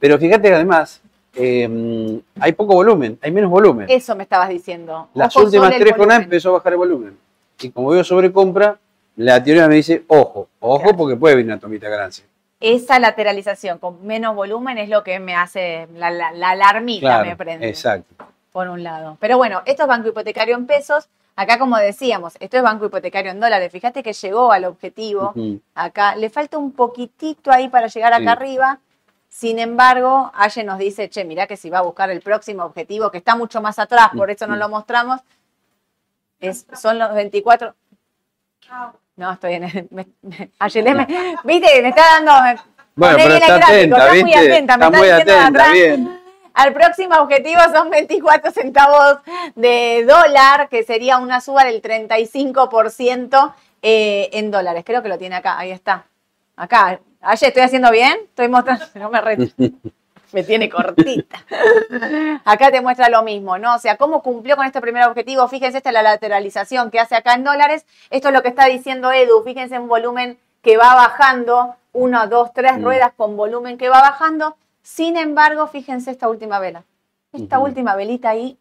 Pero 0.00 0.18
fíjate 0.18 0.48
que 0.48 0.54
además 0.54 1.00
eh, 1.34 2.20
hay 2.40 2.52
poco 2.52 2.74
volumen, 2.74 3.18
hay 3.22 3.30
menos 3.30 3.50
volumen. 3.50 3.86
Eso 3.88 4.16
me 4.16 4.24
estabas 4.24 4.48
diciendo. 4.48 5.08
Las 5.14 5.34
últimas 5.36 5.68
sobre 5.68 5.84
tres 5.84 5.96
jornadas 5.96 6.24
empezó 6.24 6.50
a 6.50 6.52
bajar 6.54 6.72
el 6.72 6.78
volumen. 6.78 7.16
Y 7.60 7.70
como 7.70 7.90
veo 7.90 8.02
sobrecompra, 8.02 8.78
la 9.16 9.42
teoría 9.42 9.68
me 9.68 9.76
dice, 9.76 10.04
ojo, 10.08 10.48
ojo, 10.60 10.82
Claro. 10.82 10.96
porque 10.96 11.16
puede 11.16 11.36
venir 11.36 11.52
una 11.52 11.60
tomita 11.60 11.86
de 11.86 11.92
ganancia. 11.96 12.24
Esa 12.60 12.98
lateralización 12.98 13.78
con 13.78 14.06
menos 14.06 14.34
volumen 14.34 14.78
es 14.78 14.88
lo 14.88 15.02
que 15.04 15.18
me 15.20 15.34
hace, 15.34 15.88
la, 15.94 16.10
la- 16.10 16.32
la 16.32 16.50
alarmita 16.50 17.00
Claro, 17.00 17.24
me 17.26 17.36
prende. 17.36 17.68
exacto. 17.68 18.14
por 18.52 18.68
un 18.68 18.82
lado. 18.82 19.18
Pero 19.20 19.36
bueno, 19.36 19.60
esto 19.66 19.82
es 19.82 19.88
banco 19.88 20.08
hipotecario 20.08 20.56
en 20.56 20.66
pesos. 20.66 21.08
Acá, 21.34 21.58
como 21.58 21.76
decíamos, 21.76 22.34
esto 22.40 22.56
es 22.56 22.62
banco 22.62 22.86
hipotecario 22.86 23.30
en 23.30 23.38
dólares. 23.38 23.70
Fíjate 23.70 24.02
que 24.02 24.14
llegó 24.14 24.50
al 24.50 24.64
objetivo. 24.64 25.34
Acá 25.74 26.16
le 26.16 26.30
falta 26.30 26.56
un 26.56 26.72
poquitito 26.72 27.50
ahí 27.50 27.68
para 27.68 27.88
llegar 27.88 28.14
acá 28.14 28.22
Sí. 28.22 28.28
arriba. 28.28 28.78
Sin 29.28 29.58
embargo, 29.58 30.30
Aye 30.34 30.64
nos 30.64 30.78
dice, 30.78 31.10
che, 31.10 31.26
mirá 31.26 31.46
que 31.46 31.58
si 31.58 31.68
va 31.68 31.80
a 31.80 31.82
buscar 31.82 32.08
el 32.08 32.22
próximo 32.22 32.64
objetivo, 32.64 33.10
que 33.10 33.18
está 33.18 33.36
mucho 33.36 33.60
más 33.60 33.78
atrás, 33.78 34.08
por 34.16 34.30
eso 34.30 34.46
no 34.46 34.56
lo 34.56 34.70
mostramos, 34.70 35.20
es, 36.40 36.66
son 36.80 36.98
los 36.98 37.12
24. 37.12 37.74
No, 39.16 39.32
estoy 39.32 39.54
en. 39.54 39.62
Me, 39.90 40.06
me- 40.22 40.44
me- 40.94 41.06
viste, 41.44 41.82
me 41.82 41.88
está 41.88 42.02
dando. 42.20 42.60
Bueno, 42.94 43.16
pero 43.16 43.34
el 43.34 43.42
está 43.42 43.56
gráfico, 43.58 43.72
atenta, 43.72 43.96
está 43.98 44.12
¿viste? 44.12 44.24
muy 44.24 44.34
atenta, 44.34 44.76
me 44.76 44.84
Está 44.84 44.86
está 44.86 44.98
muy 44.98 45.06
de 45.06 45.12
atenta, 45.14 45.46
atrás. 45.46 45.72
bien. 45.72 46.20
Al 46.54 46.72
próximo 46.72 47.14
objetivo 47.16 47.60
son 47.70 47.90
24 47.90 48.50
centavos 48.50 49.18
de 49.54 50.06
dólar, 50.08 50.68
que 50.70 50.82
sería 50.84 51.18
una 51.18 51.42
suba 51.42 51.64
del 51.64 51.82
35% 51.82 53.52
eh, 53.82 54.30
en 54.32 54.50
dólares. 54.50 54.82
Creo 54.86 55.02
que 55.02 55.10
lo 55.10 55.18
tiene 55.18 55.36
acá, 55.36 55.58
ahí 55.58 55.70
está. 55.70 56.06
Acá. 56.56 56.98
Ayer 57.20 57.48
estoy 57.48 57.62
haciendo 57.62 57.90
bien, 57.90 58.16
estoy 58.24 58.48
mostrando, 58.48 58.86
no 58.94 59.10
me 59.10 59.20
re- 59.20 59.36
me 60.32 60.42
tiene 60.42 60.68
cortita. 60.68 61.38
Acá 62.44 62.70
te 62.70 62.80
muestra 62.80 63.08
lo 63.08 63.22
mismo, 63.22 63.58
¿no? 63.58 63.74
O 63.74 63.78
sea, 63.78 63.96
cómo 63.96 64.22
cumplió 64.22 64.56
con 64.56 64.66
este 64.66 64.80
primer 64.80 65.04
objetivo. 65.04 65.46
Fíjense, 65.48 65.78
esta 65.78 65.90
es 65.90 65.94
la 65.94 66.02
lateralización 66.02 66.90
que 66.90 67.00
hace 67.00 67.14
acá 67.16 67.34
en 67.34 67.44
dólares. 67.44 67.86
Esto 68.10 68.28
es 68.28 68.34
lo 68.34 68.42
que 68.42 68.48
está 68.48 68.66
diciendo 68.66 69.12
Edu. 69.12 69.42
Fíjense 69.44 69.74
en 69.76 69.88
volumen 69.88 70.38
que 70.62 70.76
va 70.76 70.94
bajando, 70.94 71.76
una, 71.92 72.26
dos, 72.26 72.52
tres 72.52 72.78
Mm. 72.78 72.82
ruedas 72.84 73.12
con 73.16 73.36
volumen 73.36 73.78
que 73.78 73.88
va 73.88 74.00
bajando. 74.00 74.56
Sin 74.82 75.16
embargo, 75.16 75.66
fíjense 75.68 76.10
esta 76.10 76.28
última 76.28 76.58
vela. 76.58 76.84
Esta 77.32 77.58
última 77.58 77.94
velita 77.96 78.30
ahí, 78.30 78.58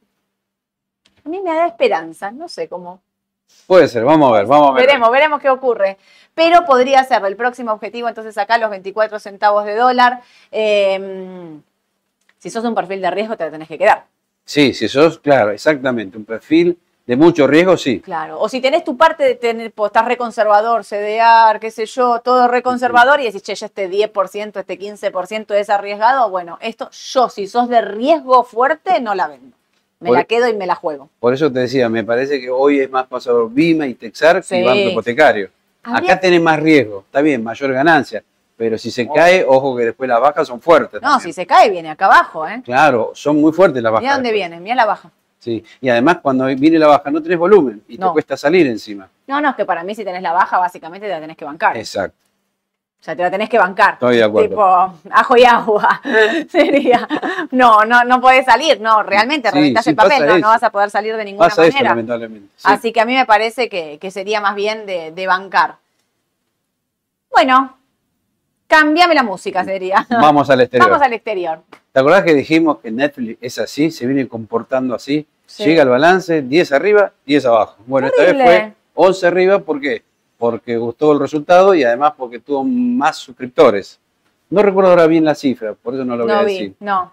a 1.25 1.29
mí 1.29 1.39
me 1.41 1.53
da 1.53 1.65
esperanza, 1.67 2.31
no 2.31 2.47
sé 2.49 2.67
cómo. 2.67 2.99
Puede 3.67 3.87
ser, 3.87 4.03
vamos 4.03 4.29
a 4.29 4.33
ver, 4.37 4.45
vamos 4.45 4.69
a 4.69 4.73
ver. 4.73 4.85
Veremos, 4.85 5.11
veremos 5.11 5.41
qué 5.41 5.49
ocurre. 5.49 5.97
Pero 6.33 6.65
podría 6.65 7.03
ser 7.03 7.23
el 7.25 7.35
próximo 7.35 7.71
objetivo, 7.71 8.07
entonces 8.07 8.37
acá 8.37 8.57
los 8.57 8.69
24 8.69 9.19
centavos 9.19 9.65
de 9.65 9.75
dólar. 9.75 10.21
Eh, 10.51 11.59
si 12.37 12.49
sos 12.49 12.63
un 12.63 12.75
perfil 12.75 13.01
de 13.01 13.09
riesgo, 13.09 13.37
te 13.37 13.45
la 13.45 13.51
tenés 13.51 13.67
que 13.67 13.77
quedar. 13.77 14.05
Sí, 14.43 14.73
si 14.73 14.87
sos, 14.87 15.17
claro, 15.17 15.51
exactamente, 15.51 16.17
un 16.17 16.25
perfil 16.25 16.77
de 17.07 17.15
mucho 17.15 17.47
riesgo, 17.47 17.77
sí. 17.77 18.01
Claro. 18.01 18.39
O 18.39 18.49
si 18.49 18.61
tenés 18.61 18.83
tu 18.83 18.97
parte 18.97 19.23
de 19.23 19.35
tener, 19.35 19.71
pues, 19.71 19.89
estás 19.89 20.05
reconservador, 20.05 20.83
CDR, 20.83 21.59
qué 21.59 21.71
sé 21.71 21.85
yo, 21.85 22.19
todo 22.19 22.47
reconservador 22.47 23.19
y 23.21 23.25
decís, 23.25 23.41
che, 23.41 23.55
ya 23.55 23.65
este 23.65 23.89
10%, 23.89 24.59
este 24.59 24.79
15% 24.79 25.55
es 25.55 25.69
arriesgado, 25.69 26.29
bueno, 26.29 26.59
esto 26.61 26.89
yo, 26.91 27.29
si 27.29 27.47
sos 27.47 27.69
de 27.69 27.81
riesgo 27.81 28.43
fuerte, 28.43 28.99
no 29.01 29.15
la 29.15 29.27
vendo. 29.27 29.54
Me 29.99 30.07
Por- 30.09 30.17
la 30.17 30.23
quedo 30.25 30.47
y 30.49 30.53
me 30.53 30.65
la 30.67 30.75
juego. 30.75 31.09
Por 31.19 31.33
eso 31.33 31.51
te 31.51 31.59
decía, 31.59 31.87
me 31.89 32.03
parece 32.03 32.39
que 32.41 32.49
hoy 32.49 32.79
es 32.81 32.89
más 32.89 33.07
pasador 33.07 33.49
Bima 33.51 33.87
y 33.87 33.93
Texar 33.93 34.43
Sí. 34.43 34.55
que 34.55 34.63
Banco 34.63 34.89
Hipotecario. 34.89 35.49
Habría- 35.83 36.13
Acá 36.13 36.19
tenés 36.21 36.41
más 36.41 36.59
riesgo, 36.59 37.03
está 37.05 37.21
bien, 37.21 37.43
mayor 37.43 37.71
ganancia, 37.71 38.23
pero 38.57 38.77
si 38.77 38.89
se 38.91 39.07
cae, 39.07 39.45
ojo 39.47 39.75
que 39.77 39.85
después 39.85 40.09
las 40.09 40.19
bajas 40.19 40.47
son 40.47 40.59
fuertes. 40.59 41.01
No, 41.01 41.09
también. 41.11 41.21
si 41.21 41.33
se 41.33 41.45
cae, 41.45 41.69
viene 41.69 41.89
acá 41.91 42.05
abajo, 42.07 42.47
¿eh? 42.47 42.61
Claro, 42.65 43.11
son 43.13 43.39
muy 43.39 43.51
fuertes 43.53 43.81
las 43.83 43.91
bajas. 43.91 44.01
Mira 44.03 44.13
dónde 44.15 44.29
después. 44.31 44.49
viene, 44.49 44.61
mira 44.61 44.75
la 44.75 44.85
baja. 44.85 45.11
Sí, 45.39 45.63
y 45.79 45.89
además 45.89 46.17
cuando 46.23 46.45
viene 46.47 46.79
la 46.79 46.87
baja 46.87 47.11
no 47.11 47.21
tenés 47.21 47.37
volumen 47.37 47.83
y 47.87 47.97
te 47.99 48.05
cuesta 48.07 48.35
salir 48.35 48.65
encima. 48.65 49.07
No, 49.27 49.39
no, 49.39 49.51
es 49.51 49.55
que 49.55 49.63
para 49.65 49.83
mí 49.83 49.93
si 49.93 50.03
tenés 50.03 50.23
la 50.23 50.33
baja, 50.33 50.57
básicamente 50.57 51.05
te 51.05 51.13
la 51.13 51.19
tenés 51.21 51.37
que 51.37 51.45
bancar. 51.45 51.77
Exacto, 51.77 52.17
sea, 53.05 53.15
te 53.15 53.21
la 53.21 53.29
tenés 53.29 53.49
que 53.49 53.57
bancar. 53.59 53.93
estoy 53.93 54.17
de 54.17 54.23
acuerdo. 54.23 54.49
Tipo, 54.49 55.11
ajo 55.11 55.37
y 55.37 55.43
agua. 55.45 56.01
Sería. 56.49 57.07
No, 57.51 57.85
no, 57.85 58.03
no 58.03 58.19
podés 58.19 58.45
salir. 58.45 58.81
No, 58.81 59.03
realmente, 59.03 59.49
Sí, 59.49 59.55
reventás 59.55 59.83
sí, 59.83 59.91
el 59.91 59.95
papel. 59.95 60.25
No, 60.25 60.37
no 60.39 60.47
vas 60.47 60.63
a 60.63 60.71
poder 60.71 60.89
salir 60.89 61.15
de 61.15 61.23
ninguna 61.23 61.47
Pasa 61.49 61.63
eso 61.65 61.73
manera. 61.73 61.89
lamentablemente. 61.91 62.49
sí. 62.55 62.63
Así 62.67 62.91
que 62.91 63.01
a 63.01 63.05
mí 63.05 63.13
me 63.13 63.25
parece 63.25 63.69
que, 63.69 63.99
que 63.99 64.09
sería 64.09 64.41
más 64.41 64.55
bien 64.55 64.85
de, 64.87 65.11
de 65.11 65.27
bancar. 65.27 65.75
Bueno, 67.31 67.77
cambiame 68.67 69.13
la 69.13 69.23
música, 69.23 69.63
sería. 69.63 70.05
Vamos 70.09 70.49
al 70.49 70.61
exterior. 70.61 70.89
Vamos 70.89 71.05
al 71.05 71.13
exterior. 71.13 71.61
¿Te 71.91 71.99
acordás 71.99 72.23
que 72.23 72.33
dijimos 72.33 72.79
que 72.79 72.91
Netflix 72.91 73.37
es 73.41 73.59
así, 73.59 73.91
se 73.91 74.05
viene 74.05 74.27
comportando 74.27 74.95
así? 74.95 75.25
Sí. 75.45 75.63
Llega 75.65 75.83
el 75.83 75.89
balance, 75.89 76.41
10 76.41 76.71
arriba, 76.71 77.11
10 77.25 77.45
abajo. 77.45 77.75
Bueno, 77.85 78.07
esta 78.07 78.23
vez 78.23 78.33
fue 78.43 78.73
11 78.95 79.27
arriba, 79.27 79.59
¿por 79.59 79.79
qué? 79.79 80.03
Porque 80.37 80.77
gustó 80.77 81.13
el 81.13 81.19
resultado 81.19 81.73
y 81.75 81.83
además 81.83 82.13
porque 82.17 82.39
tuvo 82.39 82.63
más 82.63 83.17
suscriptores. 83.17 83.99
No 84.49 84.61
recuerdo 84.61 84.89
ahora 84.91 85.07
bien 85.07 85.23
la 85.25 85.33
cifra, 85.35 85.73
por 85.73 85.93
eso 85.95 86.05
no 86.05 86.15
lo 86.15 86.23
voy 86.25 86.33
a 86.33 86.41
No 86.41 86.43
decir. 86.45 86.69
vi, 86.79 86.85
no. 86.85 87.11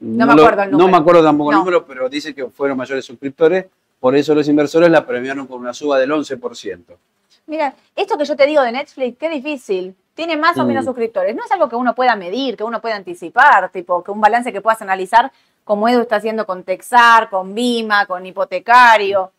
No 0.00 0.26
me 0.26 0.34
lo- 0.34 0.42
acuerdo 0.42 0.62
el 0.64 0.70
No 0.72 0.78
número. 0.78 0.92
me 0.96 1.00
acuerdo 1.02 1.22
tampoco 1.22 1.50
No. 1.52 1.56
el 1.58 1.60
número, 1.64 1.86
pero 1.86 2.08
dice 2.08 2.34
que 2.34 2.46
fueron 2.48 2.76
mayores 2.76 3.04
suscriptores, 3.04 3.66
por 4.00 4.14
eso 4.16 4.34
los 4.34 4.46
inversores 4.48 4.90
la 4.90 5.06
premiaron 5.06 5.46
con 5.46 5.60
una 5.60 5.72
suba 5.72 5.98
del 5.98 6.10
11%. 6.12 6.98
Mira, 7.46 7.74
esto 7.94 8.18
que 8.18 8.24
yo 8.24 8.36
te 8.36 8.46
digo 8.46 8.62
de 8.62 8.72
Netflix, 8.72 9.16
qué 9.18 9.28
difícil. 9.30 9.94
Tiene 10.14 10.36
más 10.36 10.56
o 10.58 10.64
Mm. 10.64 10.66
menos 10.68 10.84
suscriptores. 10.84 11.34
No 11.34 11.44
es 11.44 11.50
algo 11.52 11.68
que 11.68 11.76
uno 11.76 11.94
pueda 11.94 12.16
medir, 12.16 12.56
que 12.56 12.64
uno 12.64 12.80
pueda 12.80 12.96
anticipar, 12.96 13.70
tipo, 13.70 14.02
que 14.04 14.10
un 14.10 14.20
balance 14.20 14.52
que 14.52 14.60
puedas 14.60 14.80
analizar, 14.82 15.30
como 15.64 15.88
Edu 15.88 16.02
está 16.02 16.16
haciendo 16.16 16.44
con 16.46 16.62
Texar, 16.64 17.30
con 17.30 17.54
Bima, 17.54 18.04
con 18.06 18.24
Hipotecario. 18.26 19.32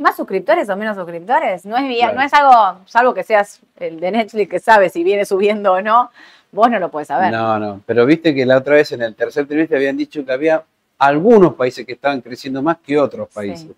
¿Más 0.00 0.16
suscriptores 0.16 0.68
o 0.68 0.76
menos 0.76 0.96
suscriptores? 0.96 1.64
No 1.64 1.76
es, 1.76 1.96
Claro. 1.98 2.16
no 2.16 2.22
es 2.22 2.32
algo, 2.34 2.80
salvo 2.86 3.14
que 3.14 3.22
seas 3.22 3.60
el 3.78 4.00
de 4.00 4.10
Netflix 4.10 4.48
que 4.50 4.58
sabe 4.58 4.88
si 4.88 5.04
viene 5.04 5.24
subiendo 5.24 5.72
o 5.74 5.82
no, 5.82 6.10
vos 6.52 6.70
no 6.70 6.78
lo 6.78 6.90
puedes 6.90 7.08
saber. 7.08 7.30
No, 7.30 7.58
no, 7.58 7.80
pero 7.86 8.06
viste 8.06 8.34
que 8.34 8.44
la 8.46 8.56
otra 8.58 8.74
vez 8.76 8.90
en 8.92 9.02
el 9.02 9.14
tercer 9.14 9.46
trimestre 9.46 9.76
habían 9.76 9.96
dicho 9.96 10.24
que 10.24 10.32
había 10.32 10.64
algunos 10.98 11.54
países 11.54 11.84
que 11.86 11.92
estaban 11.92 12.20
creciendo 12.20 12.62
más 12.62 12.78
que 12.78 12.98
otros 12.98 13.28
países. 13.28 13.66
Sí. 13.68 13.74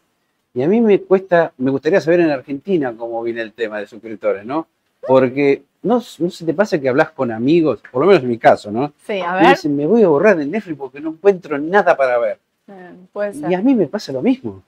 Y 0.54 0.62
a 0.62 0.68
mí 0.68 0.80
me 0.80 1.00
cuesta, 1.00 1.52
me 1.58 1.70
gustaría 1.70 2.00
saber 2.00 2.20
en 2.20 2.30
Argentina 2.30 2.94
cómo 2.96 3.22
viene 3.22 3.40
el 3.42 3.52
tema 3.52 3.78
de 3.78 3.86
suscriptores, 3.86 4.44
¿no? 4.44 4.66
Porque 5.06 5.62
no, 5.82 6.00
no 6.18 6.30
se 6.30 6.44
te 6.44 6.54
pasa 6.54 6.78
que 6.78 6.88
hablas 6.88 7.10
con 7.10 7.32
amigos, 7.32 7.80
por 7.90 8.02
lo 8.02 8.06
menos 8.06 8.22
en 8.22 8.28
mi 8.28 8.38
caso, 8.38 8.70
¿no? 8.70 8.92
Sí, 9.06 9.14
a 9.14 9.38
Y 9.40 9.42
ver. 9.42 9.50
dicen, 9.56 9.74
me 9.74 9.86
voy 9.86 10.02
a 10.04 10.08
borrar 10.08 10.36
de 10.36 10.46
Netflix 10.46 10.78
porque 10.78 11.00
no 11.00 11.10
encuentro 11.10 11.58
nada 11.58 11.96
para 11.96 12.18
ver. 12.18 12.38
Eh, 12.68 12.90
Puede 13.12 13.32
ser. 13.34 13.50
Y 13.50 13.54
a 13.54 13.60
mí 13.60 13.74
me 13.74 13.86
pasa 13.88 14.12
lo 14.12 14.22
mismo. 14.22 14.62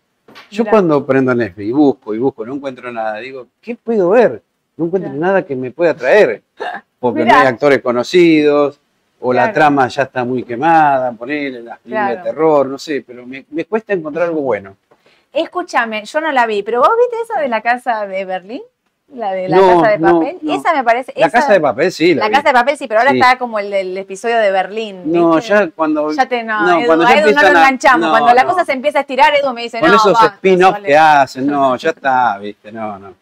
Yo 0.51 0.63
Mirá. 0.65 0.71
cuando 0.71 1.05
prendo 1.07 1.35
Netflix 1.35 1.69
y 1.69 1.73
busco 1.73 2.15
y 2.15 2.19
busco, 2.19 2.45
no 2.47 2.55
encuentro 2.55 2.91
nada, 2.93 3.19
digo, 3.19 3.47
¿qué 3.61 3.77
puedo 3.77 4.11
ver? 4.11 4.43
No 4.77 4.87
encuentro 4.87 5.13
nada 5.13 5.45
que 5.45 5.55
me 5.57 5.71
pueda 5.71 5.93
atraer. 5.93 6.43
Porque 7.01 7.23
Mirá. 7.25 7.35
no 7.37 7.41
hay 7.43 7.47
actores 7.49 7.81
conocidos, 7.83 8.81
o 9.21 9.33
la 9.33 9.53
trama 9.53 9.89
ya 9.89 10.03
está 10.05 10.25
muy 10.25 10.43
quemada, 10.43 11.13
ponerle 11.13 11.63
las 11.63 11.79
películas 11.79 12.07
Claro. 12.11 12.17
de 12.17 12.31
terror, 12.31 12.67
no 12.67 12.79
sé, 12.79 13.03
pero 13.07 13.27
me, 13.27 13.45
me 13.51 13.65
cuesta 13.65 13.93
encontrar 13.93 14.29
algo 14.29 14.41
bueno. 14.43 14.77
Escúchame, 15.33 16.05
yo 16.05 16.21
no 16.21 16.31
la 16.33 16.47
vi, 16.47 16.63
pero 16.63 16.81
vos 16.81 16.91
viste 16.99 17.17
esa 17.25 17.41
de 17.41 17.49
la 17.49 17.61
casa 17.61 18.07
de 18.07 18.25
Berlín, 18.25 18.63
la 19.09 19.33
de 19.33 19.49
la 19.49 19.57
No, 19.59 19.81
casa 19.81 19.93
de 19.93 19.99
papel. 20.01 20.39
no. 20.43 20.55
Esa 20.55 20.73
me 20.75 20.83
parece. 20.83 21.13
La 21.17 21.27
esa- 21.27 21.39
casa 21.41 21.53
de 21.53 21.61
papel, 21.61 21.93
sí, 21.93 22.15
la, 22.15 22.25
La 22.25 22.31
casa 22.31 22.49
de 22.49 22.55
papel 22.55 22.77
sí, 22.79 22.89
pero 22.89 23.01
ahora 23.01 23.13
Sí. 23.13 23.19
está 23.21 23.39
como 23.39 23.59
el, 23.59 23.73
el 23.73 23.97
episodio 23.99 24.39
de 24.39 24.51
Berlín. 24.51 25.03
No, 25.13 25.37
¿viste? 25.37 25.51
ya 25.51 25.69
cuando. 25.71 26.11
Ya 26.13 26.27
te 26.27 26.43
no, 26.43 26.79
Edu, 26.79 26.87
cuando 26.87 27.07
ya 27.09 27.15
Edu 27.21 27.33
no 27.33 27.43
lo 27.43 27.49
enganchamos. 27.49 28.11
cuando 28.11 28.35
la 28.35 28.45
cosa 28.45 28.65
se 28.65 28.73
empieza 28.73 28.99
a 28.99 29.01
estirar, 29.03 29.35
Edu 29.35 29.53
me 29.53 29.63
dice, 29.63 29.79
Con 29.81 29.91
no, 29.91 29.97
esos 29.97 30.13
basta, 30.15 30.35
spin-offs 30.37 30.77
Sole". 30.79 30.89
que 30.89 30.97
hacen, 30.97 31.47
no, 31.47 31.77
ya 31.77 31.91
está, 31.97 32.39
viste, 32.39 32.73
no, 32.73 32.99
no. 32.99 33.15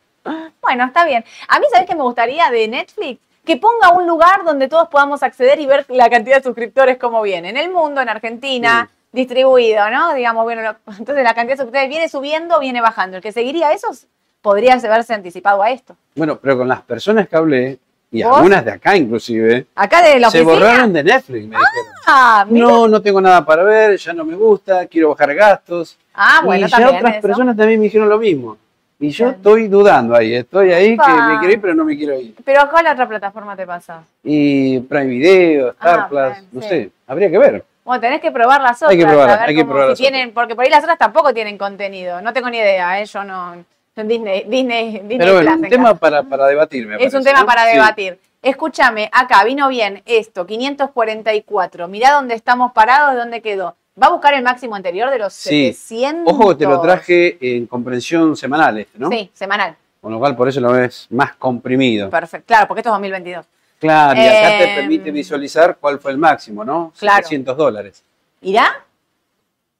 Bueno, 0.63 0.85
está 0.85 1.05
bien. 1.05 1.25
A 1.49 1.59
mí, 1.59 1.67
¿sabés 1.73 1.89
qué 1.89 1.97
me 1.97 2.03
gustaría 2.03 2.49
de 2.51 2.69
Netflix? 2.69 3.21
Que 3.45 3.57
ponga 3.57 3.91
un 3.91 4.07
lugar 4.07 4.45
donde 4.45 4.69
todos 4.69 4.87
podamos 4.89 5.25
acceder 5.25 5.59
y 5.59 5.67
ver 5.67 5.85
la 5.89 6.09
cantidad 6.09 6.37
de 6.37 6.43
suscriptores 6.45 6.97
como 6.97 7.21
viene. 7.23 7.49
En 7.51 7.57
el 7.57 7.71
mundo, 7.73 8.01
en 8.01 8.09
Argentina, 8.09 8.89
distribuido, 9.11 9.91
¿no? 9.91 10.15
Digamos, 10.15 10.45
bueno, 10.45 10.63
entonces 10.97 11.25
la 11.25 11.35
cantidad 11.35 11.55
de 11.55 11.63
suscriptores 11.65 11.89
viene 11.89 12.09
subiendo, 12.09 12.61
viene 12.61 12.81
bajando. 12.81 13.17
El 13.17 13.23
que 13.23 13.33
seguiría 13.33 13.73
esos 13.73 14.07
podría 14.43 14.75
haberse 14.75 15.15
anticipado 15.15 15.63
a 15.63 15.71
esto. 15.71 15.97
Bueno, 16.15 16.37
pero 16.37 16.59
con 16.59 16.69
las 16.69 16.83
personas 16.83 17.29
que 17.29 17.37
hablé, 17.37 17.79
y 18.11 18.23
¿Vos? 18.23 18.37
algunas 18.37 18.63
de 18.65 18.73
acá 18.73 18.95
inclusive, 18.97 19.67
Acá 19.75 20.03
de 20.03 20.19
la 20.21 20.29
se 20.31 20.43
oficina. 20.43 20.67
borraron 20.67 20.93
de 20.93 21.03
Netflix, 21.03 21.47
me 21.47 21.57
dijeron. 21.57 21.87
Ah, 22.07 22.45
mira. 22.47 22.67
No, 22.67 22.89
no 22.89 23.01
tengo 23.01 23.21
nada 23.23 23.43
para 23.45 23.63
ver, 23.63 23.97
ya 23.97 24.13
no 24.13 24.25
me 24.25 24.35
gusta, 24.35 24.85
quiero 24.87 25.11
bajar 25.11 25.35
gastos. 25.35 25.97
Ah, 26.13 26.43
bueno, 26.45 26.67
y 26.67 26.71
ya 26.71 26.77
también. 26.77 26.97
otras 26.99 27.13
eso. 27.15 27.23
personas 27.27 27.57
también 27.57 27.79
me 27.81 27.85
dijeron 27.85 28.09
lo 28.09 28.19
mismo. 28.19 28.59
Y 29.01 29.11
yo 29.11 29.25
Bien. 29.25 29.37
estoy 29.37 29.69
dudando 29.69 30.15
ahí, 30.15 30.35
estoy 30.35 30.73
ahí 30.73 30.97
que 30.97 31.13
me 31.13 31.39
quiero 31.39 31.53
ir, 31.55 31.61
pero 31.61 31.75
no 31.75 31.85
me 31.85 31.97
quiero 31.97 32.21
ir. 32.21 32.35
Pero 32.45 32.61
acá 32.61 32.83
la 32.83 32.93
otra 32.93 33.09
plataforma 33.09 33.57
te 33.57 33.67
pasa. 33.67 34.03
Y 34.23 34.79
Prime 34.81 35.07
Video, 35.07 35.71
Star 35.71 36.01
Ah, 36.01 36.09
Plus, 36.09 36.23
bien, 36.33 36.49
no 36.53 36.61
sí. 36.63 36.69
sé, 36.69 36.91
habría 37.07 37.31
que 37.31 37.39
ver. 37.39 37.65
Bueno, 37.85 38.01
tenés 38.01 38.21
que 38.21 38.31
probar 38.31 38.61
las 38.61 38.77
otras. 38.77 38.91
Hay 38.93 38.99
que 38.99 39.07
probarlas, 39.07 39.37
a 39.39 39.41
ver 39.41 39.49
hay 39.49 39.57
que 39.57 39.65
probar 39.65 39.85
si 39.85 39.89
las 39.91 39.99
tienen, 39.99 40.33
porque 40.33 40.55
por 40.55 40.65
ahí 40.65 40.71
las 40.71 40.85
otras 40.85 40.99
tampoco 40.99 41.33
tienen 41.35 41.59
contenido. 41.59 42.21
No 42.21 42.33
tengo 42.33 42.49
ni 42.51 42.59
idea, 42.59 43.01
¿eh? 43.01 43.07
Yo 43.07 43.25
no. 43.25 43.57
Disney, 43.97 44.45
Disney, 44.49 44.91
Disney 45.01 45.19
Pero 45.19 45.35
bueno, 45.35 45.53
un 45.55 45.69
tema 45.69 45.95
para, 45.95 46.23
para 46.23 46.47
debatir, 46.47 46.87
me 46.87 46.97
Es 47.03 47.13
un 47.13 47.23
tema 47.23 47.41
¿no? 47.41 47.47
para 47.47 47.67
Sí. 47.67 47.73
debatir. 47.75 48.19
Escúchame, 48.41 49.09
acá 49.13 49.45
vino 49.45 49.69
bien 49.69 50.03
esto, 50.07 50.47
544. 50.47 51.87
Mirá 51.89 52.13
dónde 52.13 52.35
estamos 52.35 52.73
parados, 52.73 53.15
dónde 53.17 53.41
quedó. 53.43 53.77
¿Va 54.03 54.07
a 54.07 54.11
buscar 54.11 54.33
el 54.35 54.43
máximo 54.43 54.75
anterior 54.75 55.11
de 55.11 55.19
los 55.19 55.35
Sí. 55.35 55.73
700? 55.75 56.33
Ojo 56.33 56.49
que 56.51 56.55
te 56.57 56.65
lo 56.65 56.81
traje 56.81 57.37
en 57.57 57.67
comprensión 57.67 58.35
semanal 58.37 58.79
este, 58.79 58.99
¿no? 58.99 59.11
Sí, 59.11 59.31
semanal. 59.35 59.77
Con 60.01 60.11
lo 60.11 60.19
cual 60.19 60.35
por 60.35 60.49
eso 60.49 60.61
lo 60.61 60.73
ves 60.73 61.07
más 61.11 61.35
comprimido. 61.37 62.09
Perfecto. 62.09 62.47
Claro, 62.47 62.67
porque 62.67 62.81
esto 62.81 62.89
es 62.89 62.95
2022. 62.95 63.47
Claro, 63.79 64.19
y 64.21 64.25
acá 64.27 64.55
Eh, 64.57 64.59
te 64.67 64.75
permite 64.81 65.11
visualizar 65.11 65.77
cuál 65.79 65.99
fue 66.01 66.13
el 66.13 66.19
máximo, 66.19 66.65
¿no? 66.65 66.93
Claro. 66.99 67.17
700 67.23 67.57
dólares. 67.57 68.03
¿Irá? 68.41 68.85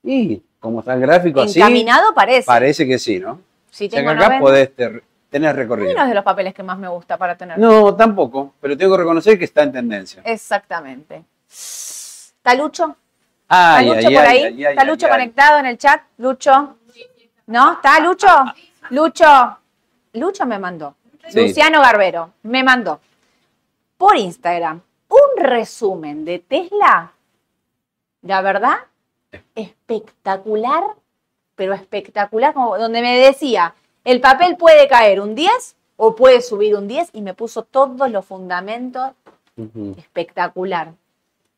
Y 0.05 0.43
como 0.61 0.81
está 0.81 0.95
el 0.95 1.01
gráfico 1.01 1.41
así, 1.41 1.59
Encaminado 1.59 2.13
parece. 2.15 2.47
parece 2.47 2.87
que 2.87 2.99
sí, 2.99 3.19
¿no? 3.19 3.41
Si 3.73 3.87
O 3.87 3.91
sea 3.91 4.01
que 4.03 4.07
tengo 4.07 4.11
acá 4.11 4.25
90, 4.29 4.41
podés 4.41 4.77
ter- 4.77 5.03
tener 5.31 5.57
recorrido. 5.57 5.95
no 5.95 6.03
es 6.03 6.09
de 6.11 6.15
los 6.15 6.25
papeles 6.25 6.53
que 6.53 6.63
más 6.63 6.77
me 6.79 6.89
gusta 6.89 7.17
para 7.17 7.35
tener. 7.37 7.59
No, 7.59 7.95
tampoco, 7.97 8.53
pero 8.61 8.77
tengo 8.77 8.93
que 8.95 8.99
reconocer 9.03 9.39
que 9.39 9.47
está 9.47 9.63
en 9.63 9.73
tendencia. 9.73 10.21
Exactamente. 10.27 11.25
¿Está 11.49 12.55
Lucho? 12.55 12.95
Ay, 13.49 13.89
¿Está 13.89 13.99
ay, 13.99 14.05
Lucho 14.05 14.17
por 14.19 14.27
ay, 14.29 14.39
ahí? 14.45 14.65
¿Está 14.67 14.85
Lucho 14.85 15.09
conectado 15.09 15.59
en 15.59 15.67
el 15.67 15.79
chat? 15.79 16.03
¿Lucho? 16.19 16.77
¿No? 17.47 17.73
¿Está 17.73 17.99
Lucho? 18.01 18.29
Lucho. 18.91 19.59
Lucho 20.13 20.45
me 20.47 20.59
mandó. 20.59 20.95
Sí. 21.29 21.41
Luciano 21.41 21.81
Garbero 21.81 22.33
me 22.43 22.63
mandó 22.63 23.01
por 23.97 24.17
Instagram 24.19 24.83
un 25.09 25.43
resumen 25.45 26.25
de 26.27 26.41
Tesla. 26.41 27.13
La 28.23 28.43
verdad, 28.43 28.75
espectacular, 29.55 30.83
pero 31.63 31.75
espectacular, 31.75 32.53
como 32.55 32.77
donde 32.77 33.01
me 33.01 33.17
decía, 33.21 33.73
el 34.03 34.21
papel 34.21 34.57
puede 34.57 34.89
caer 34.89 35.21
un 35.21 35.37
10 35.37 35.77
o 35.97 36.17
puede 36.17 36.41
subir 36.41 36.75
un 36.75 36.89
10 36.89 37.11
y 37.13 37.23
me 37.23 37.35
puso 37.35 37.63
todos 37.63 38.11
los 38.11 38.25
fundamentos 38.27 39.13
espectacular. 39.97 40.93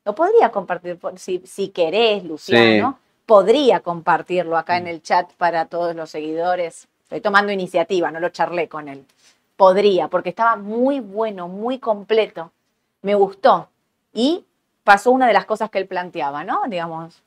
Lo 0.04 0.14
podría 0.14 0.50
compartir, 0.50 0.98
si, 1.16 1.38
si 1.46 1.68
querés, 1.68 2.22
Luciano, 2.22 2.98
podría 3.24 3.80
compartirlo 3.80 4.58
acá 4.58 4.74
Mm. 4.74 4.82
en 4.82 4.86
el 4.88 5.02
chat 5.02 5.32
para 5.38 5.64
todos 5.64 5.96
los 5.96 6.10
seguidores. 6.10 6.86
Estoy 7.04 7.22
tomando 7.22 7.50
iniciativa, 7.50 8.10
no 8.10 8.20
lo 8.20 8.28
charlé 8.28 8.68
con 8.68 8.88
él. 8.90 9.06
Podría, 9.56 10.08
porque 10.08 10.28
estaba 10.28 10.56
muy 10.56 11.00
bueno, 11.00 11.48
muy 11.48 11.78
completo. 11.78 12.50
Me 13.00 13.14
gustó. 13.14 13.70
Y 14.12 14.44
pasó 14.82 15.12
una 15.12 15.26
de 15.26 15.32
las 15.32 15.46
cosas 15.46 15.70
que 15.70 15.78
él 15.78 15.86
planteaba, 15.86 16.44
¿no? 16.44 16.60
Digamos, 16.68 17.22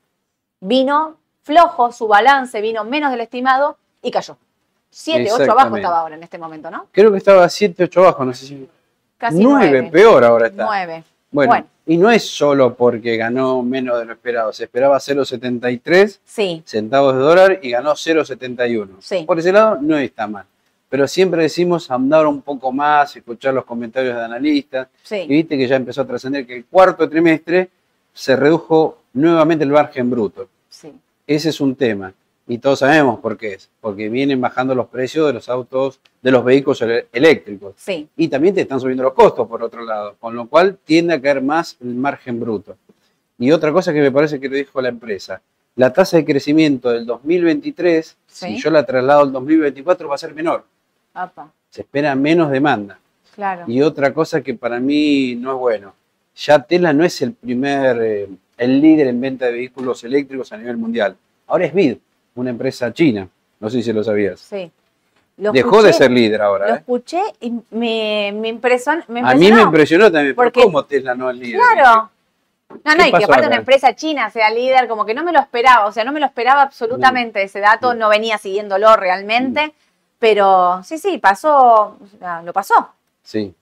vino 0.60 1.16
flojo 1.48 1.90
su 1.92 2.06
balance, 2.06 2.60
vino 2.60 2.84
menos 2.84 3.10
del 3.10 3.22
estimado 3.22 3.78
y 4.02 4.10
cayó. 4.10 4.36
7, 4.90 5.30
8 5.32 5.50
abajo 5.52 5.76
estaba 5.76 6.00
ahora 6.00 6.14
en 6.16 6.22
este 6.22 6.36
momento, 6.36 6.70
¿no? 6.70 6.86
Creo 6.92 7.10
que 7.10 7.16
estaba 7.18 7.48
7, 7.48 7.84
8 7.84 8.00
abajo, 8.00 8.24
no 8.26 8.34
sé 8.34 8.46
si. 8.46 8.68
Casi 9.16 9.42
9, 9.42 9.66
9. 9.70 9.90
peor 9.90 10.24
ahora 10.24 10.48
está. 10.48 10.64
9. 10.66 11.04
Bueno, 11.30 11.50
Bueno. 11.52 11.66
y 11.86 11.96
no 11.96 12.10
es 12.10 12.24
solo 12.28 12.74
porque 12.74 13.16
ganó 13.16 13.62
menos 13.62 13.98
de 13.98 14.04
lo 14.04 14.12
esperado, 14.12 14.52
se 14.52 14.64
esperaba 14.64 14.98
0,73 14.98 16.20
Sí, 16.24 16.62
centavos 16.66 17.14
de 17.14 17.20
dólar 17.20 17.60
y 17.62 17.70
ganó 17.70 17.92
0,71. 17.96 18.88
Sí. 19.00 19.24
Por 19.26 19.38
ese 19.38 19.52
lado 19.52 19.78
no 19.80 19.96
está 19.96 20.26
mal. 20.26 20.44
Pero 20.90 21.06
siempre 21.08 21.42
decimos 21.42 21.90
andar 21.90 22.26
un 22.26 22.40
poco 22.42 22.72
más, 22.72 23.14
escuchar 23.16 23.52
los 23.54 23.64
comentarios 23.64 24.16
de 24.16 24.24
analistas. 24.24 24.88
Y 25.10 25.26
viste 25.26 25.56
que 25.58 25.66
ya 25.66 25.76
empezó 25.76 26.02
a 26.02 26.06
trascender 26.06 26.46
que 26.46 26.56
el 26.56 26.64
cuarto 26.66 27.08
trimestre 27.08 27.68
se 28.12 28.36
redujo 28.36 28.98
nuevamente 29.14 29.64
el 29.64 29.70
margen 29.70 30.10
bruto. 30.10 30.46
sí. 30.68 30.92
Ese 31.28 31.50
es 31.50 31.60
un 31.60 31.76
tema. 31.76 32.12
Y 32.48 32.56
todos 32.58 32.78
sabemos 32.78 33.20
por 33.20 33.36
qué 33.36 33.52
es. 33.52 33.68
Porque 33.80 34.08
vienen 34.08 34.40
bajando 34.40 34.74
los 34.74 34.86
precios 34.88 35.26
de 35.26 35.34
los 35.34 35.48
autos, 35.50 36.00
de 36.22 36.30
los 36.30 36.42
vehículos 36.42 36.82
eléctricos. 37.12 37.74
Sí, 37.76 38.08
Y 38.16 38.26
también 38.28 38.54
te 38.54 38.62
están 38.62 38.80
subiendo 38.80 39.02
los 39.04 39.12
costos, 39.12 39.46
por 39.46 39.62
otro 39.62 39.84
lado. 39.84 40.16
Con 40.18 40.34
lo 40.34 40.48
cual 40.48 40.78
tiende 40.84 41.12
a 41.14 41.20
caer 41.20 41.42
más 41.42 41.76
el 41.82 41.94
margen 41.94 42.40
bruto. 42.40 42.76
Y 43.38 43.50
otra 43.52 43.70
cosa 43.72 43.92
que 43.92 44.00
me 44.00 44.10
parece 44.10 44.40
que 44.40 44.48
lo 44.48 44.56
dijo 44.56 44.80
la 44.80 44.88
empresa. 44.88 45.40
La 45.76 45.92
tasa 45.92 46.16
de 46.16 46.24
crecimiento 46.24 46.90
del 46.90 47.04
2023, 47.06 48.16
Sí. 48.26 48.46
si 48.56 48.56
yo 48.62 48.70
la 48.70 48.84
traslado 48.84 49.20
al 49.20 49.30
2024, 49.32 50.08
va 50.08 50.14
a 50.16 50.18
ser 50.18 50.34
menor. 50.34 50.64
apa, 51.14 51.52
Se 51.70 51.82
espera 51.82 52.14
menos 52.14 52.50
demanda. 52.50 52.98
claro. 53.34 53.64
Y 53.68 53.82
otra 53.82 54.12
cosa 54.14 54.40
que 54.40 54.54
para 54.54 54.80
mí 54.80 55.34
no 55.36 55.52
es 55.52 55.58
bueno, 55.58 55.94
ya 56.34 56.60
Tesla 56.62 56.92
no 56.92 57.04
es 57.04 57.20
el 57.22 57.32
primer, 57.34 58.00
eh, 58.02 58.28
el 58.58 58.80
líder 58.80 59.06
en 59.08 59.20
venta 59.20 59.46
de 59.46 59.52
vehículos 59.52 60.04
eléctricos 60.04 60.52
a 60.52 60.56
nivel 60.58 60.76
mundial. 60.76 61.16
Ahora 61.46 61.64
es 61.64 61.72
BID, 61.74 61.96
una 62.34 62.50
empresa 62.50 62.92
china. 62.92 63.28
No 63.60 63.70
sé 63.70 63.82
si 63.82 63.92
lo 63.92 64.04
sabías. 64.04 64.40
Sí. 64.40 64.70
Lo 65.38 65.52
Dejó 65.52 65.82
de 65.82 65.92
ser 65.92 66.10
líder 66.10 66.40
Lo 66.40 66.46
ahora. 66.46 66.68
¿eh? 66.70 66.74
escuché 66.78 67.22
y 67.40 67.50
me, 67.70 68.32
me, 68.34 68.48
impresion- 68.52 69.04
me 69.08 69.20
A 69.20 69.34
mí 69.34 69.38
me 69.40 69.46
impresionó. 69.46 69.62
impresionó 69.62 70.12
también, 70.12 70.34
Porque- 70.34 70.62
¿cómo 70.62 70.84
Tesla 70.84 71.14
no 71.14 71.30
es 71.30 71.36
líder? 71.36 71.60
Claro. 71.60 72.10
No, 72.84 72.94
no, 72.96 73.02
¿Qué 73.02 73.08
y 73.08 73.12
que 73.12 73.24
aparte 73.24 73.34
acá? 73.42 73.46
una 73.46 73.56
empresa 73.56 73.94
china 73.96 74.28
sea 74.30 74.50
líder, 74.50 74.88
como 74.88 75.06
que 75.06 75.14
no 75.14 75.24
me 75.24 75.32
lo 75.32 75.38
esperaba, 75.40 75.86
o 75.86 75.92
sea, 75.92 76.04
no 76.04 76.12
me 76.12 76.20
lo 76.20 76.26
esperaba 76.26 76.62
absolutamente 76.62 77.42
ese 77.42 77.60
dato, 77.60 77.94
Mm. 77.94 77.98
no 77.98 78.08
venía 78.10 78.36
siguiéndolo 78.36 78.94
realmente, 78.96 79.72
pero 80.18 80.82
sí, 80.84 80.98
sí, 80.98 81.16
pasó, 81.18 81.96
lo 82.44 82.52
pasó. 82.52 82.90
Sí. 83.22 83.54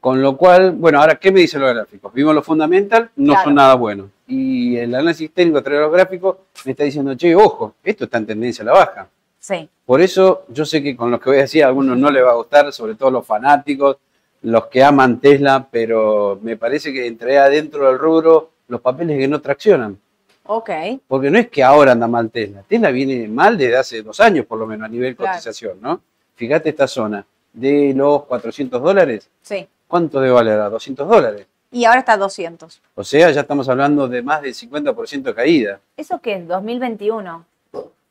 Con 0.00 0.22
lo 0.22 0.36
cual, 0.36 0.70
bueno, 0.72 1.00
ahora, 1.00 1.16
¿qué 1.16 1.30
me 1.32 1.40
dicen 1.40 1.60
los 1.60 1.74
gráficos? 1.74 2.12
Vimos 2.14 2.34
lo 2.34 2.42
fundamental, 2.42 3.10
no 3.16 3.32
Claro. 3.32 3.44
son 3.44 3.54
nada 3.56 3.74
buenos. 3.74 4.06
Y 4.30 4.76
el 4.76 4.94
análisis 4.94 5.32
técnico 5.32 5.58
a 5.58 5.62
través 5.62 5.78
de 5.80 5.82
los 5.86 5.92
gráficos 5.92 6.36
me 6.66 6.72
está 6.72 6.84
diciendo, 6.84 7.14
che, 7.16 7.34
ojo, 7.34 7.74
esto 7.82 8.04
está 8.04 8.18
en 8.18 8.26
tendencia 8.26 8.62
a 8.62 8.66
la 8.66 8.72
baja. 8.72 9.08
Sí, 9.40 9.68
Por 9.86 10.00
eso 10.02 10.44
yo 10.48 10.66
sé 10.66 10.82
que 10.82 10.94
con 10.94 11.10
lo 11.10 11.18
que 11.18 11.30
voy 11.30 11.38
a 11.38 11.42
decir 11.42 11.64
a 11.64 11.68
algunos 11.68 11.96
no 11.96 12.10
les 12.10 12.22
va 12.22 12.32
a 12.32 12.34
gustar, 12.34 12.70
sobre 12.72 12.94
todo 12.94 13.10
los 13.10 13.26
fanáticos, 13.26 13.96
los 14.42 14.66
que 14.66 14.82
aman 14.84 15.18
Tesla, 15.20 15.66
pero 15.70 16.38
me 16.42 16.56
parece 16.56 16.92
que 16.92 17.06
entré 17.06 17.38
adentro 17.38 17.86
del 17.88 17.98
rubro 17.98 18.50
los 18.68 18.80
papeles 18.82 19.16
que 19.18 19.26
no 19.28 19.40
traccionan. 19.40 19.98
ok, 20.44 20.70
Porque 21.06 21.30
no 21.30 21.38
es 21.38 21.48
que 21.48 21.62
ahora 21.62 21.92
anda 21.92 22.06
mal 22.06 22.30
Tesla. 22.30 22.62
Tesla 22.68 22.90
viene 22.90 23.26
mal 23.28 23.56
desde 23.56 23.76
hace 23.76 24.02
dos 24.02 24.20
años 24.20 24.44
por 24.44 24.58
lo 24.58 24.66
menos 24.66 24.84
a 24.84 24.88
nivel 24.88 25.16
Claro. 25.16 25.32
cotización, 25.32 25.78
¿no? 25.80 26.00
Fíjate 26.34 26.68
esta 26.68 26.86
zona 26.86 27.24
de 27.52 27.94
los 27.96 28.24
400 28.24 28.82
dólares, 28.82 29.28
sí. 29.40 29.66
¿cuánto 29.86 30.20
debe 30.20 30.32
valer? 30.34 30.60
A 30.60 30.68
200 30.68 31.08
dólares. 31.08 31.46
Y 31.70 31.84
ahora 31.84 32.00
está 32.00 32.16
200. 32.16 32.80
O 32.94 33.04
sea, 33.04 33.30
ya 33.30 33.42
estamos 33.42 33.68
hablando 33.68 34.08
de 34.08 34.22
más 34.22 34.40
del 34.42 34.54
50% 34.54 35.22
de 35.22 35.34
caída. 35.34 35.80
¿Eso 35.96 36.18
qué 36.20 36.36
es? 36.36 36.48
2021. 36.48 37.44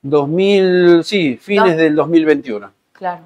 2000, 0.02 1.04
sí, 1.04 1.38
fines 1.42 1.72
No. 1.76 1.78
del 1.78 1.96
2021. 1.96 2.72
Claro. 2.94 3.24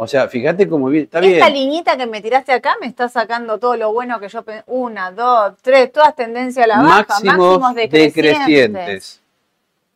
O 0.00 0.06
sea, 0.06 0.28
fíjate 0.28 0.68
cómo 0.68 0.88
bien, 0.88 1.04
está 1.04 1.18
Esta 1.18 1.48
bien. 1.48 1.52
liñita 1.54 1.96
que 1.96 2.06
me 2.06 2.20
tiraste 2.22 2.52
acá 2.52 2.76
me 2.80 2.86
está 2.86 3.08
sacando 3.08 3.58
todo 3.58 3.76
lo 3.76 3.92
bueno 3.92 4.18
que 4.20 4.28
yo 4.28 4.42
pensé. 4.42 4.62
Una, 4.68 5.10
dos, 5.10 5.54
tres, 5.60 5.92
todas 5.92 6.14
tendencia 6.14 6.64
a 6.64 6.66
la 6.68 6.76
baja. 6.82 6.98
Máximos 7.08 7.36
Máximos 7.36 7.74
decrecientes. 7.74 8.14
decrecientes. 8.14 9.20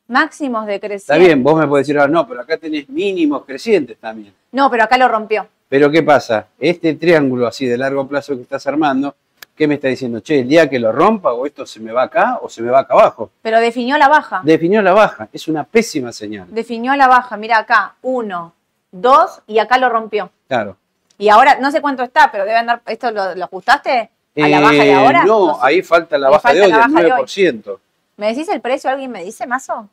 Máximos 0.09 0.67
decrecientes. 0.67 1.03
Está 1.05 1.17
bien, 1.17 1.43
vos 1.43 1.57
me 1.59 1.67
podés 1.69 1.87
decir, 1.87 1.99
ah, 2.01 2.09
no, 2.09 2.27
pero 2.27 2.41
acá 2.41 2.57
tenés 2.59 2.89
mínimos 2.89 3.45
crecientes 3.45 3.97
también. 3.99 4.35
No, 4.51 4.69
pero 4.71 4.83
acá 4.85 4.99
lo 4.99 5.09
rompió. 5.09 5.47
Pero 5.69 5.91
¿qué 5.91 6.03
pasa? 6.03 6.49
Este 6.59 6.95
triángulo 6.95 7.47
así 7.47 7.65
de 7.67 7.79
largo 7.79 8.07
plazo 8.07 8.35
que 8.37 8.43
estás 8.43 8.67
armando, 8.67 9.15
¿qué 9.57 9.67
me 9.69 9.75
está 9.75 9.89
diciendo? 9.89 10.21
Che, 10.21 10.41
el 10.41 10.49
día 10.49 10.69
que 10.69 10.79
lo 10.79 10.93
rompa, 10.93 11.33
o 11.33 11.47
esto 11.47 11.67
se 11.67 11.81
me 11.81 11.93
va 11.93 12.03
acá 12.05 12.39
o 12.43 12.49
se 12.49 12.63
me 12.63 12.71
va 12.71 12.81
acá 12.81 12.95
abajo. 12.95 13.31
Pero 13.43 13.61
definió 13.61 13.99
la 13.99 14.09
baja. 14.09 14.41
Definió 14.45 14.83
la 14.83 14.93
baja, 14.93 15.29
es 15.33 15.49
una 15.49 15.65
pésima 15.65 16.13
señal. 16.13 16.47
Definió 16.51 16.95
la 16.97 17.09
baja. 17.09 17.37
Mira 17.37 17.59
acá, 17.59 17.95
uno, 18.03 18.55
dos, 18.91 19.43
y 19.47 19.59
acá 19.59 19.79
lo 19.79 19.89
rompió. 19.89 20.31
Claro. 20.49 20.77
Y 21.19 21.29
ahora, 21.29 21.59
no 21.61 21.71
sé 21.71 21.81
cuánto 21.81 22.03
está, 22.03 22.31
pero 22.33 22.45
debe 22.45 22.57
andar. 22.59 22.83
¿Esto 22.87 23.11
lo, 23.11 23.35
lo 23.35 23.45
ajustaste? 23.45 24.11
¿A 24.43 24.49
la 24.49 24.61
baja 24.61 24.73
de 24.75 24.91
Eh, 24.91 24.95
ahora? 24.95 25.25
No, 25.25 25.55
sé. 25.55 25.61
ahí 25.63 25.83
falta 25.83 26.19
la 26.19 26.31
baja 26.31 26.53
de 26.53 26.63
hoy, 26.63 26.71
baja 26.73 26.89
de 27.03 27.13
hoy. 27.13 27.21
9%. 27.23 27.79
¿Me 28.17 28.29
decís 28.29 28.49
el 28.49 28.61
precio? 28.61 28.89
¿Alguien 28.91 29.11
me 29.11 29.23
dice, 29.23 29.47
Mazo? 29.47 29.89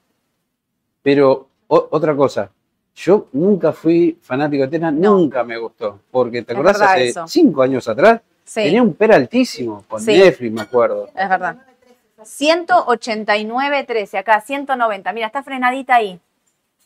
Pero 1.02 1.48
o- 1.68 1.88
otra 1.92 2.16
cosa, 2.16 2.50
yo 2.96 3.28
nunca 3.34 3.72
fui 3.74 4.18
fanático 4.22 4.64
de 4.64 4.70
Tesla, 4.70 4.92
No. 4.92 5.18
nunca 5.18 5.44
me 5.44 5.58
gustó. 5.58 6.00
Porque 6.12 6.42
te 6.42 6.54
Es 6.54 6.58
acordás 6.60 6.82
hace 6.82 7.08
eso. 7.10 7.28
cinco 7.28 7.62
años 7.62 7.88
atrás, 7.88 8.22
Sí, 8.50 8.64
tenía 8.64 8.82
un 8.82 8.96
PER 8.96 9.12
altísimo 9.14 9.84
con 9.88 10.02
Sí. 10.02 10.12
Netflix, 10.18 10.52
me 10.52 10.62
acuerdo. 10.62 11.08
es 11.16 11.30
verdad. 11.30 11.58
189.13, 12.24 14.18
acá, 14.18 14.42
190. 14.42 15.14
Mira, 15.14 15.28
está 15.28 15.44
frenadita 15.44 15.96
ahí. 15.96 16.20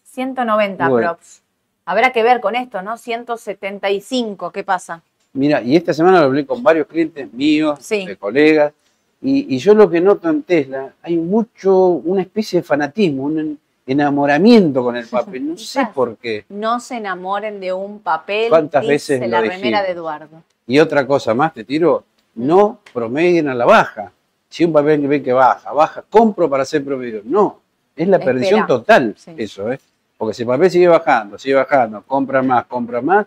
190 0.04 0.90
Bueno. 0.90 1.08
props. 1.08 1.42
Habrá 1.86 2.12
que 2.12 2.22
ver 2.22 2.42
con 2.42 2.56
esto, 2.56 2.82
¿no? 2.82 2.98
175, 2.98 4.52
¿qué 4.52 4.64
pasa? 4.66 5.02
Mira, 5.32 5.62
y 5.62 5.76
esta 5.78 5.94
semana 5.94 6.20
lo 6.20 6.26
hablé 6.26 6.46
con 6.46 6.62
varios 6.62 6.86
clientes 6.88 7.32
míos, 7.34 7.80
Sí. 7.82 8.06
de 8.06 8.18
colegas, 8.18 8.74
y, 9.22 9.56
y 9.56 9.58
yo 9.58 9.74
lo 9.74 9.90
que 9.90 10.02
noto 10.02 10.30
en 10.30 10.44
Tesla, 10.44 10.94
hay 11.02 11.16
mucho, 11.16 11.74
una 11.88 12.22
especie 12.22 12.60
de 12.60 12.64
fanatismo, 12.64 13.24
un 13.24 13.58
enamoramiento 13.88 14.84
con 14.84 14.98
el 14.98 15.08
papel, 15.08 15.48
no 15.48 15.58
sé 15.58 15.88
por 15.94 16.18
qué. 16.18 16.44
No 16.50 16.80
se 16.82 16.98
enamoren 16.98 17.60
de 17.62 17.72
un 17.72 18.00
papel. 18.00 18.50
¿Cuántas 18.50 18.86
veces 18.86 19.26
la 19.30 19.40
remera 19.40 19.82
de 19.82 19.92
Eduardo. 19.92 20.44
Y 20.68 20.80
otra 20.80 21.06
cosa 21.06 21.34
más, 21.34 21.54
te 21.54 21.64
tiro, 21.64 22.04
no 22.36 22.80
promedien 22.94 23.50
a 23.50 23.54
la 23.54 23.66
baja. 23.66 24.12
Si 24.50 24.64
un 24.64 24.72
papel 24.74 25.02
que 25.02 25.08
ve 25.08 25.24
que 25.24 25.34
baja, 25.34 25.72
baja, 25.74 26.04
compro 26.10 26.50
para 26.50 26.64
hacer 26.64 26.84
promedio. 26.86 27.22
No, 27.26 27.60
es 27.96 28.08
la 28.08 28.18
Espera. 28.18 28.34
perdición 28.34 28.68
total 28.68 29.16
Sí. 29.18 29.34
eso, 29.38 29.72
¿eh? 29.72 29.80
Porque 30.18 30.34
si 30.34 30.44
el 30.44 30.48
papel 30.48 30.72
sigue 30.72 30.88
bajando, 30.88 31.38
sigue 31.38 31.56
bajando, 31.56 32.04
compra 32.04 32.42
más, 32.42 32.66
compra 32.66 33.02
más, 33.02 33.26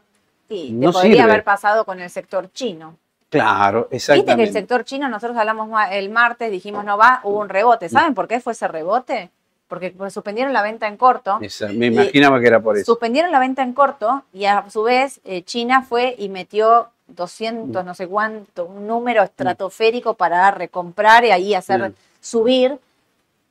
te 0.49 0.71
No 0.71 0.93
podría 0.93 1.13
sirve. 1.17 1.23
haber 1.31 1.45
pasado 1.45 1.85
con 1.85 2.01
el 2.01 2.09
sector 2.11 2.51
chino. 2.53 2.97
claro, 3.29 3.89
Viste 3.91 4.13
que 4.13 4.13
el 4.15 4.21
exactamente. 4.21 4.53
sector 4.53 4.85
chino, 4.85 5.09
nosotros 5.09 5.37
hablamos 5.37 5.69
el 5.91 6.09
martes, 6.11 6.51
dijimos 6.51 6.85
no 6.85 6.97
va, 6.97 7.21
hubo 7.25 7.41
un 7.41 7.49
rebote. 7.49 7.89
¿Saben 7.89 8.15
por 8.15 8.29
qué 8.29 8.41
fue 8.41 8.53
ese 8.53 8.67
rebote? 8.69 9.31
Porque 9.69 9.91
pues, 9.91 10.15
suspendieron 10.15 10.53
la 10.53 10.63
venta 10.63 10.87
en 10.87 10.97
corto. 10.97 11.39
Esa- 11.43 11.69
me 11.69 11.87
imaginaba 11.87 12.41
que 12.41 12.47
era 12.47 12.61
por 12.61 12.77
eso. 12.79 12.85
Suspendieron 12.93 13.33
la 13.33 13.41
venta 13.41 13.63
en 13.65 13.73
corto 13.73 14.23
y 14.33 14.45
a 14.45 14.71
su 14.71 14.85
vez 14.85 15.21
eh, 15.25 15.43
China 15.43 15.83
fue 15.83 16.15
y 16.17 16.29
metió 16.29 16.89
200, 17.09 17.85
no 17.85 17.95
sé 17.95 18.07
cuánto, 18.09 18.65
un 18.67 18.87
número 18.87 19.23
estratosférico 19.23 20.15
para 20.15 20.51
recomprar 20.51 21.25
y 21.25 21.31
ahí 21.31 21.55
hacer 21.55 21.91
Mm. 21.91 21.95
subir. 22.21 22.79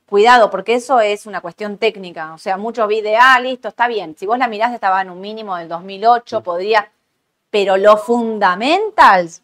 Cuidado, 0.08 0.50
porque 0.50 0.74
eso 0.74 1.00
es 1.00 1.26
una 1.26 1.40
cuestión 1.40 1.78
técnica. 1.78 2.32
O 2.32 2.38
sea, 2.38 2.56
muchos 2.56 2.86
vi 2.86 3.00
de, 3.00 3.16
ah, 3.16 3.40
listo, 3.40 3.68
está 3.68 3.88
bien. 3.88 4.14
Si 4.16 4.24
vos 4.24 4.38
la 4.38 4.46
mirás, 4.46 4.72
estaba 4.72 5.02
en 5.02 5.10
un 5.10 5.20
mínimo 5.20 5.56
del 5.56 5.68
2008, 5.68 6.42
podría. 6.42 6.90
Pero 7.50 7.76
los 7.76 8.02
fundamentals 8.04 9.42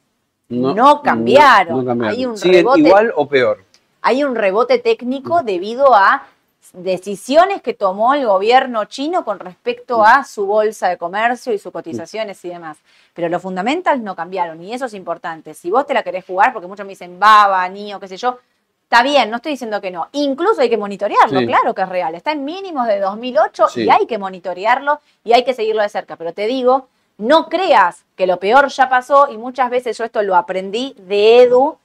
no 0.49 1.03
cambiaron. 1.03 1.79
no 1.79 1.85
cambiaron. 1.85 2.05
Hay 2.17 2.27
un 2.27 2.37
Siguen 2.39 2.65
rebote- 2.67 2.79
igual 2.87 3.13
o 3.17 3.27
peor. 3.27 3.65
hay 4.03 4.23
un 4.23 4.35
rebote 4.37 4.79
técnico 4.79 5.43
debido 5.43 5.95
a 5.95 6.27
decisiones 6.73 7.61
que 7.63 7.75
tomó 7.75 8.15
el 8.15 8.27
gobierno 8.27 8.85
chino 8.87 9.25
con 9.25 9.39
respecto 9.39 10.05
a 10.05 10.25
su 10.25 10.47
bolsa 10.47 10.89
de 10.89 10.97
comercio 10.97 11.53
y 11.53 11.59
sus 11.59 11.73
cotizaciones 11.73 12.45
y 12.45 12.49
demás. 12.49 12.79
Pero 13.15 13.29
los 13.29 13.43
fundamentals 13.43 14.01
no 14.03 14.17
cambiaron 14.17 14.63
y 14.63 14.73
eso 14.73 14.87
es 14.87 14.95
importante. 14.95 15.55
Si 15.55 15.71
vos 15.71 15.87
te 15.87 15.95
la 15.95 16.03
querés 16.03 16.25
jugar, 16.25 16.53
porque 16.53 16.67
muchos 16.69 16.87
me 16.87 16.91
dicen 16.93 17.19
baba, 17.19 17.69
niño, 17.69 18.01
qué 18.01 18.09
sé 18.09 18.17
yo, 18.17 18.39
está 18.85 19.03
bien, 19.03 19.31
no 19.31 19.37
estoy 19.37 19.53
diciendo 19.53 19.81
que 19.81 19.91
no. 19.91 20.09
Incluso 20.13 20.63
hay 20.63 20.71
que 20.71 20.79
monitorearlo, 20.79 21.41
Sí. 21.41 21.47
claro 21.47 21.75
que 21.75 21.83
es 21.83 21.89
real. 21.89 22.15
Está 22.15 22.33
en 22.33 22.45
mínimos 22.45 22.87
de 22.87 23.01
2008 23.01 23.69
Sí. 23.69 23.85
y 23.85 23.91
hay 23.91 24.07
que 24.07 24.19
monitorearlo 24.19 25.01
y 25.25 25.33
hay 25.35 25.45
que 25.45 25.55
seguirlo 25.55 25.83
de 25.83 25.89
cerca. 25.91 26.17
Pero 26.17 26.33
te 26.33 26.47
digo, 26.47 26.89
no 27.19 27.49
creas 27.51 28.05
que 28.17 28.27
lo 28.27 28.39
peor 28.39 28.69
ya 28.69 28.89
pasó 28.89 29.31
y 29.31 29.37
muchas 29.37 29.69
veces 29.71 29.97
yo 29.99 30.05
esto 30.05 30.23
lo 30.23 30.37
aprendí 30.37 30.95
de 30.99 31.43
Edu 31.43 31.77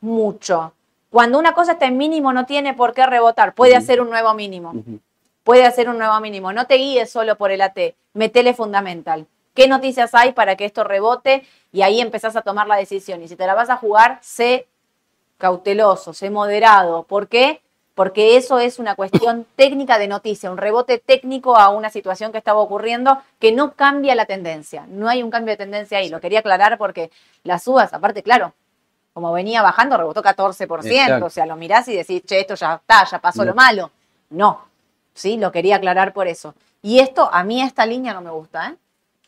mucho. 0.00 0.72
Cuando 1.16 1.38
una 1.38 1.54
cosa 1.54 1.72
está 1.72 1.86
en 1.86 1.96
mínimo 1.96 2.34
no 2.34 2.44
tiene 2.44 2.74
por 2.74 2.92
qué 2.92 3.06
rebotar, 3.06 3.54
puede 3.54 3.74
hacer 3.74 4.02
un 4.02 4.10
nuevo 4.10 4.34
mínimo. 4.34 4.74
Puede 5.44 5.64
hacer 5.64 5.88
un 5.88 5.96
nuevo 5.96 6.20
mínimo. 6.20 6.52
No 6.52 6.66
te 6.66 6.74
guíes 6.74 7.10
solo 7.10 7.38
por 7.38 7.50
el 7.50 7.62
AT, 7.62 7.78
metele 8.12 8.52
fundamental. 8.52 9.26
¿Qué 9.54 9.66
noticias 9.66 10.14
hay 10.14 10.32
para 10.32 10.56
que 10.56 10.66
esto 10.66 10.84
rebote? 10.84 11.46
Y 11.72 11.80
ahí 11.80 12.02
empezás 12.02 12.36
a 12.36 12.42
tomar 12.42 12.66
la 12.66 12.76
decisión. 12.76 13.22
Y 13.22 13.28
si 13.28 13.36
te 13.36 13.46
la 13.46 13.54
vas 13.54 13.70
a 13.70 13.78
jugar, 13.78 14.18
sé 14.20 14.68
cauteloso, 15.38 16.12
sé 16.12 16.28
moderado. 16.28 17.04
¿Por 17.04 17.28
qué? 17.28 17.62
Porque 17.94 18.36
eso 18.36 18.58
es 18.58 18.78
una 18.78 18.94
cuestión 18.94 19.46
técnica 19.56 19.96
de 19.96 20.08
noticia, 20.08 20.50
un 20.50 20.58
rebote 20.58 20.98
técnico 20.98 21.56
a 21.56 21.70
una 21.70 21.88
situación 21.88 22.30
que 22.30 22.36
estaba 22.36 22.60
ocurriendo 22.60 23.22
que 23.38 23.52
no 23.52 23.72
cambia 23.72 24.14
la 24.14 24.26
tendencia. 24.26 24.84
No 24.90 25.08
hay 25.08 25.22
un 25.22 25.30
cambio 25.30 25.52
de 25.54 25.64
tendencia 25.64 25.96
ahí. 25.96 26.10
Lo 26.10 26.20
quería 26.20 26.40
aclarar 26.40 26.76
porque 26.76 27.10
las 27.42 27.62
subas, 27.62 27.94
aparte, 27.94 28.22
claro, 28.22 28.52
como 29.16 29.32
venía 29.32 29.62
bajando, 29.62 29.96
rebotó 29.96 30.22
14%. 30.22 30.84
Exacto. 30.84 31.24
O 31.24 31.30
sea, 31.30 31.46
lo 31.46 31.56
mirás 31.56 31.88
y 31.88 31.96
decís, 31.96 32.22
che, 32.26 32.40
esto 32.40 32.54
ya 32.54 32.74
está, 32.74 33.02
ya 33.10 33.18
pasó 33.18 33.46
No. 33.46 33.52
lo 33.52 33.54
malo. 33.54 33.90
No, 34.28 34.66
¿sí? 35.14 35.38
Lo 35.38 35.50
quería 35.50 35.76
aclarar 35.76 36.12
por 36.12 36.28
eso. 36.28 36.54
Y 36.82 36.98
esto, 36.98 37.26
a 37.32 37.42
mí 37.42 37.62
esta 37.62 37.86
línea 37.86 38.12
no 38.12 38.20
me 38.20 38.30
gusta, 38.30 38.68
¿eh? 38.68 38.74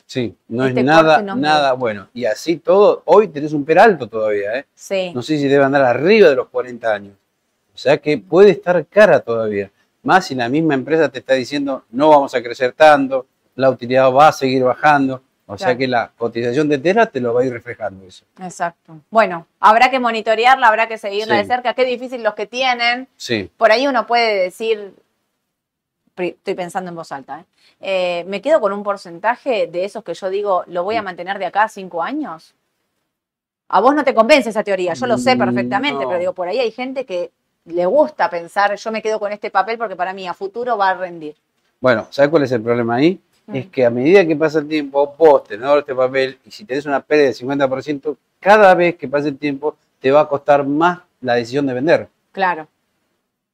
Sí, 0.05 0.37
no 0.49 0.67
Este 0.67 0.81
es 0.81 0.85
nada, 0.85 1.23
no 1.23 1.37
me 1.37 1.41
nada 1.41 1.73
bueno. 1.73 2.07
Y 2.13 2.27
así 2.27 2.59
todo, 2.59 3.01
hoy 3.07 3.29
tenés 3.29 3.55
un 3.55 3.65
PER 3.65 3.79
alto 3.79 4.07
todavía, 4.09 4.59
¿eh? 4.59 4.67
Sí. 4.75 5.11
No 5.15 5.23
sé 5.23 5.39
si 5.39 5.49
debe 5.49 5.65
andar 5.65 5.83
arriba 5.85 6.29
de 6.29 6.37
los 6.37 6.49
40 6.49 6.93
años. 6.93 7.15
O 7.75 7.79
sea 7.79 7.97
que 7.97 8.19
puede 8.19 8.51
estar 8.51 8.85
cara 8.89 9.21
todavía. 9.21 9.71
Más 10.03 10.27
si 10.27 10.35
la 10.35 10.51
misma 10.51 10.75
empresa 10.75 11.09
te 11.09 11.21
está 11.21 11.33
diciendo 11.33 11.85
no 11.89 12.11
vamos 12.11 12.35
a 12.35 12.43
crecer 12.43 12.73
tanto, 12.75 13.25
la 13.55 13.71
utilidad 13.71 14.13
va 14.13 14.29
a 14.29 14.33
seguir 14.33 14.65
bajando. 14.65 15.23
O 15.51 15.57
sea 15.57 15.77
que 15.77 15.89
la 15.89 16.11
cotización 16.17 16.69
de 16.69 16.77
Tesla 16.79 17.07
te 17.07 17.21
lo 17.21 17.33
va 17.33 17.41
a 17.41 17.45
ir 17.47 17.53
reflejando 17.53 18.05
eso. 18.07 18.25
Exacto. 18.41 19.01
Bueno, 19.11 19.47
habrá 19.61 19.91
que 19.91 19.99
monitorearla, 19.99 20.69
habrá 20.69 20.87
que 20.89 20.99
seguirla 20.99 21.37
Sí. 21.37 21.41
de 21.43 21.47
cerca. 21.47 21.73
Qué 21.75 21.85
difícil 21.87 22.23
los 22.23 22.35
que 22.35 22.47
tienen. 22.47 23.09
Sí, 23.17 23.51
Por 23.57 23.73
ahí 23.73 23.87
uno 23.87 24.07
puede 24.07 24.43
decir, 24.43 24.95
estoy 26.17 26.55
pensando 26.55 26.91
en 26.91 26.97
voz 26.97 27.13
alta, 27.13 27.41
¿eh? 27.41 27.45
Eh, 27.81 28.25
me 28.29 28.43
quedo 28.43 28.61
con 28.61 28.73
un 28.73 28.83
porcentaje 28.83 29.67
de 29.69 29.85
esos 29.85 30.05
que 30.05 30.13
yo 30.15 30.29
digo, 30.31 30.65
lo 30.67 30.85
voy 30.85 30.97
a 30.97 31.03
mantener 31.03 31.39
de 31.39 31.47
acá 31.47 31.63
a 31.63 31.69
cinco 31.69 32.03
años. 32.03 32.55
A 33.69 33.81
vos 33.81 33.95
no 33.95 34.03
te 34.05 34.15
convence 34.15 34.51
esa 34.51 34.65
teoría, 34.65 34.95
yo 34.95 35.07
lo 35.07 35.17
sé 35.17 35.35
Mm, 35.35 35.39
perfectamente, 35.39 36.03
no. 36.03 36.09
pero 36.09 36.19
digo, 36.21 36.33
por 36.33 36.49
ahí 36.49 36.59
hay 36.59 36.73
gente 36.73 37.05
que 37.07 37.31
le 37.67 37.87
gusta 37.87 38.29
pensar, 38.31 38.75
yo 38.75 38.91
me 38.93 39.01
quedo 39.01 39.19
con 39.21 39.33
este 39.33 39.51
papel 39.51 39.79
porque 39.79 39.95
para 39.97 40.13
mí 40.13 40.27
a 40.27 40.35
futuro 40.35 40.77
va 40.77 40.91
a 40.91 40.95
rendir. 40.95 41.37
Bueno, 41.81 42.07
¿sabes 42.11 42.31
cuál 42.31 42.43
es 42.43 42.53
el 42.53 42.63
problema 42.63 42.97
ahí? 42.97 43.21
Mm. 43.49 43.57
Es 43.57 43.67
que 43.69 43.85
a 43.87 43.91
medida 43.91 44.27
que 44.27 44.37
pasa 44.37 44.59
el 44.61 44.69
tiempo, 44.69 45.15
vos 45.19 45.43
tenés 45.45 45.69
este 45.79 45.95
papel 45.95 46.39
y 46.45 46.51
si 46.51 46.65
tenés 46.65 46.85
una 46.87 47.01
pérdida 47.01 47.27
del 47.27 47.35
50%, 47.35 48.17
cada 48.39 48.75
vez 48.75 48.97
que 48.97 49.09
pase 49.09 49.29
el 49.29 49.39
tiempo 49.39 49.75
te 50.01 50.11
va 50.11 50.21
a 50.21 50.29
costar 50.29 50.65
más 50.67 51.01
la 51.23 51.35
decisión 51.35 51.67
de 51.67 51.73
vender. 51.75 52.09
Claro. 52.31 52.69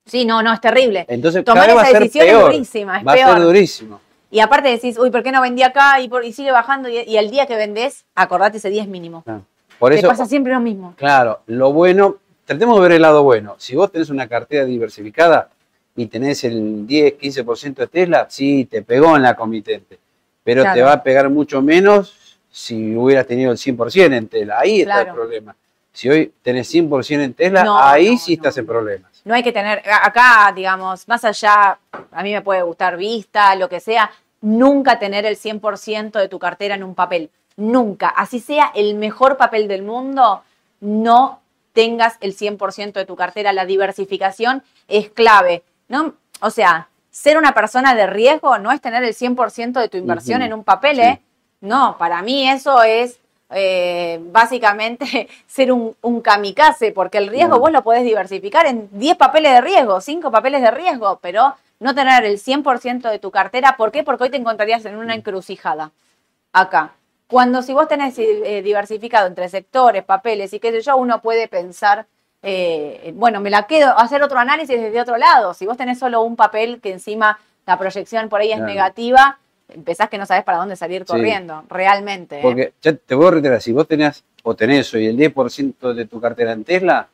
Sí, 0.04 0.24
no, 0.24 0.42
no, 0.42 0.52
es 0.52 0.60
terrible. 0.60 1.06
Entonces 1.08 1.44
Tomar 1.44 1.74
va 1.76 1.82
a 1.82 1.88
esa 1.88 1.98
decisión 2.00 2.26
es 2.26 2.32
peor. 2.32 2.52
durísima, 2.52 2.98
es 2.98 3.06
va 3.06 3.12
a 3.12 3.14
peor. 3.14 3.32
ser 3.34 3.42
durísimo. 3.42 4.00
Y 4.30 4.40
aparte 4.40 4.68
decís, 4.68 4.98
uy, 4.98 5.10
¿por 5.10 5.22
qué 5.22 5.30
no 5.30 5.40
vendí 5.40 5.62
acá? 5.62 6.00
Y, 6.00 6.08
por- 6.08 6.24
y 6.24 6.32
sigue 6.32 6.50
bajando. 6.50 6.88
Y, 6.88 6.98
y 6.98 7.16
el 7.16 7.30
día 7.30 7.46
que 7.46 7.56
vendés, 7.56 8.04
acordate 8.16 8.56
ese 8.58 8.68
día 8.68 8.82
es 8.82 8.88
mínimo. 8.88 9.22
Por 9.78 9.92
Te 9.92 9.98
eso, 10.00 10.08
pasa 10.08 10.26
siempre 10.26 10.52
lo 10.52 10.60
mismo. 10.60 10.94
claro, 10.96 11.40
lo 11.46 11.72
bueno, 11.72 12.16
tratemos 12.44 12.76
de 12.76 12.82
ver 12.82 12.92
el 12.92 13.02
lado 13.02 13.22
bueno. 13.22 13.54
Si 13.58 13.76
vos 13.76 13.90
tenés 13.92 14.10
una 14.10 14.26
cartera 14.28 14.64
diversificada 14.64 15.50
y 15.96 16.06
tenés 16.06 16.44
el 16.44 16.86
10, 16.86 17.18
15% 17.18 17.74
de 17.74 17.86
Tesla, 17.86 18.26
sí, 18.28 18.64
te 18.64 18.82
pegó 18.82 19.16
en 19.16 19.22
la 19.22 19.34
comitente. 19.34 19.98
Pero 20.42 20.62
te 20.74 20.82
va 20.82 20.92
a 20.92 21.02
pegar 21.02 21.30
mucho 21.30 21.62
menos 21.62 22.38
si 22.50 22.94
hubieras 22.94 23.26
tenido 23.26 23.50
el 23.50 23.58
100% 23.58 24.14
en 24.14 24.28
Tesla. 24.28 24.58
Ahí 24.60 24.82
está 24.82 25.02
el 25.02 25.12
problema. 25.12 25.56
Si 25.92 26.08
hoy 26.08 26.32
tenés 26.42 26.72
100% 26.74 27.22
en 27.22 27.34
Tesla, 27.34 27.64
No, 27.64 27.78
ahí 27.78 28.12
no, 28.12 28.18
sí 28.18 28.32
no. 28.32 28.40
estás 28.40 28.58
en 28.58 28.66
problemas. 28.66 29.22
No 29.24 29.34
hay 29.34 29.42
que 29.42 29.52
tener, 29.52 29.80
acá, 30.02 30.52
digamos, 30.54 31.06
más 31.06 31.24
allá, 31.24 31.78
a 32.10 32.22
mí 32.22 32.32
me 32.32 32.42
puede 32.42 32.62
gustar 32.62 32.96
vista, 32.96 33.54
lo 33.54 33.68
que 33.68 33.80
sea, 33.80 34.10
nunca 34.40 34.98
tener 34.98 35.24
el 35.24 35.36
100% 35.36 36.18
de 36.18 36.28
tu 36.28 36.38
cartera 36.38 36.74
en 36.74 36.82
un 36.82 36.94
papel. 36.94 37.30
Nunca. 37.56 38.08
Así 38.08 38.40
sea 38.40 38.72
el 38.74 38.96
mejor 38.96 39.36
papel 39.36 39.68
del 39.68 39.82
mundo, 39.82 40.42
no 40.80 41.40
tengas 41.72 42.16
el 42.20 42.36
100% 42.36 42.92
de 42.92 43.04
tu 43.06 43.16
cartera. 43.16 43.52
La 43.52 43.64
diversificación 43.64 44.62
es 44.88 45.10
clave. 45.10 45.62
¿No? 45.94 46.14
O 46.40 46.50
sea, 46.50 46.88
ser 47.10 47.38
una 47.38 47.52
persona 47.54 47.94
de 47.94 48.06
riesgo 48.08 48.58
no 48.58 48.72
es 48.72 48.80
tener 48.80 49.04
el 49.04 49.14
100% 49.14 49.80
de 49.80 49.88
tu 49.88 49.96
inversión 49.96 50.42
en 50.42 50.52
un 50.52 50.64
papel, 50.64 50.96
Sí. 50.96 51.02
¿eh? 51.02 51.20
No, 51.60 51.96
para 51.98 52.20
mí 52.22 52.48
eso 52.48 52.82
es 52.82 53.18
eh, 53.50 54.18
básicamente 54.32 55.28
ser 55.46 55.70
un, 55.70 55.94
un 56.02 56.20
kamikaze, 56.20 56.90
porque 56.92 57.18
el 57.18 57.28
riesgo 57.28 57.56
Mm. 57.58 57.60
vos 57.60 57.70
lo 57.72 57.82
podés 57.84 58.02
diversificar 58.02 58.66
en 58.66 58.88
10 58.92 59.16
papeles 59.16 59.52
de 59.52 59.60
riesgo, 59.60 60.00
5 60.00 60.30
papeles 60.32 60.60
de 60.62 60.70
riesgo, 60.72 61.18
pero 61.22 61.54
no 61.78 61.94
tener 61.94 62.24
el 62.24 62.38
100% 62.38 63.08
de 63.10 63.18
tu 63.18 63.30
cartera. 63.30 63.76
¿Por 63.76 63.92
qué? 63.92 64.02
Porque 64.02 64.24
hoy 64.24 64.30
te 64.30 64.36
encontrarías 64.36 64.84
en 64.86 64.96
Mm. 64.96 65.00
una 65.00 65.14
encrucijada. 65.14 65.92
Acá. 66.52 66.92
Cuando 67.28 67.62
si 67.62 67.72
vos 67.72 67.86
tenés 67.88 68.18
eh, 68.18 68.60
diversificado 68.62 69.26
entre 69.26 69.48
sectores, 69.48 70.04
papeles 70.04 70.52
y 70.52 70.60
qué 70.60 70.70
sé 70.72 70.80
yo, 70.82 70.96
uno 70.96 71.20
puede 71.22 71.48
pensar, 71.48 72.06
eh, 72.44 73.12
bueno, 73.16 73.40
me 73.40 73.50
la 73.50 73.66
quedo, 73.66 73.98
hacer 73.98 74.22
otro 74.22 74.38
análisis 74.38 74.80
desde 74.80 75.00
otro 75.00 75.16
lado. 75.16 75.54
Si 75.54 75.66
vos 75.66 75.76
tenés 75.76 75.98
solo 75.98 76.22
un 76.22 76.36
papel 76.36 76.80
que 76.80 76.92
encima 76.92 77.38
la 77.66 77.78
proyección 77.78 78.28
por 78.28 78.40
ahí 78.40 78.50
es 78.50 78.56
Claro. 78.58 78.70
negativa, 78.72 79.38
empezás 79.68 80.08
que 80.10 80.18
no 80.18 80.26
sabes 80.26 80.44
para 80.44 80.58
dónde 80.58 80.76
salir 80.76 81.00
Sí. 81.02 81.06
corriendo, 81.08 81.64
realmente. 81.70 82.38
¿eh? 82.38 82.42
Porque 82.42 82.72
ya 82.82 82.92
te 82.94 83.14
voy 83.14 83.28
a 83.28 83.30
reiterar, 83.32 83.62
si 83.62 83.72
vos 83.72 83.88
tenés 83.88 84.22
o 84.42 84.54
tenés 84.54 84.92
hoy 84.92 85.06
el 85.06 85.16
10% 85.16 85.94
de 85.94 86.04
tu 86.04 86.20
cartera 86.20 86.52
en 86.52 86.64
Tesla, 86.64 87.08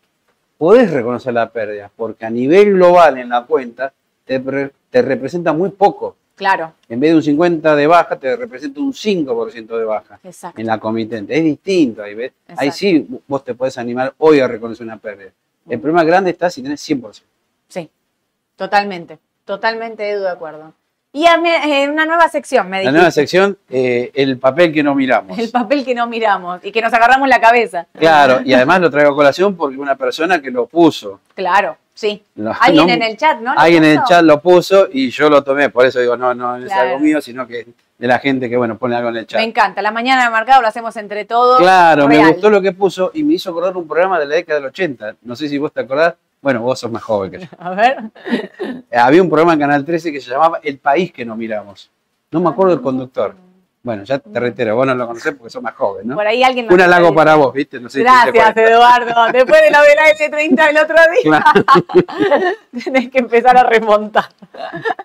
podés 0.58 0.90
reconocer 0.90 1.32
la 1.32 1.48
pérdida, 1.48 1.90
porque 1.96 2.26
a 2.26 2.30
nivel 2.30 2.72
global 2.74 3.18
en 3.18 3.28
la 3.28 3.44
cuenta 3.44 3.92
te, 4.24 4.40
te 4.90 5.02
representa 5.02 5.52
muy 5.52 5.70
poco. 5.70 6.16
Claro, 6.40 6.72
En 6.88 6.98
vez 6.98 7.10
de 7.10 7.16
un 7.16 7.22
50 7.22 7.76
de 7.76 7.86
baja, 7.86 8.18
te 8.18 8.34
representa 8.34 8.80
un 8.80 8.94
5% 8.94 9.76
de 9.76 9.84
baja 9.84 10.18
exacto. 10.24 10.58
en 10.58 10.66
la 10.66 10.78
comitente. 10.78 11.36
Es 11.36 11.44
distinto 11.44 12.02
ahí, 12.02 12.14
¿ves? 12.14 12.32
Ahí 12.56 12.70
sí 12.72 13.06
vos 13.28 13.44
te 13.44 13.54
podés 13.54 13.76
animar 13.76 14.14
hoy 14.16 14.40
a 14.40 14.48
reconocer 14.48 14.86
una 14.86 14.96
pérdida. 14.96 15.28
El 15.68 15.78
problema 15.80 16.02
grande 16.02 16.30
está 16.30 16.48
si 16.48 16.62
tenés 16.62 16.80
100%. 16.88 17.20
Sí, 17.68 17.90
totalmente, 18.56 19.18
totalmente 19.44 20.02
de 20.02 20.26
acuerdo. 20.30 20.72
Y 21.12 21.26
a 21.26 21.36
mí, 21.36 21.50
eh, 21.50 21.90
una 21.90 22.06
nueva 22.06 22.26
sección, 22.30 22.70
me 22.70 22.78
La 22.78 22.80
dijiste. 22.84 22.96
nueva 22.96 23.10
sección, 23.10 23.58
eh, 23.68 24.10
el 24.14 24.38
papel 24.38 24.72
que 24.72 24.82
no 24.82 24.94
miramos. 24.94 25.38
El 25.38 25.50
papel 25.50 25.84
que 25.84 25.94
no 25.94 26.06
miramos 26.06 26.64
y 26.64 26.72
que 26.72 26.80
nos 26.80 26.94
agarramos 26.94 27.28
la 27.28 27.38
cabeza. 27.38 27.86
Claro, 27.98 28.40
y 28.42 28.54
además 28.54 28.80
lo 28.80 28.90
traigo 28.90 29.12
a 29.12 29.14
colación 29.14 29.54
porque 29.56 29.76
una 29.76 29.94
persona 29.94 30.40
que 30.40 30.50
lo 30.50 30.64
puso. 30.64 31.20
Claro, 31.34 31.76
sí. 32.00 32.22
Alguien 32.60 32.86
no- 32.86 32.92
en 32.94 33.02
el 33.02 33.16
chat, 33.16 33.40
¿no? 33.40 33.54
¿Lo 33.54 33.60
Alguien 33.60 33.84
en 33.84 33.90
el 33.98 34.04
chat 34.04 34.22
lo 34.24 34.40
puso 34.40 34.88
y 34.92 35.10
yo 35.10 35.28
lo 35.28 35.42
tomé, 35.44 35.68
por 35.70 35.84
eso 35.86 36.00
digo, 36.00 36.16
no, 36.16 36.34
no 36.34 36.56
es 36.56 36.64
Claro. 36.64 36.88
algo 36.90 37.00
mío, 37.00 37.20
sino 37.20 37.46
que 37.46 37.66
de 37.98 38.06
la 38.06 38.18
gente 38.18 38.48
que, 38.48 38.56
bueno, 38.56 38.78
pone 38.78 38.96
algo 38.96 39.10
en 39.10 39.16
el 39.18 39.26
chat. 39.26 39.38
Me 39.40 39.46
encanta. 39.46 39.82
La 39.82 39.90
mañana 39.90 40.24
de 40.24 40.30
mercado 40.30 40.62
lo 40.62 40.68
hacemos 40.68 40.96
entre 40.96 41.26
todos. 41.26 41.58
Claro, 41.58 42.08
me 42.08 42.26
gustó 42.26 42.48
lo 42.48 42.62
que 42.62 42.72
puso 42.72 43.10
y 43.12 43.22
me 43.22 43.34
hizo 43.34 43.50
acordar 43.50 43.76
un 43.76 43.86
programa 43.86 44.18
de 44.18 44.24
la 44.26 44.36
década 44.36 44.58
del 44.60 44.68
80. 44.68 45.16
No 45.22 45.36
sé 45.36 45.48
si 45.48 45.58
vos 45.58 45.72
te 45.72 45.80
acordás. 45.80 46.14
Bueno, 46.40 46.62
vos 46.62 46.80
sos 46.80 46.90
más 46.90 47.02
joven 47.02 47.30
que 47.32 47.38
yo. 47.40 47.46
A 47.58 47.70
ver. 47.74 47.98
Eh, 48.90 48.96
Había 48.96 49.20
un 49.22 49.28
programa 49.28 49.52
en 49.52 49.60
Canal 49.60 49.84
13 49.84 50.10
que 50.10 50.20
se 50.22 50.30
llamaba 50.30 50.58
El 50.62 50.78
País 50.78 51.12
que 51.12 51.24
no 51.26 51.36
miramos. 51.36 51.90
No 52.30 52.40
me 52.40 52.48
acuerdo 52.48 52.72
del 52.74 52.80
conductor. 52.82 53.34
Bueno, 53.82 54.04
ya 54.04 54.18
te 54.18 54.38
reitero, 54.38 54.76
vos 54.76 54.86
no 54.86 54.94
lo 54.94 55.06
conocés 55.06 55.34
porque 55.34 55.48
sos 55.48 55.62
más 55.62 55.74
joven, 55.74 56.08
¿no? 56.08 56.14
Por 56.14 56.26
ahí 56.26 56.42
alguien 56.42 56.66
nos 56.66 56.74
Un 56.74 56.82
halago 56.82 57.14
para 57.14 57.34
vos, 57.36 57.54
¿viste? 57.54 57.80
No 57.80 57.88
sé 57.88 58.00
Gracias. 58.00 58.54
Eduardo. 58.54 59.14
Después 59.32 59.62
de 59.62 59.70
lo 59.70 59.78
la 59.78 60.36
S30 60.38 60.66
del 60.66 60.76
otro 60.76 60.96
día, 61.22 61.44
tenés 62.84 63.10
que 63.10 63.18
empezar 63.18 63.56
a 63.56 63.62
remontar. 63.62 64.26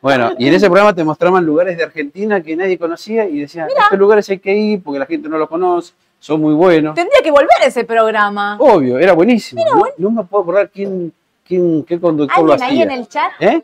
Bueno, 0.01 0.31
y 0.37 0.49
en 0.49 0.55
ese 0.55 0.65
programa 0.65 0.93
te 0.93 1.05
mostraban 1.05 1.45
lugares 1.45 1.77
de 1.77 1.83
Argentina 1.85 2.41
que 2.41 2.57
nadie 2.57 2.77
conocía 2.77 3.25
y 3.25 3.39
decían, 3.39 3.69
estos 3.69 3.97
lugares 3.97 4.29
hay 4.29 4.39
que 4.39 4.53
ir 4.53 4.83
porque 4.83 4.99
la 4.99 5.05
gente 5.05 5.29
no 5.29 5.37
los 5.37 5.47
conoce, 5.47 5.93
son 6.19 6.41
muy 6.41 6.53
buenos. 6.53 6.95
Tendría 6.95 7.21
que 7.23 7.31
volver 7.31 7.47
ese 7.65 7.85
programa. 7.85 8.57
Obvio, 8.59 8.99
era 8.99 9.13
buenísimo. 9.13 9.63
no, 9.73 9.83
no 9.97 10.11
me 10.11 10.23
puedo 10.25 10.43
acordar 10.43 10.69
quién, 10.69 11.13
quién, 11.47 11.85
qué 11.85 11.97
conductor 11.97 12.43
lo 12.43 12.51
¿Alguien 12.51 12.69
ahí 12.69 12.81
hacía. 12.81 12.83
en 12.83 12.91
el 12.91 13.07
chat? 13.07 13.31
¿Eh? 13.39 13.63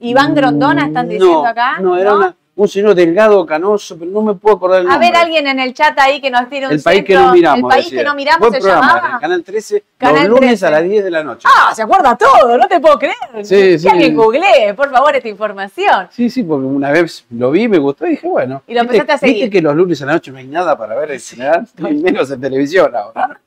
Iván 0.00 0.34
Grondona 0.34 0.86
están 0.86 1.08
diciendo 1.08 1.42
no, 1.42 1.46
acá. 1.46 1.78
No, 1.78 1.96
era 1.96 2.14
una- 2.14 2.34
un 2.62 2.68
señor 2.68 2.94
delgado, 2.94 3.44
canoso, 3.46 3.98
pero 3.98 4.10
no 4.10 4.22
me 4.22 4.34
puedo 4.34 4.56
acordar 4.56 4.80
el 4.80 4.86
A 4.88 4.90
nombre. 4.90 5.08
ver, 5.10 5.16
alguien 5.16 5.46
en 5.46 5.58
el 5.60 5.72
chat 5.74 5.98
ahí 5.98 6.20
que 6.20 6.30
nos 6.30 6.48
tire 6.48 6.66
un 6.66 6.72
El 6.72 6.82
país 6.82 7.04
que 7.04 7.14
no 7.14 7.32
miramos. 7.32 7.58
El 7.58 7.66
país 7.68 7.84
decía. 7.86 7.98
que 8.00 8.04
no 8.04 8.14
miramos 8.14 8.40
Buen 8.40 8.52
se 8.52 8.58
programa, 8.60 8.94
llamaba. 8.96 9.20
Canal 9.20 9.42
13, 9.44 9.84
Canal 9.98 10.14
los 10.28 10.28
lunes 10.40 10.60
13. 10.60 10.66
a 10.66 10.70
las 10.70 10.82
10 10.84 11.04
de 11.04 11.10
la 11.10 11.24
noche. 11.24 11.48
Ah, 11.50 11.74
se 11.74 11.82
acuerda 11.82 12.16
todo, 12.16 12.56
no 12.58 12.66
te 12.68 12.80
puedo 12.80 12.98
creer. 12.98 13.14
Sí, 13.42 13.54
que 13.56 13.78
sí. 13.78 13.88
alguien 13.88 14.14
googlee, 14.16 14.74
por 14.76 14.90
favor, 14.90 15.14
esta 15.16 15.28
información. 15.28 16.08
Sí, 16.10 16.28
sí, 16.30 16.42
porque 16.42 16.66
una 16.66 16.90
vez 16.90 17.24
lo 17.30 17.50
vi, 17.50 17.68
me 17.68 17.78
gustó 17.78 18.06
y 18.06 18.10
dije, 18.10 18.28
bueno. 18.28 18.62
Y 18.66 18.74
lo 18.74 18.82
¿viste- 18.82 18.96
empezaste 18.98 19.12
a 19.12 19.18
seguir. 19.18 19.34
Viste 19.44 19.50
que 19.50 19.62
los 19.62 19.74
lunes 19.74 20.00
a 20.02 20.06
la 20.06 20.12
noche 20.12 20.30
no 20.30 20.38
hay 20.38 20.46
nada 20.46 20.76
para 20.76 20.94
ver 20.96 21.12
en 21.12 21.20
general, 21.20 21.66
ni 21.78 21.94
menos 21.94 22.30
en 22.30 22.40
televisión 22.40 22.94
ahora. 22.94 23.40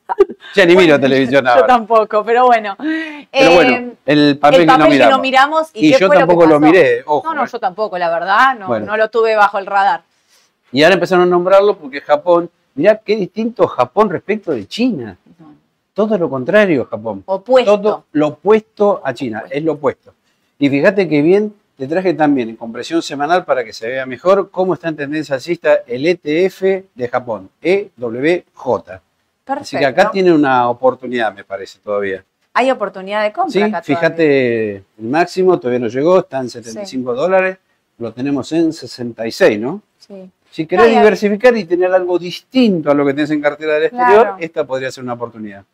Ya 0.55 0.65
ni 0.65 0.75
miro 0.75 0.99
televisión 0.99 1.43
Yo 1.45 1.51
ahora. 1.51 1.65
tampoco, 1.67 2.23
pero 2.23 2.45
bueno. 2.45 2.75
Pero 2.77 3.27
Eh, 3.31 3.55
bueno, 3.55 3.91
el 4.05 4.37
papel, 4.37 4.61
el 4.61 4.67
papel 4.67 4.99
que 4.99 5.07
no 5.09 5.19
miramos. 5.19 5.69
y, 5.73 5.87
Y 5.87 5.91
qué 5.93 5.99
yo 5.99 6.07
fue 6.07 6.17
tampoco 6.17 6.45
lo, 6.45 6.59
que 6.59 6.65
miré, 6.65 7.03
ojo, 7.05 7.27
No, 7.27 7.33
no, 7.33 7.43
eh. 7.45 7.49
yo 7.51 7.59
tampoco, 7.59 7.97
la 7.97 8.09
verdad, 8.09 8.55
no, 8.59 8.67
Bueno. 8.67 8.85
no 8.85 8.97
lo 8.97 9.09
tuve 9.09 9.35
bajo 9.35 9.57
el 9.57 9.65
radar. 9.65 10.03
Y 10.71 10.83
ahora 10.83 10.95
empezaron 10.95 11.23
a 11.23 11.27
nombrarlo 11.27 11.77
porque 11.77 12.01
Japón, 12.01 12.49
mirá 12.75 12.97
qué 12.97 13.15
distinto 13.15 13.67
Japón 13.67 14.09
respecto 14.09 14.51
de 14.51 14.67
China. 14.67 15.17
Todo 15.93 16.17
lo 16.17 16.29
contrario, 16.29 16.85
Japón. 16.85 17.23
Opuesto. 17.25 17.79
Todo 17.79 18.05
lo 18.13 18.27
opuesto 18.29 19.01
a 19.03 19.13
China, 19.13 19.43
es 19.49 19.63
lo 19.63 19.73
opuesto. 19.73 20.13
Y 20.59 20.69
fíjate 20.69 21.07
que 21.07 21.21
bien, 21.21 21.53
te 21.77 21.87
traje 21.87 22.13
también 22.15 22.49
en 22.49 22.55
compresión 22.55 23.01
semanal 23.01 23.45
para 23.45 23.63
que 23.63 23.73
se 23.73 23.87
vea 23.87 24.05
mejor 24.05 24.49
cómo 24.51 24.73
está 24.73 24.89
en 24.89 24.95
tendencia 24.95 25.35
alcista 25.35 25.79
el 25.87 26.05
ETF 26.07 26.61
de 26.95 27.07
Japón, 27.11 27.49
EWJ. 27.61 28.99
Perfecto. 29.43 29.63
Así 29.63 29.77
que 29.77 29.85
acá 29.85 30.11
tiene 30.11 30.31
una 30.31 30.69
oportunidad, 30.69 31.33
me 31.33 31.43
parece, 31.43 31.79
todavía. 31.79 32.23
Hay 32.53 32.69
oportunidad 32.71 33.23
de 33.23 33.33
compra 33.33 33.51
Sí, 33.51 33.61
acá 33.61 33.81
todavía. 33.81 33.97
fíjate, 33.97 34.75
el 34.75 34.83
máximo 35.09 35.59
todavía 35.59 35.79
no 35.79 35.87
llegó, 35.87 36.19
está 36.19 36.39
en 36.39 36.49
75 36.49 37.13
dólares, 37.13 37.57
lo 37.97 38.13
tenemos 38.13 38.51
en 38.51 38.71
66, 38.71 39.59
¿no? 39.59 39.81
Sí. 39.97 40.29
Si 40.51 40.67
querés 40.67 40.91
No, 40.93 40.99
diversificar 40.99 41.57
y 41.57 41.65
tener 41.65 41.91
algo 41.91 42.19
distinto 42.19 42.91
a 42.91 42.93
lo 42.93 43.05
que 43.05 43.13
tenés 43.15 43.31
en 43.31 43.41
cartera 43.41 43.73
del 43.73 43.83
exterior, 43.85 44.21
Claro. 44.21 44.37
esta 44.39 44.65
podría 44.65 44.91
ser 44.91 45.03
una 45.03 45.13
oportunidad. 45.13 45.65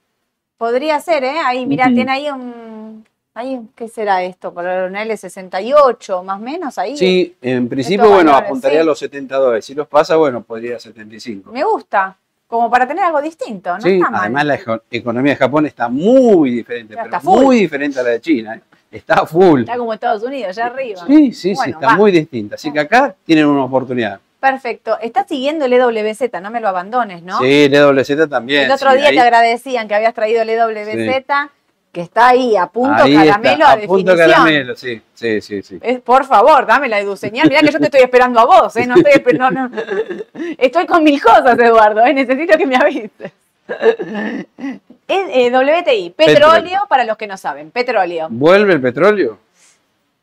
Podría 0.57 0.99
ser, 0.99 1.23
¿eh? 1.25 1.39
Ahí, 1.45 1.65
mira, 1.65 1.85
Ujú. 1.87 1.95
tiene 1.95 2.11
ahí 2.11 2.29
un... 2.29 3.05
Ahí, 3.33 3.61
¿Qué 3.75 3.87
será 3.87 4.23
esto? 4.23 4.53
Por 4.53 4.65
un 4.65 4.95
L68, 4.95 6.23
más 6.23 6.37
o 6.39 6.43
menos, 6.43 6.77
ahí. 6.77 6.97
Sí, 6.97 7.35
en 7.41 7.69
principio, 7.69 8.09
bueno, 8.09 8.31
valores, 8.31 8.49
apuntaría 8.49 8.79
sí. 8.79 8.81
a 8.81 8.85
los 8.85 8.99
70 8.99 9.37
dólares. 9.37 9.65
Si 9.65 9.75
los 9.75 9.87
pasa, 9.87 10.15
bueno, 10.17 10.41
podría 10.43 10.77
a 10.77 10.79
75. 10.79 11.51
Me 11.51 11.63
gusta. 11.63 12.17
Como 12.49 12.67
para 12.69 12.87
tener 12.87 13.03
algo 13.03 13.21
distinto, 13.21 13.75
no 13.75 13.79
sí, 13.81 13.93
está 13.97 14.09
mal. 14.09 14.21
además 14.21 14.45
la 14.45 14.55
eco- 14.55 14.81
economía 14.89 15.33
de 15.33 15.37
Japón 15.37 15.67
está 15.67 15.87
muy 15.87 16.49
diferente, 16.49 16.95
Ya 16.95 17.03
pero 17.03 17.15
está 17.15 17.19
full. 17.19 17.43
muy 17.43 17.59
diferente 17.59 17.99
a 17.99 18.03
la 18.03 18.09
de 18.09 18.21
China. 18.21 18.55
¿eh? 18.55 18.61
Está 18.91 19.23
full. 19.27 19.61
Está 19.61 19.77
como 19.77 19.93
Estados 19.93 20.23
Unidos, 20.23 20.57
allá 20.57 20.65
arriba. 20.65 21.03
Sí, 21.05 21.31
sí, 21.31 21.55
sí, 21.55 21.69
está 21.69 21.87
va. 21.89 21.95
muy 21.95 22.11
distinta. 22.11 22.55
Así 22.55 22.73
que 22.73 22.79
acá 22.79 23.13
tienen 23.23 23.45
una 23.45 23.63
oportunidad. 23.65 24.19
Perfecto. 24.39 24.97
Estás 24.99 25.27
siguiendo 25.27 25.65
el 25.65 25.73
EWZ, 25.73 26.41
no 26.41 26.49
me 26.49 26.59
lo 26.59 26.69
abandones, 26.69 27.21
¿no? 27.21 27.37
Sí, 27.37 27.65
el 27.65 27.73
EWZ 27.75 28.27
también. 28.27 28.63
el 28.63 28.71
otro 28.71 28.89
sí, 28.93 28.97
día 28.97 29.09
ahí- 29.09 29.15
te 29.15 29.21
agradecían 29.21 29.87
que 29.87 29.93
habías 29.93 30.15
traído 30.15 30.41
el 30.41 30.49
EWZ, 30.49 31.25
que 31.91 32.01
está 32.01 32.27
ahí 32.29 32.55
a 32.55 32.67
punto 32.67 33.03
ahí 33.03 33.15
caramelo 33.15 33.53
está, 33.53 33.69
a, 33.69 33.71
a 33.73 33.77
punto 33.81 34.11
definición. 34.15 34.17
caramelo, 34.31 34.75
sí, 34.75 35.01
sí, 35.13 35.41
sí, 35.41 35.61
sí. 35.63 35.79
Es- 35.81 35.99
por 36.01 36.25
favor, 36.25 36.65
dame 36.67 36.87
la 36.87 36.99
eduseñal. 36.99 37.47
Mirá 37.49 37.61
que 37.61 37.71
yo 37.71 37.79
te 37.79 37.85
estoy 37.85 38.01
esperando 38.01 38.39
a 38.39 38.45
vos, 38.45 38.75
¿eh? 38.75 38.85
No 38.85 38.95
estoy 38.95 39.13
esperando. 39.13 39.49
no. 39.69 39.71
Estoy 40.57 40.85
con 40.85 41.03
mil 41.03 41.21
cosas, 41.21 41.57
Eduardo, 41.57 42.05
¿eh? 42.05 42.13
Necesito 42.13 42.57
que 42.57 42.65
me 42.67 42.75
avises. 42.75 43.31
Es, 45.07 45.25
eh, 45.31 45.51
WTI, 45.51 46.11
petróleo, 46.11 46.49
Petróleo. 46.51 46.79
para 46.87 47.03
los 47.03 47.17
que 47.17 47.25
no 47.27 47.37
saben, 47.37 47.71
petróleo. 47.71 48.27
¿Vuelve 48.29 48.73
el 48.73 48.81
petróleo? 48.81 49.37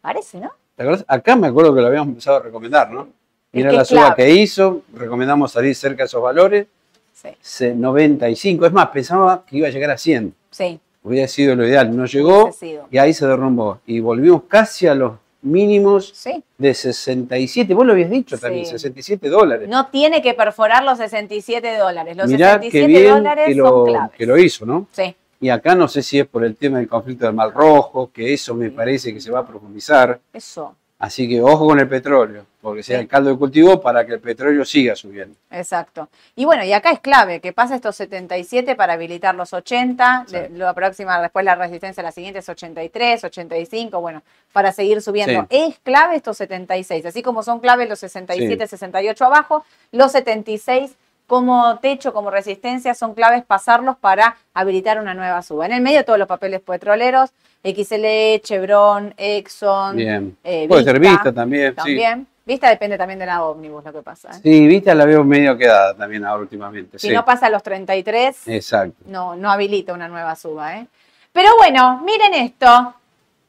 Parece, 0.00 0.38
¿no? 0.38 0.52
¿Te 0.76 0.82
acuerdas? 0.82 1.04
Acá 1.08 1.34
me 1.36 1.48
acuerdo 1.48 1.74
que 1.74 1.80
lo 1.80 1.88
habíamos 1.88 2.08
empezado 2.10 2.36
a 2.36 2.40
recomendar, 2.42 2.90
¿no? 2.90 3.08
Mira 3.52 3.72
la 3.72 3.84
suba 3.84 4.14
clave. 4.14 4.16
que 4.16 4.30
hizo, 4.30 4.82
recomendamos 4.94 5.50
salir 5.52 5.74
cerca 5.74 6.02
de 6.02 6.06
esos 6.06 6.22
valores, 6.22 6.66
Sí, 7.12 7.30
se- 7.40 7.74
95, 7.74 8.66
es 8.66 8.72
más, 8.72 8.88
pensaba 8.90 9.42
que 9.46 9.56
iba 9.56 9.68
a 9.68 9.70
llegar 9.70 9.90
a 9.90 9.96
100, 9.98 10.34
sí. 10.50 10.78
Hubiera 11.06 11.28
sido 11.28 11.54
lo 11.54 11.66
ideal, 11.66 11.96
no 11.96 12.04
llegó 12.06 12.50
y 12.90 12.98
ahí 12.98 13.14
se 13.14 13.26
derrumbó 13.26 13.80
y 13.86 14.00
volvimos 14.00 14.42
casi 14.48 14.86
a 14.86 14.94
los 14.94 15.12
mínimos 15.42 16.10
Sí. 16.14 16.42
de 16.58 16.74
67, 16.74 17.72
vos 17.72 17.86
lo 17.86 17.92
habías 17.92 18.10
dicho 18.10 18.36
también, 18.36 18.64
Sí. 18.66 18.72
67 18.72 19.28
dólares. 19.28 19.68
No 19.68 19.86
tiene 19.86 20.20
que 20.20 20.34
perforar 20.34 20.82
los 20.82 20.98
67 20.98 21.76
dólares. 21.78 22.16
Los 22.16 22.26
Mirá 22.28 22.58
qué 22.60 22.70
67 22.70 22.86
bien 22.86 23.14
dólares 23.14 23.46
que 23.46 23.54
son 23.54 23.62
lo, 23.62 23.84
claves. 23.84 24.16
que 24.16 24.26
lo 24.26 24.36
hizo, 24.38 24.66
¿no? 24.66 24.86
Sí, 24.90 25.14
Y 25.40 25.48
acá 25.50 25.74
no 25.74 25.86
sé 25.86 26.02
si 26.02 26.18
es 26.18 26.26
por 26.26 26.44
el 26.44 26.56
tema 26.56 26.78
del 26.78 26.88
conflicto 26.88 27.26
del 27.26 27.34
Mar 27.34 27.52
Rojo, 27.54 28.10
que 28.12 28.32
eso 28.34 28.54
me 28.54 28.70
parece 28.70 29.12
que 29.14 29.20
se 29.20 29.30
va 29.30 29.40
a 29.40 29.46
profundizar. 29.46 30.18
eso. 30.32 30.74
Así 30.98 31.28
que 31.28 31.42
ojo 31.42 31.66
con 31.66 31.78
el 31.78 31.86
petróleo, 31.88 32.46
porque 32.62 32.82
sea 32.82 32.96
Sí. 32.96 33.02
el 33.02 33.08
caldo 33.08 33.28
de 33.28 33.36
cultivo 33.36 33.82
para 33.82 34.06
que 34.06 34.14
el 34.14 34.20
petróleo 34.20 34.64
siga 34.64 34.96
subiendo. 34.96 35.36
Exacto. 35.50 36.08
Y 36.34 36.46
bueno, 36.46 36.64
y 36.64 36.72
acá 36.72 36.90
es 36.90 37.00
clave 37.00 37.40
que 37.40 37.52
pase 37.52 37.74
estos 37.74 37.96
77 37.96 38.74
para 38.76 38.94
habilitar 38.94 39.34
los 39.34 39.52
80, 39.52 40.24
Sí. 40.26 40.36
lo 40.52 40.72
próxima, 40.74 41.20
después 41.20 41.44
la 41.44 41.54
resistencia 41.54 42.02
la 42.02 42.12
siguiente 42.12 42.38
es 42.38 42.48
83, 42.48 43.24
85, 43.24 44.00
bueno, 44.00 44.22
para 44.54 44.72
seguir 44.72 45.02
subiendo. 45.02 45.42
Sí. 45.42 45.46
Es 45.50 45.78
clave 45.80 46.16
estos 46.16 46.38
76, 46.38 47.04
así 47.04 47.22
como 47.22 47.42
son 47.42 47.60
claves 47.60 47.90
los 47.90 47.98
67, 47.98 48.66
68 48.66 49.24
abajo, 49.26 49.66
los 49.92 50.12
76 50.12 50.96
como 51.26 51.78
techo, 51.80 52.12
como 52.12 52.30
resistencia, 52.30 52.94
son 52.94 53.14
claves 53.14 53.44
pasarlos 53.44 53.96
para 53.96 54.36
habilitar 54.54 55.00
una 55.00 55.14
nueva 55.14 55.42
suba. 55.42 55.66
En 55.66 55.72
el 55.72 55.80
medio 55.80 56.04
todos 56.04 56.18
los 56.18 56.28
papeles 56.28 56.60
petroleros, 56.60 57.30
XLE, 57.64 58.40
Chevron, 58.44 59.12
Exxon, 59.16 59.96
Bien. 59.96 60.36
eh, 60.44 60.66
Puede 60.68 60.84
ser 60.84 61.00
Vista, 61.00 61.32
también, 61.32 61.74
también. 61.74 62.26
Vista 62.44 62.68
depende 62.70 62.96
también 62.96 63.18
de 63.18 63.26
la 63.26 63.42
ómnibus, 63.44 63.84
lo 63.84 63.92
que 63.92 64.02
pasa. 64.02 64.30
¿eh? 64.30 64.40
Sí, 64.40 64.66
Vista 64.68 64.94
la 64.94 65.04
veo 65.04 65.24
medio 65.24 65.56
quedada 65.58 65.94
también 65.94 66.24
ahora 66.24 66.42
últimamente. 66.42 66.96
Si 66.96 67.08
sí. 67.08 67.12
no 67.14 67.24
pasa 67.24 67.46
a 67.46 67.50
los 67.50 67.62
33, 67.64 68.46
Exacto. 68.46 68.94
no, 69.06 69.34
no 69.34 69.50
habilita 69.50 69.92
una 69.92 70.06
nueva 70.06 70.36
suba. 70.36 70.76
¿eh? 70.76 70.86
Pero 71.32 71.48
bueno, 71.58 72.00
miren 72.04 72.34
esto. 72.34 72.94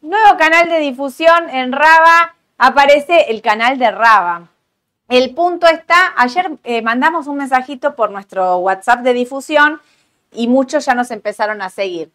Nuevo 0.02 0.36
canal 0.38 0.68
de 0.68 0.80
difusión 0.80 1.48
en 1.52 1.72
Raba. 1.74 2.34
Aparece 2.58 3.30
el 3.30 3.44
canal 3.44 3.78
de 3.78 3.92
Raba. 3.92 4.48
El 5.10 5.34
punto 5.34 5.68
está, 5.68 6.14
ayer 6.18 6.52
eh, 6.66 6.82
mandamos 6.82 7.28
un 7.28 7.38
mensajito 7.38 7.96
por 7.96 8.12
nuestro 8.12 8.58
WhatsApp 8.58 9.02
de 9.02 9.14
difusión 9.14 9.82
y 10.34 10.48
muchos 10.48 10.86
ya 10.86 10.96
nos 10.96 11.12
empezaron 11.12 11.62
a 11.62 11.70
seguir. 11.70 12.12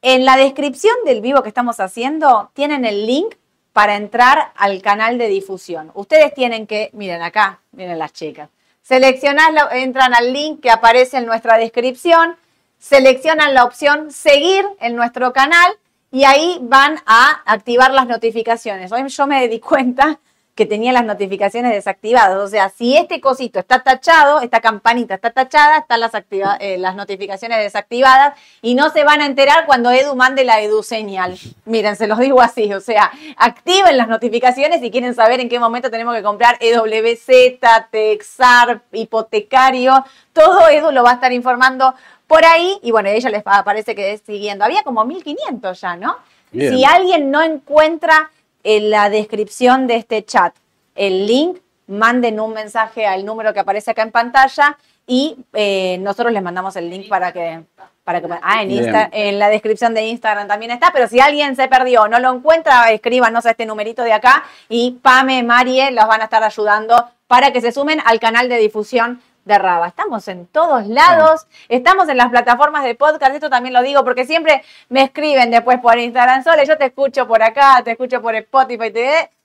En 0.00 0.24
la 0.24 0.36
descripción 0.36 0.94
del 1.04 1.20
vivo 1.20 1.42
que 1.42 1.48
estamos 1.48 1.80
haciendo 1.80 2.50
tienen 2.54 2.84
el 2.84 3.04
link 3.04 3.34
para 3.72 3.96
entrar 3.96 4.52
al 4.54 4.80
canal 4.80 5.18
de 5.18 5.26
difusión. 5.26 5.90
Ustedes 5.94 6.32
tienen 6.34 6.68
que, 6.68 6.90
miren 6.92 7.20
acá, 7.20 7.58
miren 7.72 7.98
las 7.98 8.12
chicas, 8.12 8.48
seleccionan, 8.80 9.56
entran 9.72 10.14
al 10.14 10.32
link 10.32 10.60
que 10.60 10.70
aparece 10.70 11.18
en 11.18 11.26
nuestra 11.26 11.58
descripción, 11.58 12.36
seleccionan 12.78 13.54
la 13.54 13.64
opción 13.64 14.12
seguir 14.12 14.64
en 14.78 14.94
nuestro 14.94 15.32
canal 15.32 15.72
y 16.12 16.22
ahí 16.22 16.58
van 16.62 17.00
a 17.06 17.42
activar 17.44 17.92
las 17.92 18.06
notificaciones. 18.06 18.92
Hoy 18.92 19.08
yo 19.08 19.26
me 19.26 19.48
di 19.48 19.58
cuenta 19.58 20.20
que 20.56 20.64
tenía 20.64 20.90
las 20.90 21.04
notificaciones 21.04 21.72
desactivadas. 21.72 22.38
O 22.38 22.48
sea, 22.48 22.70
si 22.70 22.96
este 22.96 23.20
cosito 23.20 23.60
está 23.60 23.82
tachado, 23.82 24.40
esta 24.40 24.62
campanita 24.62 25.14
está 25.14 25.30
tachada, 25.30 25.78
están 25.78 26.00
las, 26.00 26.14
activa 26.14 26.56
eh, 26.58 26.78
las 26.78 26.96
notificaciones 26.96 27.58
desactivadas 27.58 28.36
y 28.62 28.74
no 28.74 28.88
se 28.88 29.04
van 29.04 29.20
a 29.20 29.26
enterar 29.26 29.66
cuando 29.66 29.90
Edu 29.90 30.16
mande 30.16 30.44
la 30.44 30.62
Edu 30.62 30.82
señal. 30.82 31.38
Miren, 31.66 31.94
se 31.94 32.06
los 32.06 32.18
digo 32.18 32.40
así, 32.40 32.72
o 32.72 32.80
sea, 32.80 33.12
activen 33.36 33.98
las 33.98 34.08
notificaciones 34.08 34.80
si 34.80 34.90
quieren 34.90 35.14
saber 35.14 35.40
en 35.40 35.50
qué 35.50 35.60
momento 35.60 35.90
tenemos 35.90 36.16
que 36.16 36.22
comprar 36.22 36.56
EWZ, 36.60 37.60
Texar, 37.90 38.80
hipotecario, 38.92 40.04
todo 40.32 40.68
Edu 40.70 40.90
lo 40.90 41.04
va 41.04 41.10
a 41.10 41.14
estar 41.14 41.34
informando 41.34 41.94
por 42.26 42.46
ahí 42.46 42.78
y 42.82 42.92
bueno, 42.92 43.10
ella 43.10 43.28
les 43.28 43.42
parece 43.42 43.94
que 43.94 44.14
es 44.14 44.22
siguiendo. 44.22 44.64
Había 44.64 44.82
como 44.82 45.04
1500 45.04 45.78
ya, 45.78 45.96
¿no? 45.96 46.16
Bien. 46.50 46.74
Si 46.74 46.84
alguien 46.84 47.30
no 47.30 47.42
encuentra 47.42 48.30
en 48.66 48.90
la 48.90 49.08
descripción 49.10 49.86
de 49.86 49.94
este 49.94 50.24
chat. 50.24 50.52
El 50.96 51.26
link, 51.28 51.58
manden 51.86 52.40
un 52.40 52.52
mensaje 52.52 53.06
al 53.06 53.24
número 53.24 53.54
que 53.54 53.60
aparece 53.60 53.92
acá 53.92 54.02
en 54.02 54.10
pantalla 54.10 54.76
y 55.06 55.36
eh, 55.52 55.98
nosotros 56.00 56.32
les 56.32 56.42
mandamos 56.42 56.74
el 56.74 56.90
link 56.90 57.08
para 57.08 57.32
que... 57.32 57.62
Para 58.02 58.20
que 58.20 58.28
ah, 58.40 58.62
en, 58.62 58.70
Insta, 58.70 59.08
en, 59.10 59.40
la 59.40 59.48
descripción 59.48 59.92
de 59.92 60.06
Instagram 60.06 60.46
también 60.46 60.70
está, 60.70 60.92
pero 60.92 61.08
si 61.08 61.18
alguien 61.18 61.56
se 61.56 61.66
perdió 61.66 62.02
o 62.02 62.08
no 62.08 62.20
lo 62.20 62.32
encuentra, 62.32 62.92
escríbanos 62.92 63.46
a 63.46 63.50
este 63.50 63.66
numerito 63.66 64.04
de 64.04 64.12
acá 64.12 64.44
y 64.68 64.92
Pame, 65.02 65.42
Marie 65.42 65.90
los 65.90 66.06
van 66.06 66.20
a 66.20 66.24
estar 66.24 66.44
ayudando 66.44 67.04
para 67.26 67.50
que 67.50 67.60
se 67.60 67.72
sumen 67.72 68.00
al 68.04 68.20
canal 68.20 68.48
de 68.48 68.58
difusión 68.58 69.20
de 69.46 69.58
Raba. 69.58 69.86
Estamos 69.86 70.28
en 70.28 70.46
todos 70.46 70.86
lados, 70.88 71.46
estamos 71.68 72.08
en 72.08 72.18
las 72.18 72.28
plataformas 72.28 72.84
de 72.84 72.94
podcast, 72.94 73.32
esto 73.32 73.48
también 73.48 73.72
lo 73.72 73.80
digo 73.80 74.04
porque 74.04 74.26
siempre 74.26 74.62
me 74.88 75.04
escriben 75.04 75.50
después 75.50 75.78
por 75.80 75.96
Instagram, 75.98 76.42
Sole, 76.44 76.66
yo 76.66 76.76
te 76.76 76.86
escucho 76.86 77.26
por 77.26 77.42
acá, 77.42 77.80
te 77.82 77.92
escucho 77.92 78.20
por 78.20 78.34
Spotify. 78.34 78.92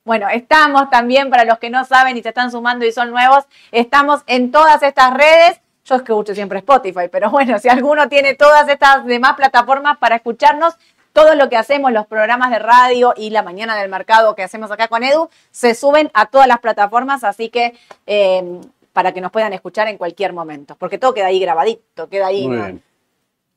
Bueno, 0.04 0.28
estamos 0.30 0.90
también 0.90 1.30
para 1.30 1.46
los 1.46 1.60
que 1.60 1.70
no 1.70 1.86
saben 1.86 2.18
y 2.18 2.24
se 2.24 2.30
están 2.30 2.52
sumando 2.52 2.84
y 2.84 2.92
son 2.92 3.12
nuevos, 3.12 3.46
estamos 3.72 4.24
en 4.26 4.52
todas 4.52 4.82
estas 4.84 5.14
redes. 5.14 5.62
Yo 5.86 5.96
escucho 5.96 6.34
siempre 6.34 6.60
Spotify, 6.60 7.08
pero 7.12 7.30
bueno, 7.30 7.60
si 7.60 7.70
alguno 7.70 8.10
tiene 8.10 8.34
todas 8.34 8.68
estas 8.68 9.06
demás 9.06 9.34
plataformas 9.36 9.98
para 10.00 10.16
escucharnos, 10.16 10.76
todo 11.14 11.36
lo 11.36 11.50
que 11.50 11.58
hacemos, 11.58 11.92
los 11.92 12.08
programas 12.08 12.50
de 12.50 12.60
radio 12.60 13.14
y 13.16 13.30
la 13.30 13.44
mañana 13.44 13.76
del 13.76 13.90
mercado 13.90 14.34
que 14.34 14.44
hacemos 14.44 14.72
acá 14.72 14.88
con 14.88 15.04
Edu, 15.04 15.30
se 15.52 15.76
suben 15.76 16.10
a 16.14 16.26
todas 16.26 16.48
las 16.48 16.60
plataformas, 16.60 17.24
así 17.24 17.50
que 17.50 17.78
eh, 18.08 18.62
para 18.94 19.14
que 19.14 19.22
nos 19.22 19.32
puedan 19.32 19.54
escuchar 19.54 19.88
en 19.88 19.98
cualquier 19.98 20.34
momento, 20.34 20.76
porque 20.76 20.98
todo 20.98 21.14
queda 21.14 21.28
ahí 21.28 21.40
grabadito, 21.40 22.10
queda 22.10 22.28
ahí, 22.28 22.48
no, 22.48 22.80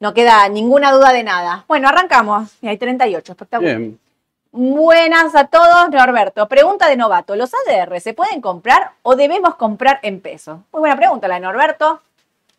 no, 0.00 0.14
queda 0.14 0.48
ninguna 0.48 0.92
duda 0.92 1.12
de 1.12 1.22
nada. 1.22 1.64
Bueno, 1.68 1.88
arrancamos, 1.88 2.56
y 2.60 2.68
hay 2.68 2.78
38, 2.78 3.32
espectacular. 3.32 3.78
Bien. 3.78 3.98
Buenas 4.56 5.34
a 5.34 5.48
todos, 5.48 5.90
Norberto. 5.90 6.46
Pregunta 6.46 6.88
de 6.88 6.96
novato, 6.96 7.34
¿los 7.34 7.50
ADR 7.52 8.00
se 8.00 8.14
pueden 8.14 8.40
comprar 8.40 8.92
o 9.02 9.16
debemos 9.16 9.56
comprar 9.56 9.98
en 10.02 10.20
pesos? 10.20 10.60
Muy 10.70 10.78
buena 10.78 10.96
pregunta 10.96 11.26
la 11.26 11.34
de 11.34 11.40
Norberto. 11.40 12.00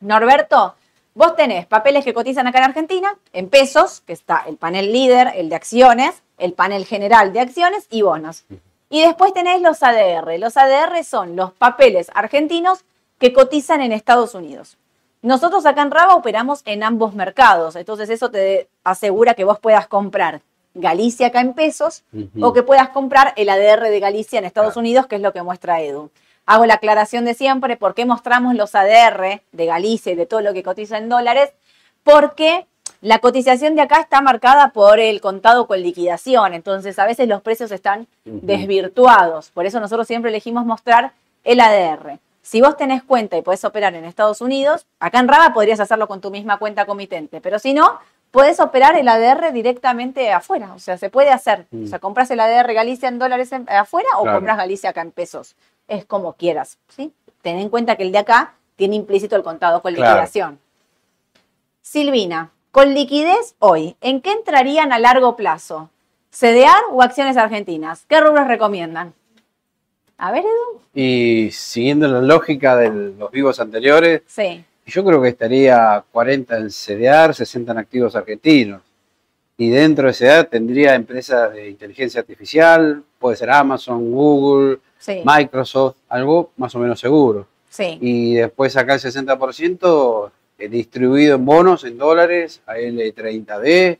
Norberto, 0.01 0.76
vos 1.13 1.38
tenés 1.38 1.65
papeles 1.65 2.03
que 2.03 2.13
cotizan 2.13 2.47
acá 2.47 2.57
en 2.57 2.65
Argentina, 2.65 3.15
en 3.32 3.47
pesos, 3.47 4.01
que 4.01 4.11
está 4.11 4.43
el 4.45 4.57
panel 4.57 4.91
líder, 4.91 5.32
el 5.36 5.47
de 5.47 5.55
acciones, 5.55 6.21
el 6.38 6.51
panel 6.51 6.86
general 6.86 7.32
de 7.32 7.39
acciones 7.39 7.88
y 7.89 8.01
bonos. 8.01 8.43
Y 8.89 9.01
después 9.01 9.33
tenés 9.33 9.61
los 9.61 9.81
ADR. 9.83 10.38
Los 10.39 10.57
ADR 10.57 11.03
son 11.03 11.36
los 11.36 11.51
papeles 11.53 12.11
argentinos 12.13 12.86
que 13.19 13.33
cotizan 13.33 13.81
en 13.81 13.91
Estados 13.91 14.36
Unidos. 14.36 14.77
Nosotros 15.21 15.65
acá 15.65 15.81
en 15.81 15.91
Raba 15.91 16.15
operamos 16.15 16.61
en 16.65 16.83
ambos 16.83 17.15
mercados, 17.15 17.75
entonces 17.75 18.11
eso 18.11 18.29
te 18.29 18.67
asegura 18.83 19.33
que 19.33 19.43
vos 19.43 19.57
puedas 19.57 19.88
comprar 19.88 20.41
Galicia 20.75 21.27
acá 21.27 21.39
en 21.39 21.53
pesos 21.53 22.03
uh 22.13 22.17
-huh. 22.17 22.45
o 22.45 22.53
que 22.53 22.61
puedas 22.61 22.89
comprar 22.89 23.33
el 23.38 23.49
ADR 23.49 23.89
de 23.89 23.99
Galicia 23.99 24.38
en 24.38 24.45
Estados 24.45 24.73
claro. 24.73 24.81
Unidos, 24.81 25.07
que 25.07 25.15
es 25.15 25.21
lo 25.21 25.31
que 25.31 25.41
muestra 25.41 25.81
Edu. 25.81 26.11
Hago 26.45 26.65
la 26.65 26.75
aclaración 26.75 27.25
de 27.25 27.33
siempre, 27.33 27.77
¿por 27.77 27.95
qué 27.95 28.05
mostramos 28.05 28.53
los 28.55 28.75
ADR 28.75 29.41
de 29.51 29.65
Galicia 29.65 30.11
y 30.11 30.15
de 30.15 30.25
todo 30.25 30.41
lo 30.41 30.53
que 30.53 30.63
cotiza 30.63 30.97
en 30.97 31.09
dólares? 31.09 31.53
Porque 32.03 32.67
la 33.05 33.19
cotización 33.19 33.75
de 33.75 33.83
acá 33.83 33.99
está 34.01 34.19
marcada 34.19 34.69
por 34.69 34.99
el 34.99 35.21
contado 35.21 35.67
con 35.67 35.79
liquidación, 35.79 36.55
entonces 36.55 36.97
a 36.97 37.05
veces 37.05 37.27
los 37.27 37.43
precios 37.43 37.71
están 37.71 38.07
uh 38.25 38.29
-huh. 38.29 38.39
desvirtuados. 38.41 39.51
Por 39.51 39.67
eso 39.67 39.79
nosotros 39.79 40.07
siempre 40.07 40.31
elegimos 40.31 40.65
mostrar 40.65 41.11
el 41.43 41.59
ADR. 41.59 42.17
Si 42.41 42.61
vos 42.61 42.75
tenés 42.77 43.03
cuenta 43.03 43.37
y 43.37 43.43
podés 43.43 43.63
operar 43.63 43.93
en 43.93 44.05
Estados 44.05 44.41
Unidos, 44.41 44.87
acá 44.99 45.19
en 45.19 45.27
Raba 45.27 45.53
podrías 45.53 45.79
hacerlo 45.79 46.07
con 46.07 46.19
tu 46.19 46.31
misma 46.31 46.57
cuenta 46.57 46.87
comitente, 46.87 47.41
pero 47.41 47.59
si 47.59 47.75
no, 47.75 47.99
podés 48.31 48.59
operar 48.59 48.97
el 48.97 49.07
ADR 49.07 49.51
directamente 49.53 50.31
afuera. 50.31 50.73
O 50.73 50.79
sea, 50.79 50.97
se 50.97 51.11
puede 51.11 51.29
hacer. 51.29 51.67
Mm. 51.69 51.83
O 51.83 51.87
sea, 51.87 51.99
compras 51.99 52.31
el 52.31 52.39
ADR 52.39 52.73
Galicia 52.73 53.07
en 53.07 53.19
dólares 53.19 53.51
en, 53.51 53.69
afuera 53.69 54.09
o 54.17 54.23
Claro. 54.23 54.37
compras 54.37 54.57
Galicia 54.57 54.89
acá 54.89 55.01
en 55.01 55.11
pesos. 55.11 55.55
Es 55.87 56.05
como 56.05 56.33
quieras, 56.33 56.79
¿sí? 56.89 57.13
Ten 57.43 57.59
en 57.59 57.69
cuenta 57.69 57.95
que 57.97 58.03
el 58.03 58.11
de 58.11 58.17
acá 58.17 58.55
tiene 58.75 58.95
implícito 58.95 59.35
el 59.35 59.43
contado 59.43 59.83
con 59.83 59.93
Claro. 59.93 60.11
liquidación. 60.11 60.57
Silvina, 61.83 62.49
con 62.76 62.93
liquidez 62.93 63.55
hoy, 63.59 63.95
¿en 64.01 64.19
qué 64.19 64.34
entrarían 64.34 64.91
a 64.91 64.99
largo 64.99 65.38
plazo? 65.38 65.89
¿CDR 66.30 66.84
o 66.91 67.01
acciones 67.01 67.38
argentinas? 67.38 68.03
¿Qué 68.09 68.19
rubros 68.19 68.49
recomiendan? 68.49 69.13
A 70.17 70.34
ver, 70.34 70.43
Edu. 70.43 70.82
Y 70.93 71.51
siguiendo 71.53 72.05
la 72.09 72.19
lógica 72.19 72.76
de 72.76 72.89
los 73.17 73.32
vivos 73.32 73.61
anteriores, 73.61 74.23
Sí. 74.28 74.65
yo 74.88 75.05
creo 75.05 75.21
que 75.21 75.30
estaría 75.30 76.03
40 76.11 76.57
en 76.57 76.69
CDR, 76.69 77.34
60 77.34 77.71
en 77.71 77.78
activos 77.78 78.13
argentinos. 78.13 78.82
Y 79.57 79.69
dentro 79.69 80.07
de 80.07 80.13
CDR 80.13 80.43
tendría 80.43 80.95
empresas 80.95 81.53
de 81.53 81.69
inteligencia 81.69 82.19
artificial, 82.19 83.01
puede 83.17 83.38
ser 83.38 83.51
Amazon, 83.51 84.11
Google, 84.11 84.80
Sí. 84.99 85.21
Microsoft, 85.23 85.95
algo 86.09 86.51
más 86.57 86.76
o 86.76 86.80
menos 86.80 86.99
seguro. 86.99 87.47
Sí. 87.69 87.97
Y 88.01 88.34
después 88.36 88.76
acá 88.76 88.95
el 88.95 88.99
60% 88.99 90.28
eh, 90.28 90.32
distribuido 90.57 91.35
en 91.35 91.45
bonos, 91.45 91.83
en 91.83 91.97
dólares, 91.97 92.61
AL30D, 92.67 93.97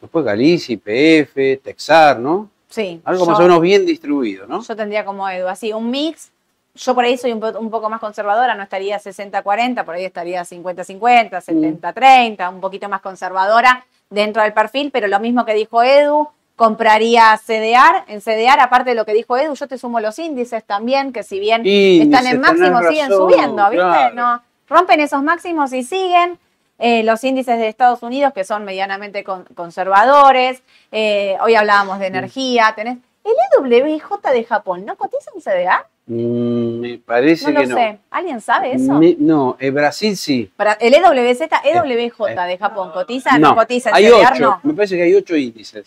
después 0.00 0.24
Galicia, 0.24 0.74
IPF, 0.74 1.62
Texar, 1.62 2.18
¿no? 2.18 2.50
Sí. 2.68 3.00
Algo 3.04 3.24
Yo- 3.24 3.30
más 3.30 3.38
o 3.40 3.42
menos 3.42 3.60
bien 3.60 3.84
distribuido, 3.86 4.46
¿no? 4.46 4.62
Yo 4.62 4.76
tendría 4.76 5.04
como 5.04 5.28
Edu, 5.28 5.48
así, 5.48 5.72
un 5.72 5.90
mix. 5.90 6.30
Yo 6.74 6.94
por 6.94 7.04
ahí 7.04 7.16
soy 7.18 7.32
un, 7.32 7.42
un 7.42 7.70
poco 7.70 7.90
más 7.90 7.98
conservadora, 7.98 8.54
no 8.54 8.62
estaría 8.62 8.98
60-40, 9.00 9.84
por 9.84 9.94
ahí 9.96 10.04
estaría 10.04 10.42
50-50, 10.44 11.30
70-30, 11.42 12.52
un 12.52 12.60
poquito 12.60 12.88
más 12.88 13.00
conservadora 13.00 13.84
dentro 14.10 14.42
del 14.42 14.52
perfil, 14.52 14.90
pero 14.92 15.08
lo 15.08 15.18
mismo 15.18 15.44
que 15.44 15.54
dijo 15.54 15.82
Edu, 15.82 16.28
compraría 16.54 17.36
CDR. 17.44 18.04
En 18.08 18.20
CDR, 18.20 18.60
aparte 18.60 18.90
de 18.90 18.96
lo 18.96 19.04
que 19.04 19.12
dijo 19.14 19.36
Edu, 19.36 19.54
yo 19.54 19.66
te 19.66 19.76
sumo 19.78 19.98
los 20.00 20.18
índices 20.18 20.62
también, 20.64 21.12
que 21.12 21.22
si 21.22 21.40
bien 21.40 21.62
Índices, 21.66 22.06
están 22.06 22.26
en 22.26 22.40
máximo, 22.40 22.80
siguen 22.90 23.08
subiendo, 23.10 23.62
¿viste? 23.70 23.76
claro. 23.76 24.14
No, 24.14 24.42
rompen 24.68 25.00
esos 25.00 25.22
máximos 25.22 25.72
y 25.72 25.82
siguen. 25.82 26.38
Eh, 26.80 27.02
los 27.02 27.24
índices 27.24 27.58
de 27.58 27.66
Estados 27.66 28.04
Unidos, 28.04 28.32
que 28.32 28.44
son 28.44 28.64
medianamente 28.64 29.24
con- 29.24 29.44
conservadores. 29.54 30.62
Eh, 30.92 31.36
hoy 31.40 31.56
hablábamos 31.56 31.98
de 31.98 32.06
energía. 32.06 32.72
Tenés 32.76 32.98
el 33.24 33.72
EWJ 33.72 34.30
de 34.32 34.44
Japón, 34.44 34.84
¿no 34.86 34.96
cotiza 34.96 35.30
en 35.34 35.40
CDA? 35.42 35.86
Mm, 36.06 36.80
me 36.80 36.98
parece 36.98 37.46
No 37.46 37.50
lo 37.50 37.60
que 37.60 37.66
no. 37.66 37.76
sé. 37.76 37.98
¿Alguien 38.10 38.40
sabe 38.40 38.72
eso? 38.74 38.92
Me- 38.94 39.16
no, 39.18 39.56
eh, 39.58 39.70
Brasil 39.70 40.16
sí. 40.16 40.50
Para 40.56 40.74
el 40.74 40.94
EWZ, 40.94 41.40
EWJ 41.64 42.46
de 42.46 42.58
Japón, 42.58 42.92
¿cotiza? 42.92 43.36
No, 43.38 43.48
No, 43.50 43.54
cotiza 43.56 43.90
en 43.90 43.96
hay 43.96 44.04
CDR, 44.06 44.32
ocho. 44.34 44.40
no. 44.44 44.60
Me 44.62 44.74
parece 44.74 44.96
que 44.96 45.02
hay 45.02 45.14
ocho 45.16 45.34
índices. 45.36 45.84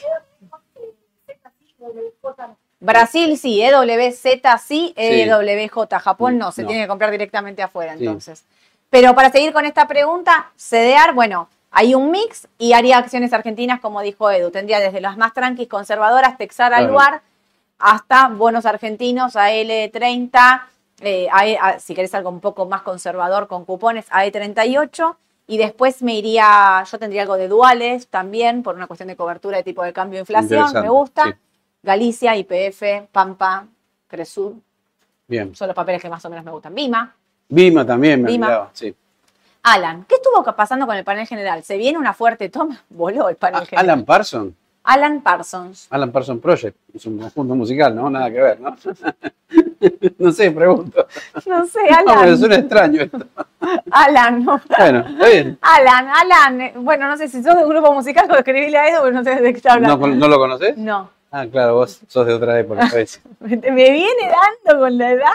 Brasil 2.80 3.38
sí, 3.38 3.62
EWZ 3.62 4.60
sí, 4.60 4.94
EWJ. 4.98 6.00
Japón 6.00 6.38
no, 6.38 6.52
se 6.52 6.66
tiene 6.66 6.82
que 6.84 6.88
comprar 6.88 7.12
directamente 7.12 7.62
afuera 7.62 7.94
Sí. 7.96 8.00
entonces. 8.06 8.44
Pero 8.92 9.16
para 9.16 9.32
seguir 9.32 9.54
con 9.54 9.66
esta 9.66 9.88
pregunta, 9.88 10.52
CDR, 10.58 11.14
bueno, 11.16 11.50
hay 11.72 11.96
un 11.96 12.12
mix 12.12 12.48
y 12.60 12.74
haría 12.74 12.98
acciones 13.00 13.34
argentinas 13.34 13.80
como 13.80 14.02
dijo 14.02 14.30
Edu. 14.30 14.52
Tendría 14.52 14.80
desde 14.80 15.02
las 15.02 15.18
más 15.18 15.34
tranquis 15.34 15.68
conservadoras, 15.68 16.38
Texar, 16.38 16.72
Claro. 16.72 16.86
Aluar, 16.88 17.22
hasta 17.80 18.28
bonos 18.28 18.66
argentinos 18.68 19.36
AL30, 19.36 20.62
eh, 21.00 21.28
a- 21.32 21.80
si 21.80 21.96
querés 21.96 22.14
algo 22.14 22.30
un 22.30 22.42
poco 22.42 22.68
más 22.68 22.84
conservador 22.84 23.48
con 23.48 23.66
cupones, 23.66 24.06
AE38. 24.12 25.16
Y 25.48 25.58
después 25.58 26.02
me 26.04 26.14
iría, 26.16 26.84
yo 26.90 27.00
tendría 27.00 27.24
algo 27.24 27.36
de 27.38 27.48
duales 27.48 28.08
también, 28.08 28.62
por 28.62 28.76
una 28.76 28.88
cuestión 28.88 29.08
de 29.08 29.16
cobertura 29.16 29.58
de 29.58 29.64
tipo 29.64 29.84
de 29.84 29.92
cambio 29.92 30.18
de 30.18 30.22
inflación, 30.22 30.72
me 30.82 30.90
gusta. 30.90 31.24
sí. 31.26 31.32
Galicia, 31.84 32.36
IPF, 32.36 33.08
Pampa, 33.12 33.66
Cresud, 34.08 34.54
Bien. 35.28 35.56
son 35.56 35.68
los 35.68 35.76
papeles 35.76 36.00
que 36.02 36.10
más 36.10 36.24
o 36.24 36.30
menos 36.30 36.46
me 36.46 36.52
gustan. 36.52 36.76
Vima. 36.76 37.16
Vima 37.52 37.86
también 37.86 38.22
me 38.24 38.30
olvidaba, 38.32 38.70
sí. 38.74 38.96
Alan, 39.64 40.06
¿qué 40.10 40.16
estuvo 40.16 40.44
pasando 40.56 40.88
con 40.88 40.96
el 40.96 41.04
panel 41.04 41.28
general? 41.28 41.64
¿Se 41.64 41.78
viene 41.78 42.00
una 42.00 42.14
fuerte 42.14 42.50
toma? 42.50 42.82
Voló 42.90 43.30
el 43.30 43.36
panel 43.36 43.62
Ah, 43.62 43.66
general. 43.66 43.90
Alan 43.90 44.06
Parsons. 44.06 44.54
Alan 44.84 45.22
Parsons. 45.22 45.88
Alan 45.92 46.12
Parsons 46.12 46.42
Project. 46.42 46.76
Es 46.96 47.06
un 47.06 47.20
conjunto 47.20 47.54
musical, 47.54 47.94
¿no? 47.96 48.10
Nada 48.10 48.32
que 48.32 48.42
ver, 48.42 48.60
¿no? 48.60 48.76
no 50.18 50.32
sé, 50.32 50.50
pregunto. 50.52 51.06
No 51.46 51.66
sé, 51.68 51.80
No, 52.06 52.16
me 52.16 52.22
Alan. 52.24 52.38
suena 52.40 52.56
extraño 52.56 53.02
esto. 53.04 53.20
Alan, 53.92 54.44
no. 54.44 54.60
Bueno, 54.80 55.00
está 55.08 55.28
bien. 55.28 55.60
Alan, 55.62 56.08
Alan. 56.08 56.62
eh, 56.62 56.74
Bueno, 56.78 57.08
no 57.08 57.16
sé 57.18 57.28
si 57.28 57.44
sos 57.44 57.56
de 57.56 57.64
un 57.64 57.70
grupo 57.70 57.94
musical 57.94 58.28
escribíle 58.36 58.78
a 58.80 58.88
Edu, 58.90 59.02
pero 59.04 59.12
no 59.14 59.24
sé 59.24 59.36
de 59.36 59.52
qué 59.52 59.58
está 59.58 59.78
¿No, 59.78 59.92
hablando. 59.94 60.08
¿No 60.08 60.28
lo 60.28 60.38
conoces? 60.40 60.76
No. 60.78 61.10
Ah, 61.34 61.48
claro, 61.50 61.76
vos 61.76 62.02
sos 62.10 62.28
de 62.28 62.34
otra 62.34 62.60
época. 62.60 62.90
Me, 63.40 63.56
viene 63.56 64.30
dando 64.66 64.82
con 64.82 64.98
la 64.98 65.12
edad. 65.12 65.32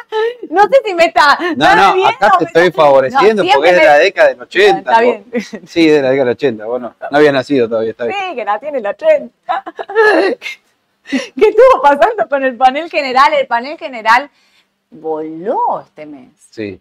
No 0.51 0.63
sé 0.65 0.77
si 0.85 0.95
me 0.95 1.07
está. 1.07 1.39
No, 1.57 1.65
¿está 1.65 1.95
no, 1.97 2.07
acá 2.07 2.33
te 2.39 2.45
estoy 2.45 2.71
favoreciendo 2.71 3.43
No, 3.43 3.51
porque 3.55 3.71
es 3.71 3.77
de 3.77 3.85
la 3.85 3.99
década 3.99 4.29
del 4.29 4.43
80. 4.43 4.79
Está 4.79 5.01
bien. 5.01 5.25
Sí, 5.67 5.87
de 5.87 6.03
la 6.03 6.11
década 6.11 6.27
del 6.27 6.37
80. 6.37 6.67
Bueno, 6.67 6.95
no 7.11 7.17
había 7.17 7.33
nacido 7.33 7.67
todavía, 7.67 7.93
está 7.93 8.05
bien. 8.05 8.19
Sí, 8.19 8.37
que 8.37 8.45
la 8.45 8.61
tiene 8.61 8.79
el 8.79 8.87
80. 8.87 9.33
¿Qué 11.09 11.49
estuvo 11.49 11.81
pasando 11.83 12.29
con 12.29 12.45
el 12.45 12.57
panel 12.57 12.91
general? 12.91 13.33
El 13.33 13.47
panel 13.47 13.79
general 13.79 14.29
voló 14.91 15.81
este 15.81 16.05
mes. 16.05 16.29
Sí. 16.51 16.79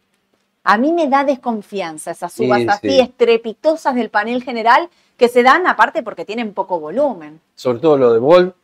A 0.66 0.78
mí 0.78 0.92
me 0.92 1.08
da 1.08 1.24
desconfianza 1.24 2.12
esas 2.12 2.34
subas 2.34 2.60
Sí, 2.60 2.68
así 2.68 2.90
sí. 2.90 3.00
estrepitosas 3.00 3.96
del 3.96 4.10
panel 4.10 4.44
general 4.44 4.90
que 5.16 5.30
se 5.30 5.42
dan 5.42 5.68
aparte 5.68 6.04
porque 6.04 6.26
tienen 6.26 6.54
poco 6.54 6.82
volumen. 6.82 7.40
Sobre 7.56 7.80
todo 7.80 7.98
lo 7.98 8.12
de 8.12 8.20
Vol. 8.20 8.56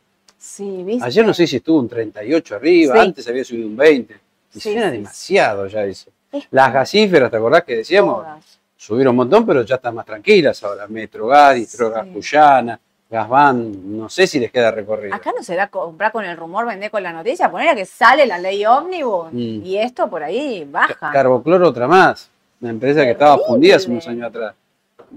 Sí, 0.44 0.82
¿viste? 0.82 1.04
Ayer 1.06 1.24
no 1.24 1.32
sé 1.32 1.46
si 1.46 1.56
estuvo 1.58 1.78
un 1.78 1.88
38 1.88 2.56
arriba, 2.56 2.94
Sí. 2.96 3.00
antes 3.00 3.28
había 3.28 3.44
subido 3.44 3.68
un 3.68 3.76
20. 3.76 4.14
Y 4.54 4.60
Sí, 4.60 4.72
sí, 4.72 4.74
demasiado 4.74 5.66
ya 5.68 5.84
eso. 5.84 6.10
Es 6.32 6.48
Las 6.50 6.72
gasíferas, 6.72 7.30
¿te 7.30 7.36
acordás 7.36 7.62
que 7.62 7.76
decíamos? 7.76 8.16
todas. 8.24 8.58
Subieron 8.76 9.12
un 9.12 9.18
montón, 9.18 9.46
pero 9.46 9.62
ya 9.62 9.76
están 9.76 9.94
más 9.94 10.04
tranquilas 10.04 10.60
ahora. 10.64 10.88
Metrogas, 10.88 11.54
Distrogas 11.54 12.04
Sí. 12.06 12.12
Cuyana, 12.12 12.80
Gasban, 13.08 13.96
no 13.98 14.08
sé 14.08 14.26
si 14.26 14.40
les 14.40 14.50
queda 14.50 14.72
recorrido. 14.72 15.14
Acá 15.14 15.30
no 15.36 15.44
será 15.44 15.68
comprar 15.68 16.10
con 16.10 16.24
el 16.24 16.36
rumor, 16.36 16.66
vender 16.66 16.90
con 16.90 17.02
la 17.04 17.12
noticia, 17.12 17.48
poner 17.48 17.68
a 17.68 17.74
que 17.76 17.84
sale 17.84 18.26
la 18.26 18.38
ley 18.38 18.66
ómnibus 18.66 19.26
Mm. 19.32 19.64
y 19.64 19.78
esto 19.78 20.10
por 20.10 20.24
ahí 20.24 20.66
baja. 20.68 21.12
Carbocloro 21.12 21.68
otra 21.68 21.86
más, 21.86 22.28
una 22.60 22.70
empresa 22.70 23.04
que 23.04 23.12
estaba 23.12 23.38
fundida 23.38 23.76
hace 23.76 23.88
unos 23.90 24.08
años 24.08 24.26
atrás. 24.26 24.54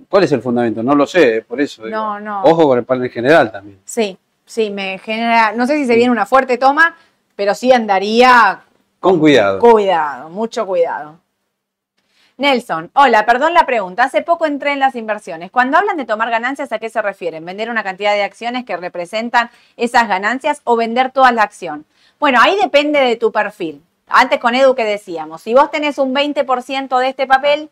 ¿Cuál 0.07 0.26
es 0.26 0.32
el 0.34 0.41
fundamento? 0.41 0.84
No 0.84 0.93
lo 0.93 1.07
sé, 1.07 1.38
eh, 1.38 1.41
por 1.41 1.59
eso. 1.59 1.84
digo. 1.86 1.95
No, 1.97 2.19
no. 2.19 2.43
Ojo 2.43 2.67
con 2.67 2.78
el 2.78 2.84
panel 2.86 3.09
general 3.09 3.51
también. 3.51 3.80
Sí, 3.86 4.15
sí, 4.46 4.70
me 4.70 4.98
genera, 5.00 5.52
no 5.54 5.68
sé 5.68 5.78
si 5.78 5.86
se 5.86 5.96
viene 5.96 6.12
una 6.12 6.26
fuerte 6.26 6.58
toma, 6.58 6.96
pero 7.36 7.54
sí 7.56 7.72
andaría 7.72 8.62
Con 9.00 9.20
cuidado. 9.20 9.60
Cuidado, 9.60 10.30
mucho 10.30 10.66
cuidado. 10.66 11.20
Nelson, 12.38 12.91
hola, 12.93 13.26
perdón 13.26 13.54
la 13.54 13.66
pregunta. 13.66 14.04
Hace 14.04 14.22
poco 14.22 14.46
entré 14.46 14.74
en 14.74 14.80
las 14.80 14.96
inversiones. 14.96 15.52
Cuando 15.52 15.78
hablan 15.78 15.96
de 15.96 16.04
tomar 16.04 16.30
ganancias, 16.30 16.72
¿a 16.74 16.80
qué 16.80 16.89
se 16.89 17.02
refieren? 17.02 17.46
¿Vender 17.46 17.70
una 17.70 17.84
cantidad 17.84 18.14
de 18.14 18.24
acciones 18.24 18.66
que 18.66 18.76
representan 18.76 19.50
esas 19.78 20.10
ganancias 20.10 20.62
o 20.66 20.76
vender 20.76 21.12
toda 21.12 21.32
la 21.32 21.43
acción? 21.43 21.86
Bueno, 22.20 22.39
ahí 22.41 22.58
depende 22.62 23.00
de 23.00 23.16
tu 23.16 23.32
perfil. 23.32 23.82
Antes 24.08 24.39
con 24.39 24.54
Edu 24.54 24.76
que 24.76 24.84
decíamos, 24.84 25.41
si 25.41 25.54
vos 25.54 25.72
tenés 25.72 25.98
un 25.98 26.14
20% 26.14 27.00
de 27.00 27.08
este 27.08 27.26
papel, 27.26 27.70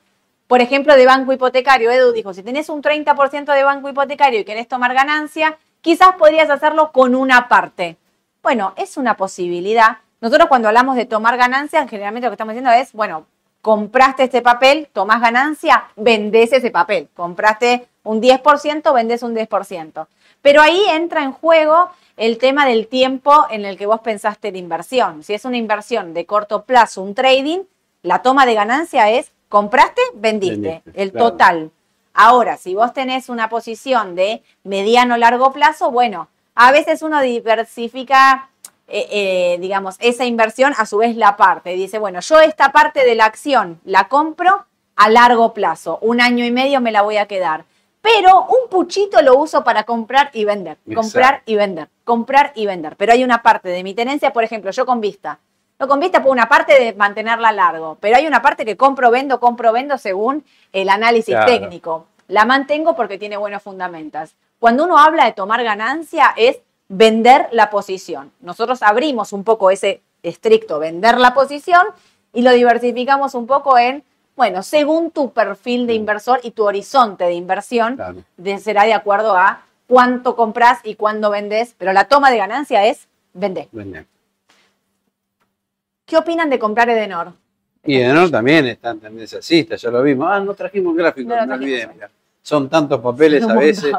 por 0.47 0.61
ejemplo, 0.61 0.95
de 0.95 1.05
banco 1.05 1.33
hipotecario, 1.33 1.91
Edu 1.91 2.13
dijo, 2.13 2.33
si 2.33 2.41
tenés 2.41 2.69
un 2.69 2.81
30% 2.81 3.53
de 3.53 3.63
banco 3.63 3.89
hipotecario 3.89 4.39
y 4.39 4.45
querés 4.45 4.67
tomar 4.67 4.93
ganancia, 4.93 5.57
quizás 5.83 6.15
podrías 6.17 6.49
hacerlo 6.49 6.91
con 6.91 7.13
una 7.13 7.47
parte. 7.47 7.97
Bueno, 8.41 8.73
es 8.77 8.97
una 8.97 9.15
posibilidad. 9.15 9.97
Nosotros 10.21 10.47
cuando 10.47 10.69
hablamos 10.69 10.95
de 10.95 11.05
tomar 11.05 11.37
ganancia, 11.37 11.87
generalmente 11.87 12.25
lo 12.25 12.31
que 12.31 12.35
estamos 12.35 12.53
diciendo 12.53 12.71
es, 12.71 12.93
bueno, 12.93 13.27
compraste 13.61 14.23
este 14.23 14.41
papel, 14.41 14.87
tomás 14.91 15.21
ganancia, 15.21 15.85
vendés 15.95 16.53
ese 16.53 16.71
papel. 16.71 17.09
Compraste 17.13 17.87
un 18.03 18.21
10%, 18.21 18.93
vendés 18.93 19.23
un 19.23 19.35
10%. 19.35 20.07
Pero 20.41 20.61
ahí 20.61 20.81
entra 20.89 21.23
en 21.23 21.33
juego 21.33 21.89
el 22.15 22.37
tema 22.37 22.65
del 22.65 22.87
tiempo 22.87 23.45
en 23.49 23.65
el 23.65 23.77
que 23.77 23.85
vos 23.85 23.99
pensaste 24.01 24.51
la 24.51 24.57
inversión. 24.57 25.23
Si 25.23 25.33
es 25.33 25.43
una 25.45 25.57
inversión 25.57 26.13
de 26.13 26.25
corto 26.25 26.63
plazo, 26.63 27.01
un 27.01 27.13
trading, 27.13 27.59
la 28.03 28.21
toma 28.21 28.45
de 28.45 28.53
ganancia 28.53 29.09
es 29.09 29.31
compraste, 29.49 30.01
vendiste, 30.15 30.81
Vendiste, 30.83 31.01
el 31.01 31.11
claro. 31.11 31.31
total. 31.31 31.71
Ahora, 32.13 32.57
si 32.57 32.75
vos 32.75 32.93
tenés 32.93 33.29
una 33.29 33.49
posición 33.49 34.15
de 34.15 34.43
mediano 34.63 35.17
largo 35.17 35.51
plazo, 35.51 35.89
bueno, 35.91 36.27
a 36.55 36.71
veces 36.71 37.01
uno 37.01 37.19
diversifica, 37.21 38.49
eh, 38.87 39.07
eh, 39.09 39.57
digamos, 39.59 39.95
esa 39.99 40.25
inversión, 40.25 40.73
a 40.77 40.85
su 40.85 40.97
vez 40.97 41.15
la 41.15 41.35
parte. 41.37 41.71
Dice, 41.73 41.97
bueno, 41.97 42.19
yo 42.19 42.39
esta 42.39 42.71
parte 42.71 43.03
de 43.03 43.15
la 43.15 43.25
acción 43.25 43.79
la 43.83 44.07
compro 44.07 44.65
a 44.95 45.09
largo 45.09 45.53
plazo, 45.53 45.97
un 46.01 46.21
año 46.21 46.45
y 46.45 46.51
medio 46.51 46.81
me 46.81 46.91
la 46.91 47.01
voy 47.01 47.17
a 47.17 47.27
quedar. 47.27 47.65
Pero 48.01 48.45
un 48.47 48.69
puchito 48.69 49.21
lo 49.21 49.37
uso 49.37 49.63
para 49.63 49.83
comprar 49.83 50.29
y 50.33 50.43
vender, 50.43 50.77
comprar 50.93 51.41
y 51.45 51.55
vender, 51.55 51.87
comprar 52.03 52.51
y 52.53 52.65
vender. 52.65 52.97
Pero 52.97 53.13
hay 53.13 53.23
una 53.23 53.41
parte 53.41 53.69
de 53.69 53.81
mi 53.81 53.93
tenencia, 53.93 54.33
por 54.33 54.43
ejemplo, 54.43 54.71
yo 54.71 54.85
con 54.85 54.99
vista. 54.99 55.39
Yo 55.83 55.87
con 55.89 55.99
vista 55.99 56.23
por 56.23 56.31
una 56.31 56.47
parte 56.47 56.81
de 56.81 56.93
mantenerla 56.93 57.51
largo, 57.51 57.97
pero 57.99 58.15
hay 58.15 58.25
una 58.25 58.41
parte 58.41 58.63
que 58.63 58.77
compro, 58.77 59.11
vendo, 59.11 59.41
compro, 59.41 59.73
vendo 59.73 59.97
según 59.97 60.45
el 60.71 60.87
análisis 60.87 61.35
Claro. 61.35 61.45
técnico. 61.51 62.05
La 62.29 62.45
mantengo 62.45 62.95
porque 62.95 63.17
tiene 63.17 63.35
buenos 63.35 63.61
fundamentos. 63.61 64.33
Cuando 64.59 64.85
uno 64.85 64.97
habla 64.97 65.25
de 65.25 65.33
tomar 65.33 65.61
ganancia 65.61 66.33
es 66.37 66.59
vender 66.87 67.49
la 67.51 67.69
posición. 67.69 68.31
Nosotros 68.39 68.81
abrimos 68.81 69.33
un 69.33 69.43
poco 69.43 69.71
ese 69.71 70.01
estricto 70.23 70.79
vender 70.79 71.17
la 71.17 71.33
posición 71.33 71.85
y 72.31 72.43
lo 72.43 72.51
diversificamos 72.51 73.35
un 73.35 73.45
poco 73.45 73.77
en, 73.77 74.05
bueno, 74.37 74.63
según 74.63 75.11
tu 75.11 75.33
perfil 75.33 75.85
de 75.85 75.95
inversor 75.95 76.39
y 76.43 76.51
tu 76.51 76.63
horizonte 76.63 77.25
de 77.25 77.33
inversión, 77.33 77.97
Claro. 77.97 78.23
de- 78.37 78.57
será 78.59 78.83
de 78.85 78.93
acuerdo 78.93 79.35
a 79.35 79.63
cuánto 79.87 80.37
compras 80.37 80.79
y 80.85 80.95
cuándo 80.95 81.29
vendes, 81.29 81.75
pero 81.77 81.91
la 81.91 82.05
toma 82.05 82.31
de 82.31 82.37
ganancia 82.37 82.85
es 82.85 83.09
vender. 83.33 83.67
Vender. 83.73 84.05
¿Qué 86.13 86.17
opinan 86.19 86.47
de 86.47 86.59
comprar 86.59 86.87
Edenor? 86.91 87.33
Y 87.83 87.97
de 87.97 88.13
no 88.13 88.29
también 88.29 88.67
están 88.67 88.99
tendencia 88.99 89.37
alcista, 89.39 89.75
ya 89.77 89.89
lo 89.89 90.03
vimos. 90.03 90.27
Ah, 90.29 90.39
no 90.39 90.53
trajimos 90.53 90.95
gráficos, 90.95 91.29
No 91.33 91.41
no, 91.41 91.47
trajimos. 91.47 91.59
olvidé, 91.63 91.87
mira. 91.91 92.09
Son 92.43 92.69
tantos 92.69 93.01
papeles 93.01 93.43
a 93.49 93.55
veces. 93.55 93.91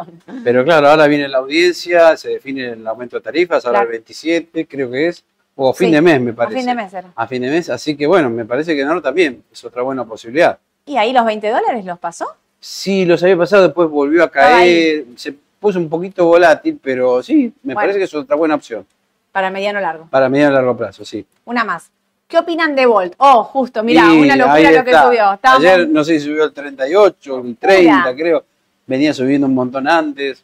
Pero 0.45 0.63
claro, 0.63 0.91
ahora 0.91 1.09
viene 1.09 1.27
la 1.27 1.39
audiencia, 1.39 2.17
se 2.17 2.29
define 2.29 2.69
el 2.75 2.87
aumento 2.87 3.17
de 3.17 3.23
tarifas, 3.23 3.65
ahora 3.67 3.79
Claro. 3.81 3.87
el 3.91 3.97
27, 3.99 4.65
creo 4.69 4.89
que 4.93 5.09
es. 5.09 5.25
O 5.57 5.71
a 5.71 5.75
fin 5.75 5.89
Sí, 5.89 5.95
de 5.95 6.03
mes, 6.03 6.21
me 6.21 6.31
A 6.31 6.35
parece. 6.37 6.57
fin 6.59 6.67
de 6.67 6.75
mes 6.77 6.95
era. 6.95 7.11
A 7.17 7.27
fin 7.27 7.43
de 7.43 7.51
mes, 7.51 7.69
así 7.69 7.97
que 7.97 8.07
bueno, 8.07 8.31
me 8.31 8.45
parece 8.45 8.77
que 8.77 8.85
no 8.85 9.03
también 9.03 9.43
es 9.53 9.65
otra 9.65 9.83
buena 9.83 10.05
posibilidad. 10.05 10.57
¿Y 10.87 10.97
ahí 10.97 11.13
los 11.13 11.25
20 11.27 11.49
dólares 11.51 11.85
los 11.85 11.99
pasó? 11.99 12.27
Sí, 12.61 13.05
los 13.05 13.21
había 13.25 13.37
pasado, 13.37 13.65
después 13.65 13.91
volvió 13.91 14.23
a 14.23 14.31
caer, 14.31 15.05
se 15.17 15.35
puso 15.59 15.81
un 15.81 15.89
poquito 15.89 16.27
volátil, 16.27 16.79
pero 16.81 17.25
sí, 17.25 17.53
me 17.65 17.75
Bueno. 17.75 17.81
parece 17.81 17.99
que 17.99 18.05
es 18.05 18.15
otra 18.15 18.37
buena 18.37 18.55
opción 18.55 18.87
Para 19.33 19.51
mediano 19.51 19.81
largo. 19.81 20.07
para 20.13 20.29
mediano 20.29 20.53
largo 20.55 20.77
plazo, 20.77 21.05
sí. 21.05 21.27
Una 21.45 21.65
más. 21.65 21.91
¿Qué 22.27 22.39
opinan 22.39 22.75
de 22.75 22.87
Volt? 22.87 23.15
Oh, 23.19 23.45
justo, 23.45 23.83
mira, 23.83 24.13
Y 24.15 24.23
una 24.23 24.37
locura 24.37 24.71
lo 24.73 24.85
que 24.85 24.93
subió. 24.93 25.33
Estábamos- 25.35 25.65
Ayer 25.65 25.89
no 25.89 26.05
sé 26.05 26.19
si 26.19 26.27
subió 26.27 26.45
el 26.45 26.53
38, 26.53 27.39
el 27.41 27.57
30, 27.57 28.15
creo. 28.17 28.45
Venía 28.87 29.13
subiendo 29.15 29.47
un 29.47 29.55
montón 29.55 29.87
antes. 29.89 30.43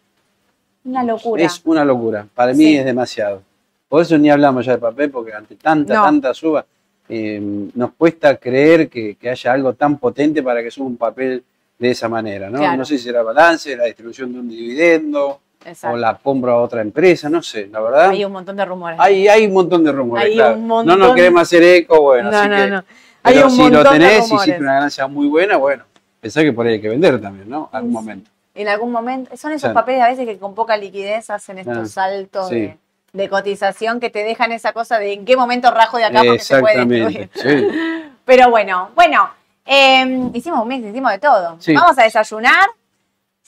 Una 0.85 1.03
locura. 1.05 1.43
Es 1.43 1.61
una 1.65 1.85
locura. 1.85 2.27
Para 2.35 2.53
mí 2.53 2.65
Sí. 2.65 2.77
es 2.79 2.85
demasiado. 2.85 3.43
Por 3.89 4.03
eso 4.03 4.17
ni 4.19 4.31
hablamos 4.31 4.65
ya 4.65 4.73
de 4.73 4.79
papel, 4.79 5.11
porque 5.11 5.33
ante 5.33 5.57
tanta, 5.57 5.95
No. 5.95 6.03
tanta 6.05 6.33
suba, 6.35 6.65
eh, 7.09 7.41
nos 7.75 7.93
cuesta 7.95 8.37
creer 8.37 8.89
que, 8.89 9.17
que 9.17 9.29
haya 9.31 9.53
algo 9.53 9.73
tan 9.75 9.99
potente 9.99 10.43
para 10.43 10.63
que 10.63 10.71
suba 10.71 10.87
un 10.87 10.97
papel 10.97 11.43
de 11.79 11.91
esa 11.91 12.09
manera. 12.09 12.49
¿no? 12.51 12.59
Claro. 12.59 12.77
no 12.77 12.85
sé 12.85 12.99
si 12.99 13.05
será 13.05 13.23
balance, 13.23 13.75
la 13.77 13.85
distribución 13.87 14.33
de 14.33 14.39
un 14.39 14.49
dividendo, 14.49 15.41
Exacto. 15.65 15.95
o 15.95 15.99
la 15.99 16.17
compra 16.17 16.53
a 16.53 16.57
otra 16.57 16.81
empresa, 16.81 17.29
no 17.29 17.43
sé, 17.43 17.67
la 17.67 17.81
verdad. 17.81 18.09
Hay 18.11 18.25
un 18.25 18.33
montón 18.33 18.57
de 18.57 18.65
rumores. 18.65 18.99
Hay, 19.01 19.29
hay 19.29 19.47
un 19.47 19.53
montón 19.53 19.85
de 19.85 19.93
rumores. 19.93 20.25
Hay 20.27 20.35
claro. 20.35 20.55
un 20.57 20.67
montón. 20.67 20.99
No 20.99 21.07
nos 21.07 21.15
queremos 21.15 21.43
hacer 21.43 21.63
eco, 21.63 22.01
bueno, 22.01 22.31
no, 22.31 22.39
así 22.39 22.49
no, 22.49 22.57
que. 22.57 22.67
no. 22.71 22.85
Hay 23.23 23.35
Pero 23.35 23.47
un 23.47 23.53
si 23.53 23.63
montón 23.63 23.85
lo 23.85 23.91
tenés 23.91 24.31
y 24.31 24.35
hiciste 24.35 24.59
una 24.61 24.75
ganancia 24.75 25.07
muy 25.07 25.29
buena, 25.29 25.57
bueno, 25.59 25.85
pensá 26.21 26.41
que 26.43 26.53
por 26.55 26.67
ahí 26.67 26.75
hay 26.75 26.81
que 26.81 26.89
vender 26.89 27.21
también, 27.21 27.49
¿no? 27.49 27.69
Algún 27.73 27.91
Sí. 27.91 27.95
momento. 27.95 28.31
En 28.55 28.69
algún 28.69 28.91
momento. 28.91 29.37
Son 29.37 29.53
esos 29.53 29.73
papeles 29.73 30.03
a 30.03 30.09
veces 30.09 30.27
que 30.27 30.39
con 30.39 30.55
poca 30.55 30.77
liquidez 30.77 31.29
hacen 31.31 31.59
estos 31.59 31.77
Ah, 31.77 31.87
saltos 31.87 32.49
sí. 32.49 32.55
de, 32.61 32.79
de 33.13 33.29
cotización 33.29 34.01
que 34.01 34.09
te 34.09 34.25
dejan 34.25 34.53
esa 34.53 34.73
cosa 34.73 34.99
de 34.99 35.13
en 35.13 35.25
qué 35.27 35.37
momento 35.37 35.71
rajo 35.71 35.99
de 35.99 36.05
acá 36.05 36.23
porque 36.25 36.39
se 36.39 36.59
puede 36.59 36.85
destruir. 36.87 37.31
Sí. 37.35 37.69
Pero 38.25 38.49
bueno, 38.51 38.91
bueno, 38.95 39.29
eh, 39.67 40.31
hicimos 40.33 40.61
un 40.63 40.69
mix, 40.69 40.87
hicimos 40.87 41.13
de 41.13 41.19
todo. 41.19 41.59
Vamos 41.75 41.99
a 41.99 42.03
desayunar. 42.05 42.69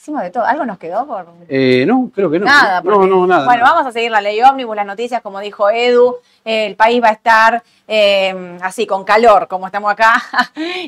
Hicimos 0.03 0.21
de 0.21 0.31
todo. 0.31 0.43
¿Algo 0.43 0.65
nos 0.65 0.77
quedó 0.77 1.07
por...? 1.07 1.25
Eh, 1.47 1.85
no, 1.87 2.11
creo 2.13 2.29
que 2.29 2.37
no. 2.37 2.43
Nada. 2.45 2.81
no, 2.81 2.91
porque- 2.91 3.07
no, 3.07 3.25
nada. 3.25 3.45
Bueno, 3.45 3.63
nada. 3.63 3.73
vamos 3.75 3.87
a 3.89 3.93
seguir 3.93 4.11
la 4.11 4.19
ley 4.19 4.41
ómnibus, 4.41 4.75
las 4.75 4.85
noticias, 4.85 5.21
como 5.21 5.39
dijo 5.39 5.69
Edu. 5.69 6.17
eh, 6.43 6.65
el 6.65 6.75
país 6.75 7.01
va 7.01 7.07
a 7.07 7.13
estar 7.13 7.63
eh, 7.87 8.57
así, 8.61 8.85
con 8.85 9.05
calor, 9.05 9.47
como 9.47 9.65
estamos 9.65 9.89
acá. 9.89 10.21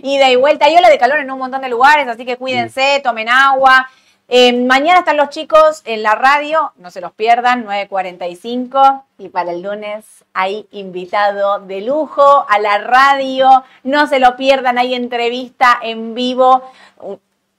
Ida 0.03 0.29
y 0.31 0.35
vuelta. 0.35 0.65
Hay 0.65 0.75
ola 0.75 0.89
de 0.89 0.97
calor 0.97 1.19
en 1.19 1.31
un 1.31 1.39
montón 1.39 1.61
de 1.61 1.69
lugares, 1.69 2.05
así 2.09 2.25
que 2.25 2.35
cuídense, 2.35 2.99
tomen 3.05 3.29
agua. 3.29 3.87
Mañana 4.29 4.99
están 4.99 5.15
los 5.15 5.29
chicos 5.29 5.81
en 5.85 6.03
la 6.03 6.15
radio, 6.15 6.73
no 6.75 6.91
se 6.91 6.99
los 6.99 7.13
pierdan, 7.13 7.65
9.45. 7.65 9.03
Y 9.17 9.29
para 9.29 9.51
el 9.51 9.61
lunes 9.61 10.03
hay 10.33 10.67
invitado 10.71 11.59
de 11.59 11.79
lujo 11.79 12.45
a 12.49 12.59
la 12.59 12.79
radio. 12.79 13.63
No 13.83 14.07
se 14.07 14.19
lo 14.19 14.35
pierdan, 14.35 14.77
hay 14.77 14.93
entrevista 14.93 15.79
en 15.81 16.15
vivo. 16.15 16.69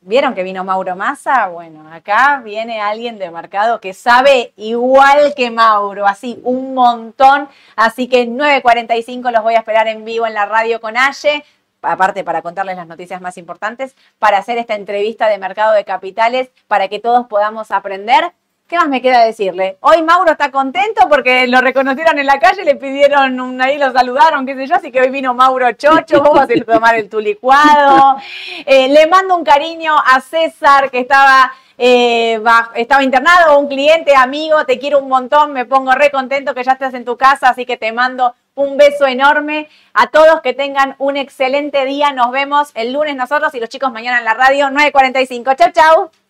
¿Vieron 0.09 0.36
que 0.36 0.44
vino 0.44 0.62
Mauro 0.62 0.94
Massa? 0.94 1.48
Bueno, 1.48 1.92
acá 1.92 2.40
viene 2.44 2.80
alguien 2.80 3.18
de 3.18 3.28
mercado 3.28 3.80
que 3.80 3.92
sabe 3.92 4.52
igual 4.54 5.34
que 5.34 5.50
Mauro, 5.50 6.07
así 6.07 6.38
un 6.44 6.74
montón. 6.74 7.48
Así 7.74 8.07
que 8.07 8.28
9.45 8.28 9.32
los 9.32 9.42
voy 9.42 9.54
a 9.54 9.59
esperar 9.59 9.88
en 9.88 10.04
vivo 10.04 10.24
en 10.24 10.34
la 10.34 10.46
radio 10.46 10.80
con 10.80 10.96
Aye, 10.96 11.44
aparte 11.82 12.22
para 12.22 12.40
contarles 12.40 12.76
las 12.76 12.86
noticias 12.86 13.20
más 13.20 13.36
importantes, 13.36 13.96
para 14.20 14.38
hacer 14.38 14.59
esta 14.59 14.76
entrevista 14.76 15.26
de 15.26 15.38
mercado 15.38 15.72
de 15.72 15.84
capitales, 15.84 16.52
para 16.68 16.86
que 16.86 17.00
todos 17.00 17.26
podamos 17.26 17.72
aprender. 17.72 18.32
¿Qué 18.68 18.76
más 18.76 18.88
me 18.88 19.00
queda 19.00 19.24
decirle? 19.24 19.76
Hoy 19.80 20.02
Mauro 20.02 20.32
está 20.32 20.50
contento 20.50 21.08
porque 21.08 21.46
lo 21.46 21.60
reconocieron 21.60 22.18
en 22.18 22.26
la 22.26 22.40
calle, 22.40 22.64
le 22.64 22.74
pidieron, 22.74 23.38
un, 23.38 23.62
ahí 23.62 23.78
lo 23.78 23.92
saludaron, 23.92 24.44
qué 24.44 24.56
sé 24.56 24.66
yo, 24.66 24.74
así 24.74 24.90
que 24.90 25.00
hoy 25.00 25.10
vino 25.10 25.34
Mauro 25.34 25.70
Chocho, 25.70 26.20
vos 26.20 26.34
vas 26.34 26.48
a 26.50 26.64
tomar 26.64 26.96
el 26.96 27.08
tu 27.08 27.20
licuado. 27.20 28.16
Eh, 28.68 28.88
le 28.88 29.06
mando 29.06 29.36
un 29.36 29.44
cariño 29.44 29.94
a 29.96 30.20
César, 30.20 30.90
que 30.90 30.98
estaba, 30.98 31.52
eh, 31.78 32.40
estaba 32.74 33.04
internado, 33.04 33.58
un 33.58 33.68
cliente, 33.68 34.16
amigo, 34.16 34.64
te 34.64 34.78
quiero 34.78 34.98
un 34.98 35.08
montón, 35.08 35.52
me 35.52 35.64
pongo 35.64 35.92
re 35.92 36.10
contento 36.10 36.54
que 36.54 36.64
ya 36.64 36.72
estés 36.72 36.94
en 36.94 37.04
tu 37.04 37.16
casa, 37.16 37.50
así 37.50 37.64
que 37.64 37.76
te 37.76 37.92
mando 37.92 38.34
un 38.54 38.76
beso 38.76 39.06
enorme. 39.06 39.68
A 39.94 40.08
todos 40.08 40.40
que 40.40 40.52
tengan 40.52 40.96
un 40.98 41.16
excelente 41.16 41.84
día, 41.84 42.12
nos 42.12 42.32
vemos 42.32 42.72
el 42.74 42.92
lunes 42.92 43.14
nosotros 43.14 43.54
y 43.54 43.60
los 43.60 43.68
chicos 43.68 43.92
mañana 43.92 44.18
en 44.18 44.24
la 44.24 44.34
radio, 44.34 44.66
9.45. 44.66 45.56
Chau, 45.56 45.70
chau. 45.70 46.26